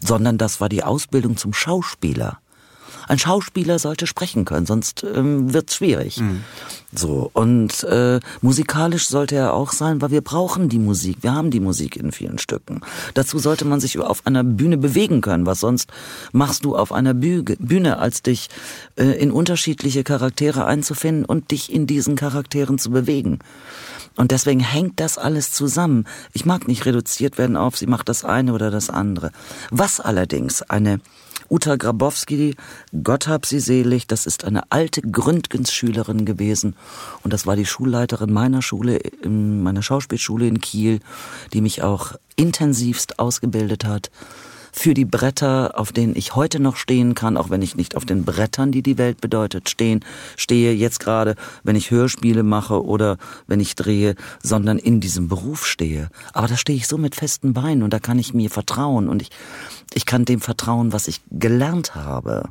sondern 0.00 0.38
das 0.38 0.60
war 0.60 0.68
die 0.68 0.84
Ausbildung 0.84 1.36
zum 1.36 1.52
Schauspieler. 1.52 2.38
Ein 3.06 3.18
Schauspieler 3.18 3.78
sollte 3.78 4.06
sprechen 4.06 4.44
können, 4.44 4.66
sonst 4.66 5.04
ähm, 5.04 5.52
wird's 5.52 5.76
schwierig. 5.76 6.18
Mhm. 6.18 6.42
So 6.94 7.30
und 7.32 7.82
äh, 7.84 8.20
musikalisch 8.40 9.08
sollte 9.08 9.34
er 9.34 9.52
auch 9.52 9.72
sein, 9.72 10.00
weil 10.00 10.10
wir 10.10 10.20
brauchen 10.20 10.68
die 10.68 10.78
Musik. 10.78 11.18
Wir 11.20 11.34
haben 11.34 11.50
die 11.50 11.60
Musik 11.60 11.96
in 11.96 12.12
vielen 12.12 12.38
Stücken. 12.38 12.80
Dazu 13.14 13.38
sollte 13.38 13.64
man 13.64 13.80
sich 13.80 13.98
auf 13.98 14.26
einer 14.26 14.44
Bühne 14.44 14.78
bewegen 14.78 15.20
können. 15.20 15.44
Was 15.44 15.60
sonst 15.60 15.90
machst 16.32 16.64
du 16.64 16.76
auf 16.76 16.92
einer 16.92 17.14
Bühne, 17.14 17.98
als 17.98 18.22
dich 18.22 18.48
äh, 18.96 19.04
in 19.04 19.32
unterschiedliche 19.32 20.04
Charaktere 20.04 20.64
einzufinden 20.66 21.24
und 21.24 21.50
dich 21.50 21.72
in 21.72 21.86
diesen 21.86 22.16
Charakteren 22.16 22.78
zu 22.78 22.90
bewegen? 22.90 23.40
Und 24.16 24.30
deswegen 24.30 24.60
hängt 24.60 25.00
das 25.00 25.18
alles 25.18 25.52
zusammen. 25.52 26.06
Ich 26.32 26.46
mag 26.46 26.68
nicht 26.68 26.86
reduziert 26.86 27.36
werden 27.36 27.56
auf, 27.56 27.76
sie 27.76 27.86
macht 27.86 28.08
das 28.08 28.24
eine 28.24 28.52
oder 28.52 28.70
das 28.70 28.90
andere. 28.90 29.32
Was 29.70 30.00
allerdings 30.00 30.62
eine 30.62 31.00
Uta 31.50 31.76
Grabowski, 31.76 32.56
Gott 33.02 33.26
hab 33.26 33.44
sie 33.44 33.60
selig, 33.60 34.06
das 34.06 34.26
ist 34.26 34.44
eine 34.44 34.70
alte 34.70 35.02
Gründgens-Schülerin 35.02 36.24
gewesen 36.24 36.74
und 37.22 37.32
das 37.32 37.46
war 37.46 37.54
die 37.54 37.66
Schulleiterin 37.66 38.32
meiner 38.32 38.62
Schule, 38.62 38.96
in 38.96 39.62
meiner 39.62 39.82
Schauspielschule 39.82 40.46
in 40.46 40.60
Kiel, 40.60 41.00
die 41.52 41.60
mich 41.60 41.82
auch 41.82 42.12
intensivst 42.36 43.18
ausgebildet 43.18 43.84
hat 43.84 44.10
für 44.76 44.92
die 44.92 45.04
Bretter, 45.04 45.78
auf 45.78 45.92
denen 45.92 46.16
ich 46.16 46.34
heute 46.34 46.58
noch 46.58 46.74
stehen 46.74 47.14
kann, 47.14 47.36
auch 47.36 47.48
wenn 47.48 47.62
ich 47.62 47.76
nicht 47.76 47.96
auf 47.96 48.04
den 48.04 48.24
Brettern, 48.24 48.72
die 48.72 48.82
die 48.82 48.98
Welt 48.98 49.20
bedeutet, 49.20 49.70
stehen, 49.70 50.04
stehe 50.36 50.74
jetzt 50.74 50.98
gerade, 50.98 51.36
wenn 51.62 51.76
ich 51.76 51.92
Hörspiele 51.92 52.42
mache 52.42 52.84
oder 52.84 53.16
wenn 53.46 53.60
ich 53.60 53.76
drehe, 53.76 54.16
sondern 54.42 54.78
in 54.78 55.00
diesem 55.00 55.28
Beruf 55.28 55.64
stehe. 55.64 56.08
Aber 56.32 56.48
da 56.48 56.56
stehe 56.56 56.76
ich 56.76 56.88
so 56.88 56.98
mit 56.98 57.14
festen 57.14 57.52
Beinen 57.52 57.84
und 57.84 57.92
da 57.92 58.00
kann 58.00 58.18
ich 58.18 58.34
mir 58.34 58.50
vertrauen 58.50 59.08
und 59.08 59.22
ich, 59.22 59.30
ich 59.94 60.06
kann 60.06 60.24
dem 60.24 60.40
vertrauen, 60.40 60.92
was 60.92 61.06
ich 61.06 61.20
gelernt 61.30 61.94
habe. 61.94 62.48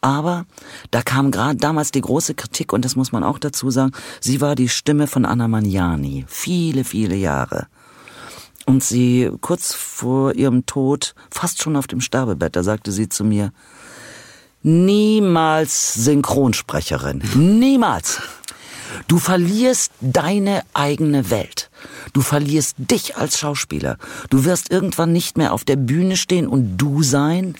Aber 0.00 0.46
da 0.92 1.02
kam 1.02 1.32
gerade 1.32 1.56
damals 1.56 1.90
die 1.90 2.00
große 2.00 2.34
Kritik, 2.34 2.72
und 2.72 2.84
das 2.84 2.94
muss 2.94 3.10
man 3.10 3.24
auch 3.24 3.40
dazu 3.40 3.72
sagen, 3.72 3.90
sie 4.20 4.40
war 4.40 4.54
die 4.54 4.68
Stimme 4.68 5.08
von 5.08 5.24
Anna 5.24 5.48
Magnani, 5.48 6.24
viele, 6.28 6.84
viele 6.84 7.16
Jahre 7.16 7.66
und 8.68 8.84
sie 8.84 9.30
kurz 9.40 9.74
vor 9.74 10.34
ihrem 10.34 10.66
Tod, 10.66 11.14
fast 11.30 11.62
schon 11.62 11.76
auf 11.76 11.86
dem 11.86 12.00
Sterbebett, 12.00 12.54
da 12.54 12.62
sagte 12.62 12.92
sie 12.92 13.08
zu 13.08 13.24
mir, 13.24 13.52
niemals 14.62 15.94
Synchronsprecherin, 15.94 17.22
niemals. 17.34 18.20
Du 19.06 19.18
verlierst 19.18 19.92
deine 20.00 20.62
eigene 20.74 21.30
Welt. 21.30 21.70
Du 22.12 22.20
verlierst 22.20 22.76
dich 22.78 23.16
als 23.16 23.38
Schauspieler. 23.38 23.98
Du 24.30 24.44
wirst 24.44 24.70
irgendwann 24.70 25.12
nicht 25.12 25.36
mehr 25.36 25.52
auf 25.52 25.64
der 25.64 25.76
Bühne 25.76 26.16
stehen 26.16 26.46
und 26.46 26.76
du 26.76 27.02
sein, 27.02 27.54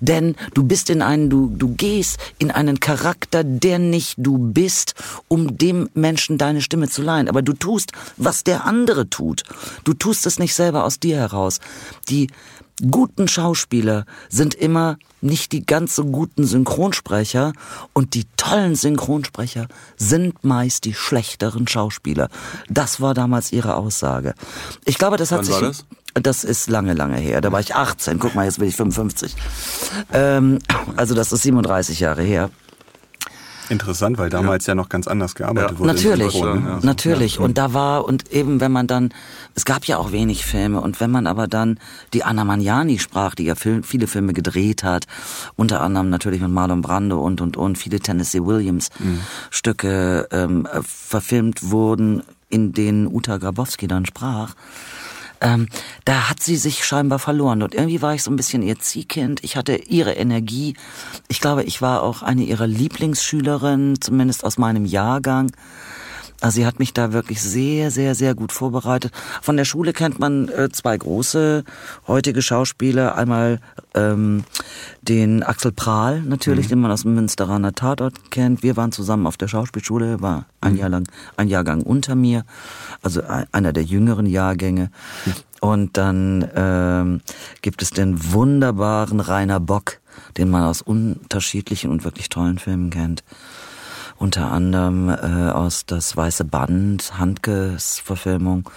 denn 0.00 0.36
du 0.54 0.62
bist 0.62 0.90
in 0.90 1.02
einen, 1.02 1.30
du, 1.30 1.48
du 1.48 1.74
gehst 1.74 2.18
in 2.38 2.50
einen 2.50 2.80
Charakter, 2.80 3.44
der 3.44 3.78
nicht 3.78 4.14
du 4.18 4.38
bist, 4.38 4.94
um 5.28 5.58
dem 5.58 5.88
Menschen 5.94 6.38
deine 6.38 6.60
Stimme 6.60 6.88
zu 6.88 7.02
leihen. 7.02 7.28
Aber 7.28 7.42
du 7.42 7.52
tust, 7.52 7.92
was 8.16 8.44
der 8.44 8.64
andere 8.64 9.08
tut. 9.08 9.42
Du 9.84 9.94
tust 9.94 10.26
es 10.26 10.38
nicht 10.38 10.54
selber 10.54 10.84
aus 10.84 11.00
dir 11.00 11.16
heraus. 11.16 11.60
Die 12.08 12.28
guten 12.90 13.28
Schauspieler 13.28 14.04
sind 14.28 14.54
immer 14.54 14.98
nicht 15.20 15.52
die 15.52 15.64
ganz 15.64 15.96
so 15.96 16.04
guten 16.04 16.44
Synchronsprecher 16.44 17.52
und 17.92 18.14
die 18.14 18.24
tollen 18.36 18.74
Synchronsprecher 18.74 19.66
sind 19.96 20.44
meist 20.44 20.84
die 20.84 20.94
schlechteren 20.94 21.66
Schauspieler. 21.66 22.28
Das 22.68 23.00
war 23.00 23.14
damals 23.14 23.52
ihre 23.52 23.76
Aussage. 23.76 24.34
Ich 24.84 24.98
glaube, 24.98 25.16
das 25.16 25.32
hat 25.32 25.38
Wann 25.38 25.44
sich. 25.44 25.54
War 25.54 25.62
das? 25.62 25.84
das 26.14 26.44
ist 26.44 26.70
lange, 26.70 26.94
lange 26.94 27.18
her. 27.18 27.40
Da 27.40 27.52
war 27.52 27.60
ich 27.60 27.74
18. 27.74 28.18
Guck 28.18 28.34
mal, 28.34 28.44
jetzt 28.44 28.58
bin 28.58 28.68
ich 28.68 28.76
55. 28.76 29.34
Ähm, 30.12 30.58
also 30.96 31.14
das 31.14 31.32
ist 31.32 31.42
37 31.42 32.00
Jahre 32.00 32.22
her. 32.22 32.50
Interessant, 33.68 34.18
weil 34.18 34.30
damals 34.30 34.66
ja, 34.66 34.72
ja 34.72 34.74
noch 34.76 34.88
ganz 34.88 35.08
anders 35.08 35.34
gearbeitet 35.34 35.72
ja. 35.72 35.78
wurde. 35.78 35.92
Natürlich, 35.92 36.34
ja, 36.34 36.78
natürlich. 36.82 37.38
Und 37.38 37.58
da 37.58 37.72
war, 37.72 38.04
und 38.04 38.30
eben 38.32 38.60
wenn 38.60 38.72
man 38.72 38.86
dann, 38.86 39.10
es 39.54 39.64
gab 39.64 39.84
ja 39.86 39.98
auch 39.98 40.12
wenig 40.12 40.44
Filme, 40.44 40.80
und 40.80 41.00
wenn 41.00 41.10
man 41.10 41.26
aber 41.26 41.48
dann 41.48 41.78
die 42.12 42.24
Anna 42.24 42.44
Magnani 42.44 42.98
sprach, 42.98 43.34
die 43.34 43.44
ja 43.44 43.54
Film, 43.54 43.82
viele 43.82 44.06
Filme 44.06 44.32
gedreht 44.32 44.84
hat, 44.84 45.06
unter 45.56 45.80
anderem 45.80 46.10
natürlich 46.10 46.40
mit 46.40 46.50
Marlon 46.50 46.82
Brando 46.82 47.20
und, 47.20 47.40
und, 47.40 47.56
und, 47.56 47.76
viele 47.78 48.00
Tennessee 48.00 48.44
Williams 48.44 48.90
mhm. 48.98 49.20
Stücke 49.50 50.28
ähm, 50.30 50.68
verfilmt 50.82 51.70
wurden, 51.70 52.22
in 52.48 52.72
denen 52.72 53.06
Uta 53.06 53.38
Grabowski 53.38 53.88
dann 53.88 54.06
sprach, 54.06 54.54
ähm, 55.40 55.68
da 56.04 56.28
hat 56.28 56.42
sie 56.42 56.56
sich 56.56 56.84
scheinbar 56.84 57.18
verloren. 57.18 57.62
Und 57.62 57.74
irgendwie 57.74 58.02
war 58.02 58.14
ich 58.14 58.22
so 58.22 58.30
ein 58.30 58.36
bisschen 58.36 58.62
ihr 58.62 58.78
Ziehkind. 58.78 59.44
Ich 59.44 59.56
hatte 59.56 59.76
ihre 59.76 60.12
Energie. 60.12 60.74
Ich 61.28 61.40
glaube, 61.40 61.64
ich 61.64 61.82
war 61.82 62.02
auch 62.02 62.22
eine 62.22 62.42
ihrer 62.42 62.66
Lieblingsschülerinnen, 62.66 64.00
zumindest 64.00 64.44
aus 64.44 64.58
meinem 64.58 64.84
Jahrgang. 64.84 65.50
Also 66.40 66.56
sie 66.56 66.66
hat 66.66 66.78
mich 66.78 66.92
da 66.92 67.12
wirklich 67.12 67.40
sehr, 67.42 67.90
sehr, 67.90 68.14
sehr 68.14 68.34
gut 68.34 68.52
vorbereitet. 68.52 69.12
Von 69.40 69.56
der 69.56 69.64
Schule 69.64 69.92
kennt 69.92 70.18
man 70.18 70.48
äh, 70.48 70.68
zwei 70.70 70.96
große 70.96 71.64
heutige 72.06 72.42
Schauspieler. 72.42 73.16
Einmal 73.16 73.60
ähm, 73.94 74.44
den 75.02 75.42
Axel 75.42 75.72
Prahl 75.72 76.20
natürlich, 76.20 76.66
mhm. 76.66 76.70
den 76.70 76.80
man 76.80 76.90
aus 76.90 77.02
dem 77.02 77.14
Münsteraner 77.14 77.72
Tatort 77.72 78.30
kennt. 78.30 78.62
Wir 78.62 78.76
waren 78.76 78.92
zusammen 78.92 79.26
auf 79.26 79.36
der 79.36 79.48
Schauspielschule, 79.48 80.20
war 80.20 80.46
ein 80.60 80.74
mhm. 80.74 80.78
Jahr 80.78 80.88
lang, 80.90 81.08
ein 81.36 81.48
Jahrgang 81.48 81.82
unter 81.82 82.14
mir, 82.14 82.44
also 83.02 83.22
einer 83.52 83.72
der 83.72 83.84
jüngeren 83.84 84.26
Jahrgänge. 84.26 84.90
Mhm. 85.24 85.32
Und 85.60 85.96
dann 85.96 86.48
ähm, 86.54 87.20
gibt 87.62 87.80
es 87.80 87.90
den 87.90 88.32
wunderbaren 88.32 89.20
Rainer 89.20 89.58
Bock, 89.58 90.00
den 90.36 90.50
man 90.50 90.62
aus 90.64 90.82
unterschiedlichen 90.82 91.90
und 91.90 92.04
wirklich 92.04 92.28
tollen 92.28 92.58
Filmen 92.58 92.90
kennt 92.90 93.24
unter 94.18 94.50
anderem 94.50 95.08
äh, 95.08 95.50
aus 95.50 95.86
Das 95.86 96.16
Weiße 96.16 96.44
Band, 96.44 97.18
Handkes 97.18 97.98
Verfilmung. 97.98 98.68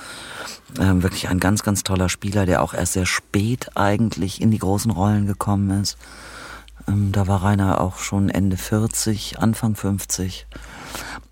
Ähm, 0.80 1.02
wirklich 1.04 1.30
ein 1.30 1.40
ganz, 1.40 1.64
ganz 1.64 1.84
toller 1.84 2.10
Spieler, 2.10 2.46
der 2.46 2.62
auch 2.62 2.74
erst 2.74 2.94
sehr 2.94 3.06
spät 3.06 3.72
eigentlich 3.76 4.42
in 4.42 4.52
die 4.52 4.60
großen 4.60 4.92
Rollen 4.92 5.26
gekommen 5.26 5.82
ist. 5.82 5.98
Ähm, 6.88 7.12
da 7.12 7.28
war 7.28 7.44
Rainer 7.44 7.82
auch 7.82 7.98
schon 7.98 8.30
Ende 8.30 8.58
40, 8.58 9.40
Anfang 9.40 9.76
50. 9.76 10.48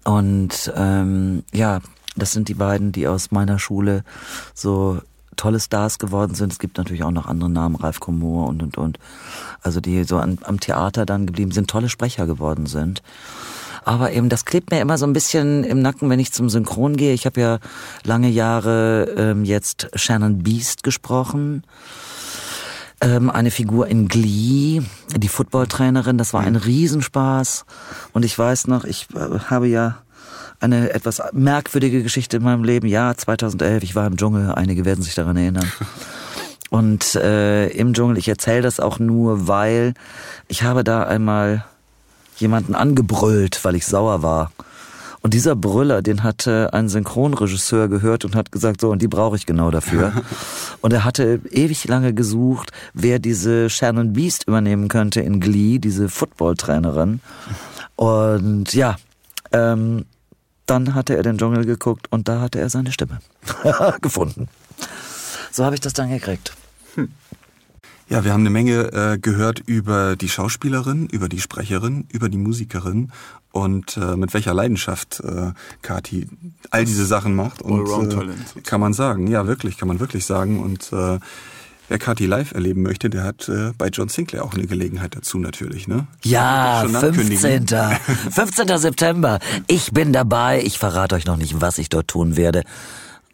Und 0.03 0.71
ähm, 0.75 1.43
ja, 1.53 1.79
das 2.15 2.31
sind 2.31 2.47
die 2.47 2.53
beiden, 2.53 2.91
die 2.91 3.07
aus 3.07 3.31
meiner 3.31 3.59
Schule 3.59 4.03
so 4.53 5.01
tolle 5.35 5.59
Stars 5.59 5.99
geworden 5.99 6.33
sind. 6.33 6.51
Es 6.51 6.59
gibt 6.59 6.77
natürlich 6.77 7.03
auch 7.03 7.11
noch 7.11 7.27
andere 7.27 7.49
Namen, 7.49 7.75
Ralf 7.75 7.99
Komor 7.99 8.47
und 8.47 8.63
und 8.63 8.77
und. 8.77 8.99
Also 9.61 9.79
die 9.79 10.03
so 10.03 10.17
an, 10.17 10.39
am 10.43 10.59
Theater 10.59 11.05
dann 11.05 11.27
geblieben 11.27 11.51
sind, 11.51 11.69
tolle 11.69 11.89
Sprecher 11.89 12.25
geworden 12.25 12.65
sind. 12.65 13.03
Aber 13.87 14.11
eben, 14.11 14.27
das 14.27 14.43
klebt 14.43 14.69
mir 14.69 14.81
immer 14.81 14.97
so 14.97 15.05
ein 15.05 15.13
bisschen 15.13 15.63
im 15.63 15.81
Nacken, 15.81 16.09
wenn 16.09 16.19
ich 16.19 16.33
zum 16.33 16.49
Synchron 16.49 16.97
gehe. 16.97 17.13
Ich 17.13 17.25
habe 17.25 17.39
ja 17.39 17.59
lange 18.03 18.27
Jahre 18.27 19.15
ähm, 19.17 19.45
jetzt 19.45 19.87
Shannon 19.95 20.43
Beast 20.43 20.83
gesprochen. 20.83 21.63
Ähm, 22.99 23.29
eine 23.29 23.49
Figur 23.49 23.87
in 23.87 24.09
Glee, 24.09 24.81
die 25.15 25.27
Footballtrainerin, 25.29 26.17
das 26.17 26.33
war 26.33 26.41
ein 26.41 26.57
Riesenspaß. 26.57 27.65
Und 28.11 28.25
ich 28.25 28.37
weiß 28.37 28.67
noch, 28.67 28.83
ich 28.83 29.07
äh, 29.15 29.39
habe 29.49 29.67
ja 29.67 29.99
eine 30.59 30.93
etwas 30.93 31.21
merkwürdige 31.31 32.03
Geschichte 32.03 32.37
in 32.37 32.43
meinem 32.43 32.65
Leben. 32.65 32.87
Ja, 32.87 33.15
2011, 33.15 33.83
ich 33.83 33.95
war 33.95 34.05
im 34.05 34.17
Dschungel, 34.17 34.51
einige 34.51 34.83
werden 34.83 35.01
sich 35.01 35.15
daran 35.15 35.37
erinnern. 35.37 35.71
Und 36.69 37.15
äh, 37.15 37.69
im 37.69 37.93
Dschungel, 37.93 38.17
ich 38.17 38.27
erzähle 38.27 38.63
das 38.63 38.81
auch 38.81 38.99
nur, 38.99 39.47
weil 39.47 39.93
ich 40.49 40.63
habe 40.63 40.83
da 40.83 41.03
einmal 41.03 41.63
jemanden 42.37 42.75
angebrüllt, 42.75 43.63
weil 43.63 43.75
ich 43.75 43.85
sauer 43.85 44.23
war. 44.23 44.51
Und 45.21 45.33
dieser 45.33 45.55
Brüller, 45.55 46.01
den 46.01 46.23
hatte 46.23 46.73
ein 46.73 46.89
Synchronregisseur 46.89 47.89
gehört 47.89 48.23
und 48.23 48.35
hat 48.35 48.51
gesagt, 48.51 48.81
so, 48.81 48.91
und 48.91 49.01
die 49.01 49.07
brauche 49.07 49.35
ich 49.35 49.45
genau 49.45 49.71
dafür. 49.71 50.13
und 50.81 50.93
er 50.93 51.03
hatte 51.03 51.41
ewig 51.51 51.85
lange 51.87 52.13
gesucht, 52.13 52.71
wer 52.93 53.19
diese 53.19 53.69
Shannon 53.69 54.13
Beast 54.13 54.47
übernehmen 54.47 54.87
könnte 54.87 55.21
in 55.21 55.39
Glee, 55.39 55.79
diese 55.79 56.07
Footballtrainerin. 56.07 57.19
Und 57.95 58.73
ja, 58.73 58.95
ähm, 59.51 60.05
dann 60.65 60.93
hatte 60.93 61.15
er 61.17 61.23
den 61.23 61.37
Dschungel 61.37 61.65
geguckt 61.65 62.07
und 62.11 62.27
da 62.27 62.39
hatte 62.39 62.59
er 62.59 62.69
seine 62.69 62.91
Stimme 62.91 63.19
gefunden. 64.01 64.47
So 65.51 65.65
habe 65.65 65.75
ich 65.75 65.81
das 65.81 65.93
dann 65.93 66.09
gekriegt. 66.09 66.53
Ja, 68.09 68.23
wir 68.23 68.31
haben 68.31 68.41
eine 68.41 68.49
Menge 68.49 68.93
äh, 68.93 69.17
gehört 69.17 69.59
über 69.65 70.15
die 70.15 70.29
Schauspielerin, 70.29 71.07
über 71.07 71.27
die 71.27 71.41
Sprecherin, 71.41 72.07
über 72.11 72.29
die 72.29 72.37
Musikerin 72.37 73.11
und 73.51 73.97
äh, 73.97 74.15
mit 74.15 74.33
welcher 74.33 74.53
Leidenschaft 74.53 75.19
äh, 75.19 75.51
Kati 75.81 76.27
all 76.71 76.85
diese 76.85 77.05
Sachen 77.05 77.35
macht. 77.35 77.61
Und 77.61 78.13
äh, 78.13 78.61
kann 78.61 78.79
man 78.79 78.93
sagen, 78.93 79.27
ja 79.27 79.45
wirklich, 79.45 79.77
kann 79.77 79.89
man 79.89 79.99
wirklich 79.99 80.25
sagen. 80.25 80.61
Und 80.61 80.93
äh, 80.93 81.19
wer 81.89 81.99
Kati 81.99 82.27
live 82.27 82.53
erleben 82.53 82.81
möchte, 82.81 83.09
der 83.09 83.23
hat 83.23 83.49
äh, 83.49 83.73
bei 83.77 83.89
John 83.89 84.07
Sinclair 84.07 84.45
auch 84.45 84.53
eine 84.53 84.67
Gelegenheit 84.67 85.13
dazu 85.13 85.37
natürlich, 85.37 85.89
ne? 85.89 86.07
Ja, 86.23 86.83
Schon 86.85 86.95
ankündigen. 86.95 87.67
15. 87.67 87.67
15. 88.31 88.77
September. 88.77 89.39
Ich 89.67 89.91
bin 89.91 90.13
dabei. 90.13 90.61
Ich 90.63 90.79
verrate 90.79 91.15
euch 91.15 91.25
noch 91.25 91.37
nicht, 91.37 91.59
was 91.59 91.77
ich 91.77 91.89
dort 91.89 92.07
tun 92.07 92.37
werde. 92.37 92.63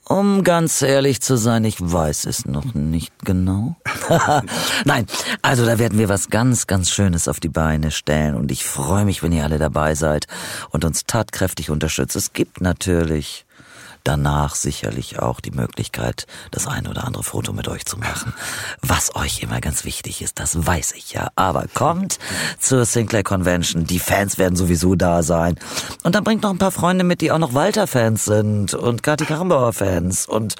Um 0.06 0.44
ganz 0.44 0.82
ehrlich 0.82 1.22
zu 1.22 1.38
sein, 1.38 1.64
ich 1.64 1.78
weiß 1.80 2.26
es 2.26 2.46
noch 2.46 2.74
nicht 2.74 3.14
genau. 3.24 3.78
Nein, 4.86 5.08
also 5.42 5.66
da 5.66 5.80
werden 5.80 5.98
wir 5.98 6.10
was 6.10 6.30
ganz, 6.30 6.68
ganz 6.68 6.90
Schönes 6.90 7.30
auf 7.30 7.40
die 7.40 7.50
Beine 7.50 7.90
stellen 7.90 8.36
und 8.36 8.52
ich 8.52 8.66
freue 8.66 9.06
mich, 9.06 9.24
wenn 9.24 9.32
ihr 9.32 9.46
alle 9.46 9.60
dabei 9.60 9.96
seid 9.96 10.28
und 10.72 10.84
uns 10.84 11.06
tatkräftig 11.06 11.70
unterstützt. 11.70 12.18
Es 12.18 12.34
gibt 12.34 12.60
natürlich 12.60 13.46
danach 14.04 14.56
sicherlich 14.56 15.20
auch 15.20 15.40
die 15.40 15.52
Möglichkeit, 15.52 16.26
das 16.52 16.68
ein 16.68 16.88
oder 16.88 17.06
andere 17.06 17.24
Foto 17.24 17.54
mit 17.54 17.68
euch 17.68 17.86
zu 17.86 17.98
machen. 17.98 18.34
Was 18.82 19.16
euch 19.16 19.42
immer 19.42 19.62
ganz 19.62 19.86
wichtig 19.86 20.22
ist, 20.22 20.40
das 20.40 20.66
weiß 20.66 20.94
ich 20.94 21.14
ja. 21.14 21.30
Aber 21.36 21.66
kommt 21.74 22.20
zur 22.60 22.86
Sinclair 22.86 23.24
Convention. 23.24 23.86
Die 23.86 24.00
Fans 24.00 24.38
werden 24.38 24.56
sowieso 24.56 24.96
da 24.96 25.24
sein. 25.24 25.56
Und 26.04 26.16
dann 26.16 26.24
bringt 26.24 26.44
noch 26.44 26.50
ein 26.52 26.58
paar 26.58 26.72
Freunde 26.72 27.04
mit, 27.04 27.22
die 27.22 27.32
auch 27.32 27.38
noch 27.40 27.54
Walter-Fans 27.54 28.26
sind 28.26 28.74
und 28.74 29.04
Kati 29.04 29.26
Karrenbauer-Fans. 29.26 30.28
Und 30.28 30.56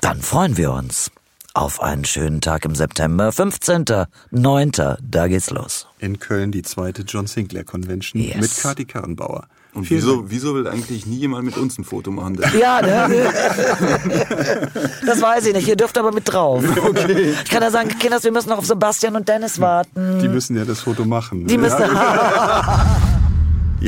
dann 0.00 0.20
freuen 0.22 0.56
wir 0.56 0.72
uns 0.72 1.10
auf 1.52 1.82
einen 1.82 2.04
schönen 2.04 2.40
Tag 2.40 2.64
im 2.64 2.74
September, 2.76 3.30
15.09. 3.30 4.98
Da 5.02 5.28
geht's 5.28 5.50
los. 5.50 5.86
In 5.98 6.18
Köln 6.18 6.52
die 6.52 6.62
zweite 6.62 7.02
John 7.02 7.26
Sinclair 7.26 7.64
Convention 7.64 8.22
Yes. 8.22 8.36
mit 8.40 8.56
Kati 8.56 8.84
Karrenbauer. 8.84 9.46
Und 9.72 9.84
Vielen 9.84 10.00
wieso, 10.00 10.30
wieso 10.30 10.54
will 10.56 10.66
eigentlich 10.66 11.06
nie 11.06 11.18
jemand 11.18 11.44
mit 11.44 11.56
uns 11.56 11.78
ein 11.78 11.84
Foto 11.84 12.10
machen? 12.10 12.36
Denn? 12.36 12.50
Ja, 12.58 12.82
ne? 12.82 13.08
Das 15.06 15.22
weiß 15.22 15.46
ich 15.46 15.54
nicht. 15.54 15.68
Ihr 15.68 15.76
dürft 15.76 15.96
aber 15.96 16.12
mit 16.12 16.30
drauf. 16.30 16.64
Okay. 16.90 17.34
Ich 17.44 17.50
kann 17.50 17.62
ja 17.62 17.70
sagen, 17.70 17.88
Kinders, 17.98 18.24
wir 18.24 18.32
müssen 18.32 18.48
noch 18.48 18.58
auf 18.58 18.66
Sebastian 18.66 19.14
und 19.14 19.28
Dennis 19.28 19.60
warten. 19.60 20.18
Die 20.20 20.28
müssen 20.28 20.56
ja 20.56 20.64
das 20.64 20.80
Foto 20.80 21.04
machen. 21.04 21.46
Die 21.46 21.56
müssen. 21.56 21.80
Ja, 21.80 22.96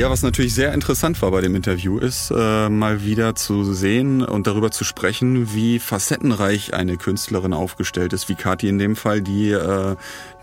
was 0.09 0.23
natürlich 0.23 0.55
sehr 0.55 0.73
interessant 0.73 1.21
war 1.21 1.29
bei 1.29 1.41
dem 1.41 1.53
Interview, 1.53 1.99
ist 1.99 2.31
äh, 2.35 2.67
mal 2.67 3.03
wieder 3.03 3.35
zu 3.35 3.63
sehen 3.75 4.23
und 4.23 4.47
darüber 4.47 4.71
zu 4.71 4.83
sprechen, 4.83 5.53
wie 5.53 5.77
facettenreich 5.77 6.73
eine 6.73 6.97
Künstlerin 6.97 7.53
aufgestellt 7.53 8.11
ist, 8.11 8.27
wie 8.27 8.33
Kathi 8.33 8.69
in 8.69 8.79
dem 8.79 8.95
Fall, 8.95 9.21
die 9.21 9.51
äh, 9.51 9.95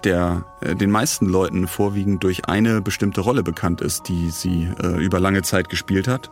der 0.05 0.45
äh, 0.61 0.77
den 0.77 0.93
meisten 0.93 1.27
Leuten 1.27 1.67
vorwiegend 1.67 2.23
durch 2.23 2.45
eine 2.47 2.81
bestimmte 2.81 3.23
Rolle 3.23 3.43
bekannt 3.43 3.81
ist, 3.81 4.09
die 4.09 4.31
sie 4.31 4.69
äh, 4.81 5.05
über 5.05 5.19
lange 5.19 5.43
Zeit 5.43 5.69
gespielt 5.69 6.07
hat, 6.07 6.31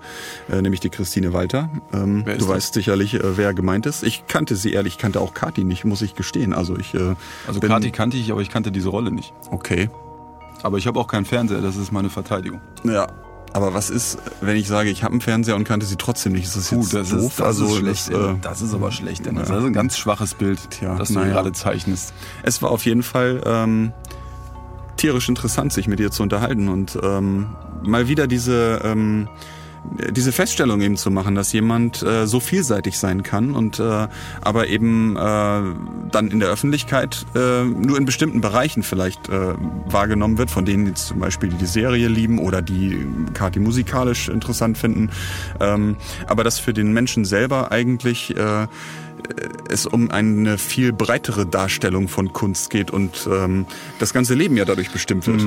äh, 0.48 0.62
nämlich 0.62 0.78
die 0.78 0.88
Christine 0.88 1.32
Walter. 1.32 1.70
Ähm, 1.92 2.24
du 2.24 2.32
das? 2.36 2.46
weißt 2.46 2.74
sicherlich, 2.74 3.14
äh, 3.14 3.36
wer 3.36 3.52
gemeint 3.52 3.86
ist. 3.86 4.04
Ich 4.04 4.28
kannte 4.28 4.54
sie 4.54 4.72
ehrlich, 4.72 4.94
ich 4.94 4.98
kannte 4.98 5.20
auch 5.20 5.34
Kathi 5.34 5.64
nicht, 5.64 5.84
muss 5.84 6.02
ich 6.02 6.14
gestehen. 6.14 6.54
Also 6.54 6.76
ich 6.78 6.94
äh, 6.94 7.16
Also 7.48 7.58
Kati 7.58 7.90
kannte 7.90 8.16
ich, 8.16 8.30
aber 8.30 8.42
ich 8.42 8.48
kannte 8.48 8.70
diese 8.70 8.90
Rolle 8.90 9.10
nicht. 9.10 9.32
Okay. 9.50 9.90
Aber 10.62 10.78
ich 10.78 10.86
habe 10.86 10.98
auch 10.98 11.06
keinen 11.06 11.24
Fernseher, 11.24 11.60
das 11.60 11.76
ist 11.76 11.92
meine 11.92 12.10
Verteidigung. 12.10 12.60
Ja. 12.84 13.06
Aber 13.54 13.72
was 13.72 13.88
ist, 13.88 14.18
wenn 14.42 14.56
ich 14.56 14.68
sage, 14.68 14.90
ich 14.90 15.02
habe 15.02 15.12
einen 15.12 15.20
Fernseher 15.22 15.56
und 15.56 15.64
kannte 15.64 15.86
sie 15.86 15.96
trotzdem 15.96 16.32
nicht? 16.32 16.44
Ist 16.44 16.56
das 16.56 16.70
jetzt 16.70 16.90
Puh, 16.90 16.96
das 16.98 17.08
doof? 17.10 17.20
ist, 17.22 17.40
das 17.40 17.46
also 17.46 17.66
ist 17.66 17.76
schlecht. 17.76 18.12
Das, 18.12 18.20
äh, 18.20 18.34
das 18.42 18.62
ist 18.62 18.74
aber 18.74 18.92
schlecht, 18.92 19.24
Dennis. 19.24 19.48
ja. 19.48 19.54
Das 19.54 19.62
ist 19.64 19.68
ein 19.68 19.72
ganz 19.72 19.96
schwaches 19.96 20.34
Bild, 20.34 20.58
Tja, 20.70 20.96
das 20.96 21.08
du 21.08 21.14
naja. 21.14 21.32
gerade 21.32 21.52
zeichnest. 21.52 22.12
es 22.42 22.60
war 22.60 22.70
auf 22.70 22.84
jeden 22.84 23.02
Fall 23.02 23.40
ähm, 23.46 23.92
tierisch 24.96 25.28
interessant, 25.30 25.72
sich 25.72 25.88
mit 25.88 25.98
ihr 25.98 26.10
zu 26.10 26.22
unterhalten 26.22 26.68
und 26.68 26.98
ähm, 27.02 27.46
mal 27.82 28.08
wieder 28.08 28.26
diese 28.26 28.80
ähm, 28.84 29.28
diese 30.10 30.32
Feststellung 30.32 30.80
eben 30.80 30.96
zu 30.96 31.10
machen, 31.10 31.34
dass 31.34 31.52
jemand 31.52 32.02
äh, 32.02 32.26
so 32.26 32.40
vielseitig 32.40 32.98
sein 32.98 33.22
kann 33.22 33.54
und 33.54 33.80
äh, 33.80 34.08
aber 34.40 34.68
eben 34.68 35.16
äh, 35.16 35.20
dann 35.20 36.30
in 36.30 36.40
der 36.40 36.48
Öffentlichkeit 36.48 37.26
äh, 37.34 37.64
nur 37.64 37.96
in 37.96 38.04
bestimmten 38.04 38.40
Bereichen 38.40 38.82
vielleicht 38.82 39.28
äh, 39.28 39.54
wahrgenommen 39.86 40.38
wird, 40.38 40.50
von 40.50 40.64
denen 40.64 40.86
jetzt 40.86 41.08
zum 41.08 41.18
Beispiel 41.18 41.48
die 41.48 41.56
die 41.56 41.66
Serie 41.66 42.08
lieben 42.08 42.38
oder 42.38 42.62
die 42.62 43.06
Kati 43.34 43.60
musikalisch 43.60 44.28
interessant 44.28 44.78
finden, 44.78 45.10
ähm, 45.60 45.96
aber 46.26 46.44
dass 46.44 46.58
für 46.58 46.72
den 46.72 46.92
Menschen 46.92 47.24
selber 47.24 47.72
eigentlich 47.72 48.36
äh, 48.36 48.66
es 49.68 49.86
um 49.86 50.10
eine 50.10 50.58
viel 50.58 50.92
breitere 50.92 51.44
Darstellung 51.44 52.08
von 52.08 52.32
Kunst 52.32 52.70
geht 52.70 52.90
und 52.90 53.28
ähm, 53.30 53.66
das 53.98 54.12
ganze 54.12 54.34
Leben 54.34 54.56
ja 54.56 54.64
dadurch 54.64 54.90
bestimmt 54.90 55.26
wird. 55.26 55.40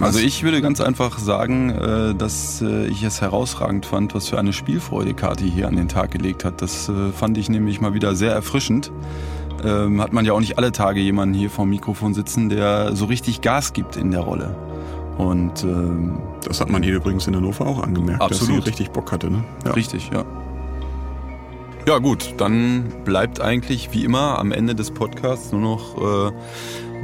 Also 0.00 0.18
ich 0.20 0.42
würde 0.42 0.62
ganz 0.62 0.80
einfach 0.80 1.18
sagen, 1.18 1.70
äh, 1.70 2.14
dass 2.14 2.62
äh, 2.62 2.86
ich 2.86 3.02
es 3.02 3.20
herausragend 3.20 3.86
fand, 3.86 4.14
was 4.14 4.28
für 4.28 4.38
eine 4.38 4.52
Spielfreude 4.52 5.14
Kati 5.14 5.50
hier 5.50 5.68
an 5.68 5.76
den 5.76 5.88
Tag 5.88 6.10
gelegt 6.10 6.44
hat. 6.44 6.62
Das 6.62 6.88
äh, 6.88 7.10
fand 7.12 7.38
ich 7.38 7.48
nämlich 7.48 7.80
mal 7.80 7.94
wieder 7.94 8.14
sehr 8.14 8.32
erfrischend. 8.32 8.92
Ähm, 9.64 10.00
Hat 10.00 10.12
man 10.12 10.24
ja 10.24 10.32
auch 10.32 10.40
nicht 10.40 10.56
alle 10.56 10.70
Tage 10.72 11.00
jemanden 11.00 11.34
hier 11.34 11.50
vorm 11.50 11.70
Mikrofon 11.70 12.14
sitzen, 12.14 12.48
der 12.48 12.94
so 12.94 13.06
richtig 13.06 13.40
Gas 13.40 13.72
gibt 13.72 13.96
in 13.96 14.10
der 14.10 14.20
Rolle. 14.20 14.54
Und 15.16 15.64
ähm, 15.64 16.18
Das 16.44 16.60
hat 16.60 16.70
man 16.70 16.82
ihr 16.84 16.94
übrigens 16.94 17.26
in 17.26 17.34
Hannover 17.34 17.66
auch 17.66 17.82
angemerkt, 17.82 18.22
dass 18.22 18.40
Absolut. 18.40 18.62
sie 18.62 18.68
richtig 18.68 18.90
Bock 18.90 19.10
hatte. 19.10 19.30
Ne? 19.30 19.42
Ja. 19.64 19.72
Richtig, 19.72 20.10
ja. 20.12 20.24
Ja 21.88 21.98
gut, 21.98 22.34
dann 22.36 22.84
bleibt 23.04 23.40
eigentlich 23.40 23.92
wie 23.92 24.04
immer 24.04 24.38
am 24.38 24.52
Ende 24.52 24.74
des 24.74 24.90
Podcasts 24.90 25.52
nur 25.52 25.60
noch 25.60 26.28
äh, 26.28 26.32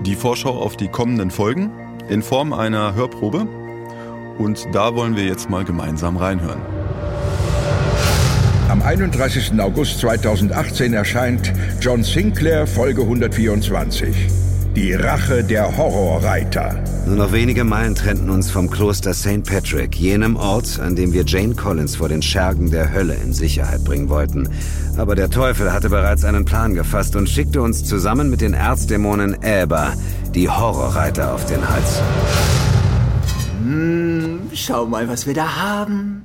die 0.03 0.15
Vorschau 0.15 0.61
auf 0.61 0.77
die 0.77 0.89
kommenden 0.89 1.31
Folgen 1.31 1.73
in 2.09 2.23
Form 2.23 2.53
einer 2.53 2.95
Hörprobe. 2.95 3.47
Und 4.39 4.67
da 4.73 4.95
wollen 4.95 5.17
wir 5.17 5.25
jetzt 5.25 5.49
mal 5.49 5.65
gemeinsam 5.65 6.17
reinhören. 6.17 6.61
Am 8.69 8.83
31. 8.83 9.53
August 9.61 10.01
2018 10.01 10.95
erscheint 10.95 11.53
John 11.81 12.03
Sinclair 12.03 12.67
Folge 12.67 13.03
124. 13.03 14.44
Die 14.77 14.93
Rache 14.93 15.45
der 15.45 15.77
Horrorreiter. 15.77 16.83
Nur 17.07 17.15
noch 17.15 17.33
wenige 17.33 17.63
Meilen 17.63 17.95
trennten 17.95 18.29
uns 18.29 18.51
vom 18.51 18.69
Kloster 18.69 19.15
St. 19.15 19.45
Patrick, 19.45 19.95
jenem 19.95 20.35
Ort, 20.35 20.81
an 20.81 20.97
dem 20.97 21.13
wir 21.13 21.23
Jane 21.25 21.55
Collins 21.55 21.95
vor 21.95 22.09
den 22.09 22.23
Schergen 22.23 22.73
der 22.73 22.93
Hölle 22.93 23.15
in 23.15 23.33
Sicherheit 23.33 23.85
bringen 23.85 24.09
wollten. 24.09 24.49
Aber 24.97 25.15
der 25.15 25.31
Teufel 25.31 25.73
hatte 25.73 25.91
bereits 25.91 26.25
einen 26.25 26.45
Plan 26.45 26.75
gefasst 26.75 27.15
und 27.15 27.29
schickte 27.29 27.63
uns 27.63 27.85
zusammen 27.85 28.31
mit 28.31 28.41
den 28.41 28.53
Erzdämonen 28.53 29.41
Äber, 29.45 29.93
die 30.35 30.49
Horrorreiter, 30.49 31.35
auf 31.35 31.47
den 31.47 31.61
Hals. 31.69 32.03
Schau 34.55 34.87
mal, 34.87 35.09
was 35.09 35.25
wir 35.29 35.35
da 35.35 35.55
haben. 35.55 36.25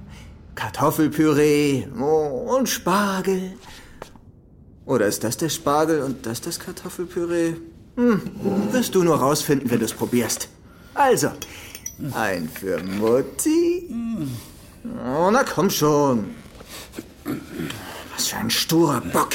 Kartoffelpüree 0.56 1.86
oh, 2.02 2.56
und 2.58 2.68
Spargel. 2.68 3.54
Oder 4.86 5.06
ist 5.06 5.24
das 5.24 5.38
der 5.38 5.50
Spargel 5.50 6.02
und 6.02 6.26
das 6.26 6.42
das 6.42 6.60
Kartoffelpüree? 6.60 7.54
Hm, 8.00 8.22
wirst 8.72 8.96
du 8.96 9.04
nur 9.04 9.18
rausfinden, 9.18 9.70
wenn 9.70 9.80
du 9.80 9.86
es 9.86 9.94
probierst. 9.94 10.48
Also, 10.94 11.32
ein 12.14 12.48
für 12.48 12.82
Mutti. 12.82 13.90
Oh, 15.06 15.30
na 15.30 15.44
komm 15.44 15.70
schon. 15.70 16.28
Was 18.16 18.28
für 18.28 18.38
ein 18.38 18.50
sturer 18.50 19.02
Bock. 19.02 19.32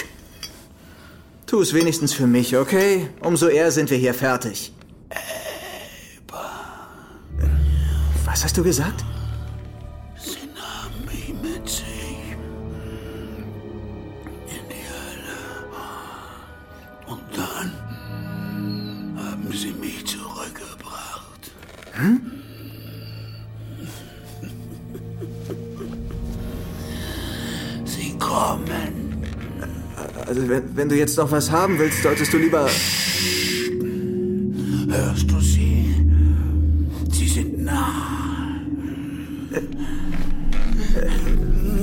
Tu 1.44 1.60
es 1.60 1.74
wenigstens 1.74 2.14
für 2.14 2.26
mich, 2.26 2.56
okay? 2.56 3.10
Umso 3.20 3.48
eher 3.48 3.70
sind 3.70 3.90
wir 3.90 3.98
hier 3.98 4.14
fertig. 4.14 4.72
Was 8.24 8.44
hast 8.44 8.56
du 8.56 8.64
gesagt? 8.64 9.04
Zurückgebracht. 21.94 22.20
Sie 27.84 28.16
kommen. 28.18 29.24
Also, 30.26 30.48
wenn, 30.48 30.76
wenn 30.76 30.88
du 30.88 30.96
jetzt 30.96 31.16
noch 31.18 31.30
was 31.30 31.50
haben 31.50 31.78
willst, 31.78 32.02
solltest 32.02 32.32
du 32.32 32.38
lieber. 32.38 32.68
Hörst 34.90 35.30
du 35.30 35.40
sie? 35.40 35.94
Sie 37.10 37.28
sind 37.28 37.64
nah. 37.64 38.60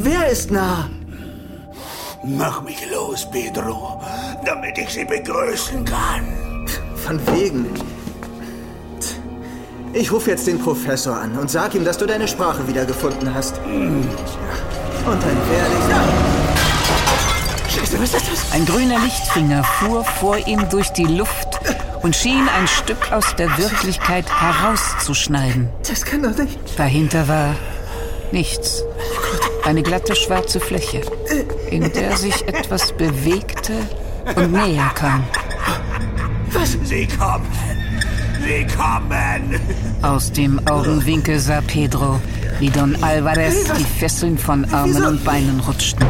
Wer 0.03 0.27
ist 0.29 0.51
nah? 0.51 0.89
Mach 2.23 2.63
mich 2.63 2.79
los, 2.91 3.29
Pedro, 3.31 4.01
damit 4.45 4.77
ich 4.77 4.89
sie 4.89 5.05
begrüßen 5.05 5.83
kann. 5.85 6.67
Von 6.95 7.19
wegen. 7.27 7.65
Ich 9.93 10.11
rufe 10.11 10.29
jetzt 10.29 10.47
den 10.47 10.57
Professor 10.57 11.17
an 11.17 11.37
und 11.37 11.51
sag 11.51 11.75
ihm, 11.75 11.83
dass 11.83 11.97
du 11.97 12.05
deine 12.05 12.27
Sprache 12.27 12.65
wiedergefunden 12.67 13.33
hast. 13.33 13.57
Ja. 13.57 15.11
Und 15.11 15.23
ein 15.23 15.37
ehrlicher... 15.53 16.03
Scheiße, 17.67 18.01
was 18.01 18.13
ist 18.13 18.31
das? 18.31 18.51
Ein 18.53 18.65
grüner 18.65 18.99
Lichtfinger 18.99 19.63
fuhr 19.63 20.05
vor 20.05 20.37
ihm 20.47 20.69
durch 20.69 20.89
die 20.89 21.05
Luft 21.05 21.59
und 22.03 22.15
schien 22.15 22.47
ein 22.57 22.67
Stück 22.67 23.11
aus 23.11 23.35
der 23.37 23.57
Wirklichkeit 23.57 24.25
herauszuschneiden. 24.29 25.69
Das 25.87 26.05
kann 26.05 26.23
doch 26.23 26.37
nicht... 26.37 26.57
Dahinter 26.77 27.27
war 27.27 27.55
nichts. 28.31 28.83
Eine 29.65 29.83
glatte 29.83 30.15
schwarze 30.15 30.61
Fläche, 30.61 31.01
in 31.69 31.91
der 31.91 32.15
sich 32.15 32.47
etwas 32.47 32.93
bewegte 32.93 33.73
und 34.35 34.53
näher 34.53 34.89
kam. 34.95 35.25
Was? 36.53 36.77
Sie 36.83 37.07
kommen! 37.07 37.70
Sie 38.41 38.65
kommen! 38.75 39.59
Aus 40.01 40.31
dem 40.31 40.59
Augenwinkel 40.67 41.39
sah 41.39 41.61
Pedro, 41.61 42.19
wie 42.59 42.69
Don 42.69 43.01
Alvarez 43.03 43.65
die 43.77 43.83
Fesseln 43.83 44.37
von 44.37 44.65
Armen 44.73 45.05
und 45.05 45.23
Beinen 45.23 45.59
rutschten. 45.59 46.05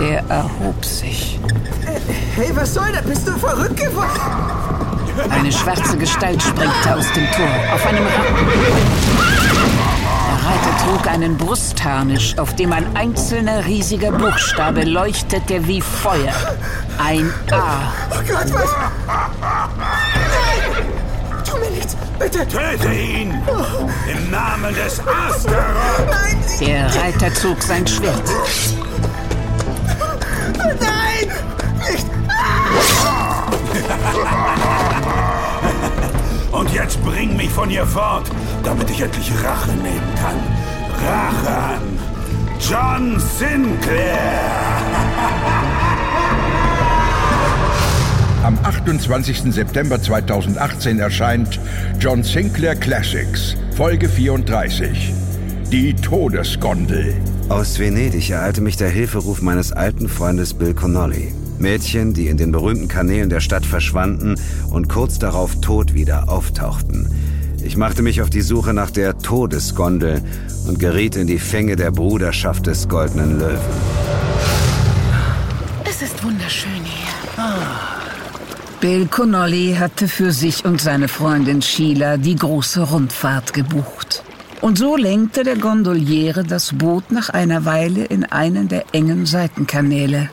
Er 0.00 0.24
erhob 0.28 0.84
sich. 0.84 1.38
Hey, 2.34 2.50
was 2.54 2.74
soll 2.74 2.90
das? 2.92 3.02
Bist 3.02 3.28
du 3.28 3.32
verrückt 3.32 3.76
geworden? 3.76 4.20
Eine 5.30 5.52
schwarze 5.52 5.96
Gestalt 5.96 6.42
sprengte 6.42 6.96
aus 6.96 7.12
dem 7.12 7.26
Tor 7.32 7.74
auf 7.74 7.86
einem 7.86 8.04
Rappen. 8.04 8.46
Der 10.28 10.48
Reiter 10.48 10.84
trug 10.84 11.06
einen 11.06 11.36
Brustharnisch, 11.36 12.36
auf 12.38 12.56
dem 12.56 12.72
ein 12.72 12.96
einzelner 12.96 13.64
riesiger 13.66 14.10
Buchstabe 14.10 14.84
leuchtete 14.84 15.66
wie 15.68 15.80
Feuer. 15.80 16.34
Ein 16.98 17.30
A. 17.50 17.92
Oh 18.10 18.22
Gott, 18.26 18.52
was? 18.52 18.70
Bitte! 22.22 22.46
Töte 22.46 22.92
ihn! 22.92 23.30
Im 24.10 24.30
Namen 24.30 24.74
des 24.74 25.00
Asteroth! 25.00 26.10
Nein! 26.10 26.38
Der 26.60 26.94
Reiter 26.94 27.34
zog 27.34 27.62
sein 27.62 27.86
Schwert. 27.86 28.22
Nein! 30.80 31.32
Nicht! 31.90 32.06
Und 36.52 36.72
jetzt 36.72 37.02
bring 37.04 37.36
mich 37.36 37.50
von 37.50 37.68
hier 37.68 37.86
fort, 37.86 38.30
damit 38.62 38.90
ich 38.90 39.00
endlich 39.00 39.30
Rache 39.42 39.70
nehmen 39.70 40.14
kann. 40.20 40.36
Rache 41.04 41.56
an 41.74 41.98
John 42.60 43.18
Sinclair! 43.18 44.62
Am 48.42 48.58
28. 48.60 49.52
September 49.52 50.02
2018 50.02 50.98
erscheint 50.98 51.60
John 52.00 52.24
Sinclair 52.24 52.74
Classics, 52.74 53.56
Folge 53.76 54.08
34. 54.08 55.12
Die 55.70 55.94
Todesgondel. 55.94 57.14
Aus 57.48 57.78
Venedig 57.78 58.30
ereilte 58.30 58.60
mich 58.60 58.76
der 58.76 58.88
Hilferuf 58.88 59.42
meines 59.42 59.70
alten 59.70 60.08
Freundes 60.08 60.54
Bill 60.54 60.74
Connolly. 60.74 61.32
Mädchen, 61.60 62.14
die 62.14 62.26
in 62.26 62.36
den 62.36 62.50
berühmten 62.50 62.88
Kanälen 62.88 63.30
der 63.30 63.38
Stadt 63.38 63.64
verschwanden 63.64 64.34
und 64.70 64.88
kurz 64.88 65.20
darauf 65.20 65.60
tot 65.60 65.94
wieder 65.94 66.28
auftauchten. 66.28 67.08
Ich 67.62 67.76
machte 67.76 68.02
mich 68.02 68.22
auf 68.22 68.30
die 68.30 68.40
Suche 68.40 68.74
nach 68.74 68.90
der 68.90 69.18
Todesgondel 69.18 70.20
und 70.66 70.80
geriet 70.80 71.14
in 71.14 71.28
die 71.28 71.38
Fänge 71.38 71.76
der 71.76 71.92
Bruderschaft 71.92 72.66
des 72.66 72.88
Goldenen 72.88 73.38
Löwen. 73.38 73.60
Es 75.84 76.02
ist 76.02 76.24
wunderschön 76.24 76.82
hier. 76.82 78.01
Bill 78.82 79.06
Connolly 79.06 79.76
hatte 79.78 80.08
für 80.08 80.32
sich 80.32 80.64
und 80.64 80.80
seine 80.80 81.06
Freundin 81.06 81.62
Sheila 81.62 82.16
die 82.16 82.34
große 82.34 82.80
Rundfahrt 82.80 83.52
gebucht. 83.52 84.24
Und 84.60 84.76
so 84.76 84.96
lenkte 84.96 85.44
der 85.44 85.56
Gondoliere 85.56 86.42
das 86.42 86.72
Boot 86.76 87.12
nach 87.12 87.28
einer 87.28 87.64
Weile 87.64 88.04
in 88.04 88.24
einen 88.24 88.66
der 88.66 88.86
engen 88.90 89.24
Seitenkanäle. 89.24 90.30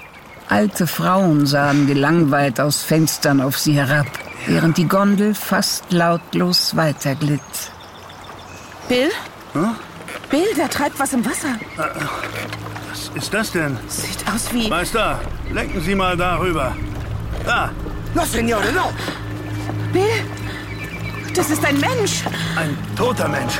Alte 0.47 0.87
Frauen 0.87 1.45
sahen 1.45 1.85
gelangweilt 1.85 2.59
aus 2.59 2.81
Fenstern 2.81 3.39
auf 3.39 3.59
sie 3.59 3.73
herab, 3.73 4.07
während 4.47 4.77
die 4.77 4.87
Gondel 4.87 5.35
fast 5.35 5.91
lautlos 5.91 6.75
weiterglitt. 6.75 7.39
Bill? 8.87 9.11
Bill, 10.31 10.47
da 10.57 10.67
treibt 10.67 10.99
was 10.99 11.13
im 11.13 11.23
Wasser. 11.23 11.49
Was 12.89 13.11
ist 13.13 13.31
das 13.31 13.51
denn? 13.51 13.77
Sieht 13.87 14.27
aus 14.27 14.51
wie... 14.51 14.67
Meister, 14.67 15.19
lenken 15.53 15.81
Sie 15.81 15.93
mal 15.93 16.17
darüber. 16.17 16.75
Da, 17.45 17.69
No, 18.13 18.25
Signore, 18.25 18.71
no! 18.73 18.91
Bill? 19.93 20.03
Das 21.35 21.49
ist 21.49 21.63
ein 21.63 21.79
Mensch. 21.79 22.23
ein 22.55 22.77
toter 22.95 23.27
Mensch. 23.27 23.53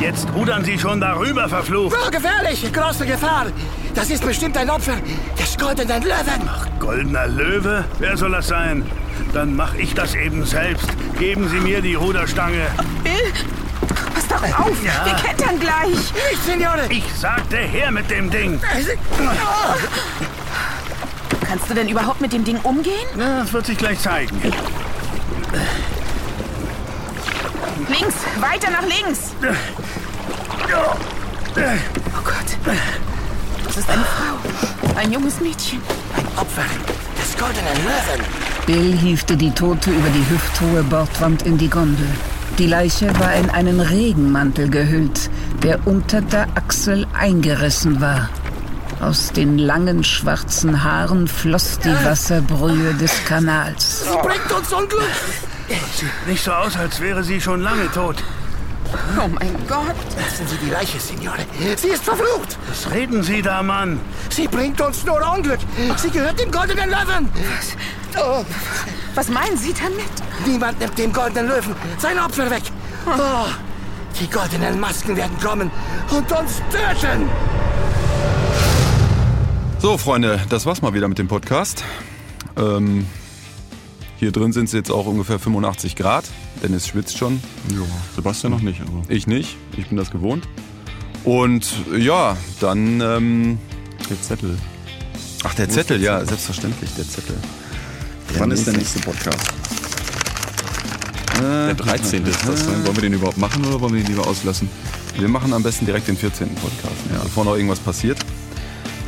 Jetzt 0.00 0.28
rudern 0.34 0.64
Sie 0.64 0.78
schon 0.78 1.00
darüber, 1.00 1.48
verflucht. 1.48 1.96
Oh, 2.06 2.10
gefährlich! 2.10 2.72
Große 2.72 3.04
Gefahr! 3.06 3.46
Das 3.94 4.10
ist 4.10 4.24
bestimmt 4.24 4.56
ein 4.56 4.70
Opfer 4.70 4.96
des 5.38 5.56
goldenen 5.58 6.02
Löwen! 6.02 6.48
Goldener 6.78 7.26
Löwe? 7.26 7.84
Wer 7.98 8.16
soll 8.16 8.30
das 8.32 8.48
sein? 8.48 8.84
Dann 9.32 9.54
mach 9.56 9.74
ich 9.74 9.94
das 9.94 10.14
eben 10.14 10.44
selbst. 10.46 10.88
Geben 11.18 11.48
Sie 11.48 11.58
mir 11.60 11.82
die 11.82 11.94
Ruderstange. 11.94 12.66
Bill? 13.02 13.32
Pass 14.14 14.28
doch 14.28 14.58
auf, 14.60 14.84
Ja. 14.84 15.04
wir 15.04 15.14
kentern 15.14 15.58
gleich. 15.60 15.90
Nicht, 15.90 16.44
Signore! 16.46 16.86
Ich 16.90 17.04
sagte 17.14 17.56
her 17.58 17.90
mit 17.90 18.10
dem 18.10 18.30
Ding. 18.30 18.60
Kannst 21.48 21.70
du 21.70 21.74
denn 21.74 21.88
überhaupt 21.88 22.20
mit 22.20 22.32
dem 22.32 22.44
Ding 22.44 22.58
umgehen? 22.62 23.08
Na, 23.16 23.40
das 23.40 23.52
wird 23.52 23.64
sich 23.66 23.78
gleich 23.78 23.98
zeigen. 23.98 24.38
Links, 27.88 28.16
weiter 28.38 28.70
nach 28.70 28.82
links. 28.82 29.32
Oh 31.56 32.22
Gott. 32.22 32.76
Das 33.64 33.76
ist 33.78 33.88
eine 33.88 34.04
Frau. 34.04 34.36
Ein 35.00 35.10
junges 35.10 35.40
Mädchen. 35.40 35.80
Opfer 36.36 36.64
des 37.16 37.36
goldenen 37.38 37.74
Löwen! 37.76 38.24
Bill 38.66 38.98
hiefte 38.98 39.36
die 39.36 39.50
Tote 39.50 39.90
über 39.90 40.10
die 40.10 40.28
hüfthohe 40.30 40.82
Bordwand 40.84 41.42
in 41.42 41.56
die 41.56 41.70
Gondel. 41.70 42.06
Die 42.58 42.66
Leiche 42.66 43.18
war 43.18 43.34
in 43.34 43.48
einen 43.50 43.80
Regenmantel 43.80 44.68
gehüllt, 44.68 45.30
der 45.62 45.86
unter 45.86 46.20
der 46.20 46.48
Achsel 46.54 47.06
eingerissen 47.14 48.00
war. 48.00 48.28
Aus 49.00 49.32
den 49.32 49.58
langen 49.58 50.02
schwarzen 50.02 50.82
Haaren 50.82 51.28
floss 51.28 51.78
die 51.78 51.94
Wasserbrühe 52.04 52.94
des 52.94 53.24
Kanals. 53.24 54.02
Sie 54.04 54.16
bringt 54.26 54.52
uns 54.52 54.72
Unglück! 54.72 55.02
Sieht 55.94 56.26
nicht 56.26 56.42
so 56.42 56.50
aus, 56.52 56.76
als 56.76 57.00
wäre 57.00 57.22
sie 57.22 57.40
schon 57.40 57.60
lange 57.62 57.90
tot. 57.92 58.16
Oh 59.22 59.28
mein 59.28 59.54
Gott. 59.68 59.94
Lassen 60.18 60.46
Sie 60.48 60.56
die 60.64 60.70
Leiche, 60.70 60.98
Signore. 60.98 61.44
Sie 61.76 61.88
ist 61.88 62.04
verflucht! 62.04 62.56
Was 62.68 62.90
reden 62.90 63.22
Sie 63.22 63.42
da, 63.42 63.62
Mann? 63.62 64.00
Sie 64.30 64.48
bringt 64.48 64.80
uns 64.80 65.04
nur 65.04 65.20
Unglück! 65.32 65.60
Sie 65.96 66.10
gehört 66.10 66.40
dem 66.40 66.50
goldenen 66.50 66.88
Löwen! 66.90 67.28
Oh, 68.18 68.44
Was 69.14 69.28
meinen 69.28 69.56
Sie 69.58 69.74
damit? 69.74 70.08
niemand 70.46 70.80
nimmt 70.80 70.98
dem 70.98 71.12
goldenen 71.12 71.48
Löwen 71.48 71.74
sein 71.98 72.18
Opfer 72.18 72.50
weg! 72.50 72.62
Oh, 73.06 73.46
die 74.18 74.28
goldenen 74.28 74.80
Masken 74.80 75.16
werden 75.16 75.38
kommen 75.40 75.70
und 76.10 76.32
uns 76.32 76.62
töten! 76.72 77.28
So, 79.80 79.96
Freunde, 79.96 80.40
das 80.48 80.66
war's 80.66 80.82
mal 80.82 80.92
wieder 80.92 81.06
mit 81.06 81.18
dem 81.18 81.28
Podcast. 81.28 81.84
Ähm, 82.56 83.06
hier 84.16 84.32
drin 84.32 84.52
sind 84.52 84.64
es 84.64 84.72
jetzt 84.72 84.90
auch 84.90 85.06
ungefähr 85.06 85.38
85 85.38 85.94
Grad. 85.94 86.24
Dennis 86.60 86.88
schwitzt 86.88 87.16
schon. 87.16 87.40
Ja, 87.70 87.86
Sebastian 88.16 88.52
noch 88.52 88.60
nicht. 88.60 88.80
Aber 88.80 89.02
Ich 89.08 89.28
nicht. 89.28 89.56
Ich 89.76 89.86
bin 89.86 89.96
das 89.96 90.10
gewohnt. 90.10 90.48
Und 91.22 91.72
ja, 91.96 92.36
dann. 92.58 93.00
Ähm, 93.00 93.58
der 94.10 94.20
Zettel. 94.20 94.58
ach, 95.44 95.54
der 95.54 95.68
Zettel, 95.68 96.00
der 96.00 96.06
ja, 96.20 96.24
selbstverständlich, 96.24 96.90
der 96.96 97.08
Zettel. 97.08 97.36
Wann 98.36 98.50
ist 98.50 98.66
der 98.66 98.74
nächste 98.74 98.98
Podcast? 98.98 99.52
Der 101.40 101.74
13. 101.74 102.26
ist 102.26 102.48
das. 102.48 102.66
Ne? 102.66 102.84
Wollen 102.84 102.96
wir 102.96 103.02
den 103.02 103.12
überhaupt 103.12 103.38
machen 103.38 103.64
oder 103.64 103.80
wollen 103.80 103.94
wir 103.94 104.02
den 104.02 104.12
lieber 104.12 104.26
auslassen? 104.26 104.68
Wir 105.16 105.28
machen 105.28 105.52
am 105.52 105.62
besten 105.62 105.86
direkt 105.86 106.08
den 106.08 106.16
14. 106.16 106.48
Podcast, 106.56 106.96
ja. 107.12 107.22
bevor 107.22 107.44
noch 107.44 107.54
irgendwas 107.54 107.78
passiert. 107.78 108.18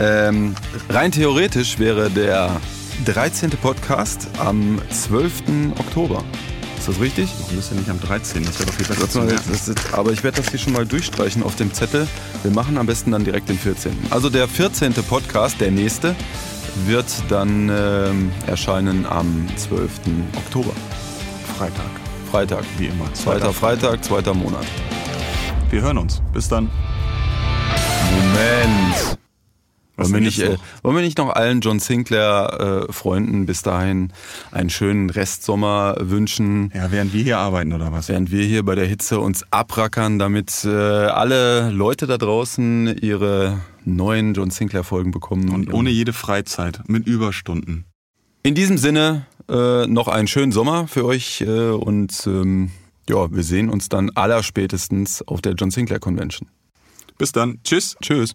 Ähm, 0.01 0.55
rein 0.89 1.13
theoretisch 1.13 1.79
wäre 1.79 2.11
der 2.11 2.59
13. 3.05 3.51
Podcast 3.51 4.29
am 4.39 4.81
12. 4.91 5.43
Oktober. 5.79 6.25
Ist 6.79 6.89
das 6.89 7.01
richtig? 7.01 7.29
Warum 7.41 7.59
ist 7.59 7.71
der 7.71 7.79
nicht 7.79 7.91
am 7.91 8.01
13? 8.01 8.43
Das 8.43 8.59
wäre 8.59 8.67
doch 8.67 8.75
viel 8.75 8.87
besser 8.87 9.27
das 9.27 9.69
ist, 9.69 9.93
aber 9.93 10.13
ich 10.13 10.25
werde 10.25 10.39
das 10.39 10.49
hier 10.49 10.59
schon 10.59 10.73
mal 10.73 10.87
durchstreichen 10.87 11.43
auf 11.43 11.55
dem 11.57 11.75
Zettel. 11.75 12.09
Wir 12.43 12.51
machen 12.51 12.79
am 12.79 12.87
besten 12.87 13.11
dann 13.11 13.25
direkt 13.25 13.51
den 13.51 13.59
14. 13.59 13.93
Also 14.09 14.31
der 14.31 14.49
14. 14.49 14.95
Podcast, 14.95 15.61
der 15.61 15.71
nächste, 15.71 16.17
wird 16.87 17.07
dann 17.29 17.69
ähm, 17.69 18.33
erscheinen 18.47 19.05
am 19.05 19.47
12. 19.57 19.91
Oktober. 20.35 20.73
Freitag. 21.59 21.91
Freitag. 22.31 22.65
Wie 22.79 22.87
immer. 22.87 23.13
Zweiter 23.13 23.53
Freitag, 23.53 24.03
zweiter 24.03 24.33
Monat. 24.33 24.65
Wir 25.69 25.83
hören 25.83 25.99
uns. 25.99 26.23
Bis 26.33 26.49
dann. 26.49 26.71
Moment. 28.11 29.20
Wollen 30.01 30.15
wir, 30.15 30.21
nicht, 30.21 30.41
äh, 30.41 30.57
wollen 30.83 30.97
wir 30.97 31.03
nicht 31.03 31.19
noch 31.19 31.31
allen 31.31 31.61
John 31.61 31.79
Sinclair-Freunden 31.79 33.43
äh, 33.43 33.47
bis 33.47 33.63
dahin 33.63 34.13
einen 34.51 34.71
schönen 34.71 35.11
Restsommer 35.11 35.97
wünschen? 36.01 36.73
Ja, 36.75 36.91
während 36.91 37.13
wir 37.13 37.23
hier 37.23 37.39
arbeiten 37.39 37.73
oder 37.73 37.93
was? 37.93 38.09
Während 38.09 38.31
wir 38.31 38.45
hier 38.45 38.65
bei 38.65 38.75
der 38.75 38.87
Hitze 38.87 39.21
uns 39.21 39.45
abrackern, 39.51 40.19
damit 40.19 40.65
äh, 40.65 40.71
alle 40.71 41.71
Leute 41.71 42.07
da 42.07 42.17
draußen 42.17 42.99
ihre 43.01 43.61
neuen 43.85 44.35
John 44.35 44.51
Sinclair-Folgen 44.51 45.11
bekommen. 45.11 45.51
Und 45.51 45.73
ohne 45.73 45.91
jede 45.91 46.13
Freizeit, 46.13 46.81
mit 46.87 47.07
Überstunden. 47.07 47.85
In 48.43 48.55
diesem 48.55 48.79
Sinne 48.79 49.27
äh, 49.49 49.87
noch 49.87 50.09
einen 50.09 50.29
schönen 50.29 50.53
Sommer 50.53 50.89
für 50.89 51.05
euch 51.05 51.43
äh, 51.43 51.71
und 51.71 52.27
ähm, 52.27 52.71
ja, 53.09 53.31
wir 53.31 53.43
sehen 53.43 53.69
uns 53.69 53.89
dann 53.89 54.11
allerspätestens 54.11 55.23
auf 55.23 55.43
der 55.43 55.53
John 55.55 55.71
Sinclair 55.71 55.99
Convention. 55.99 56.49
Bis 57.19 57.33
dann. 57.33 57.59
Tschüss. 57.65 57.97
Tschüss. 58.01 58.35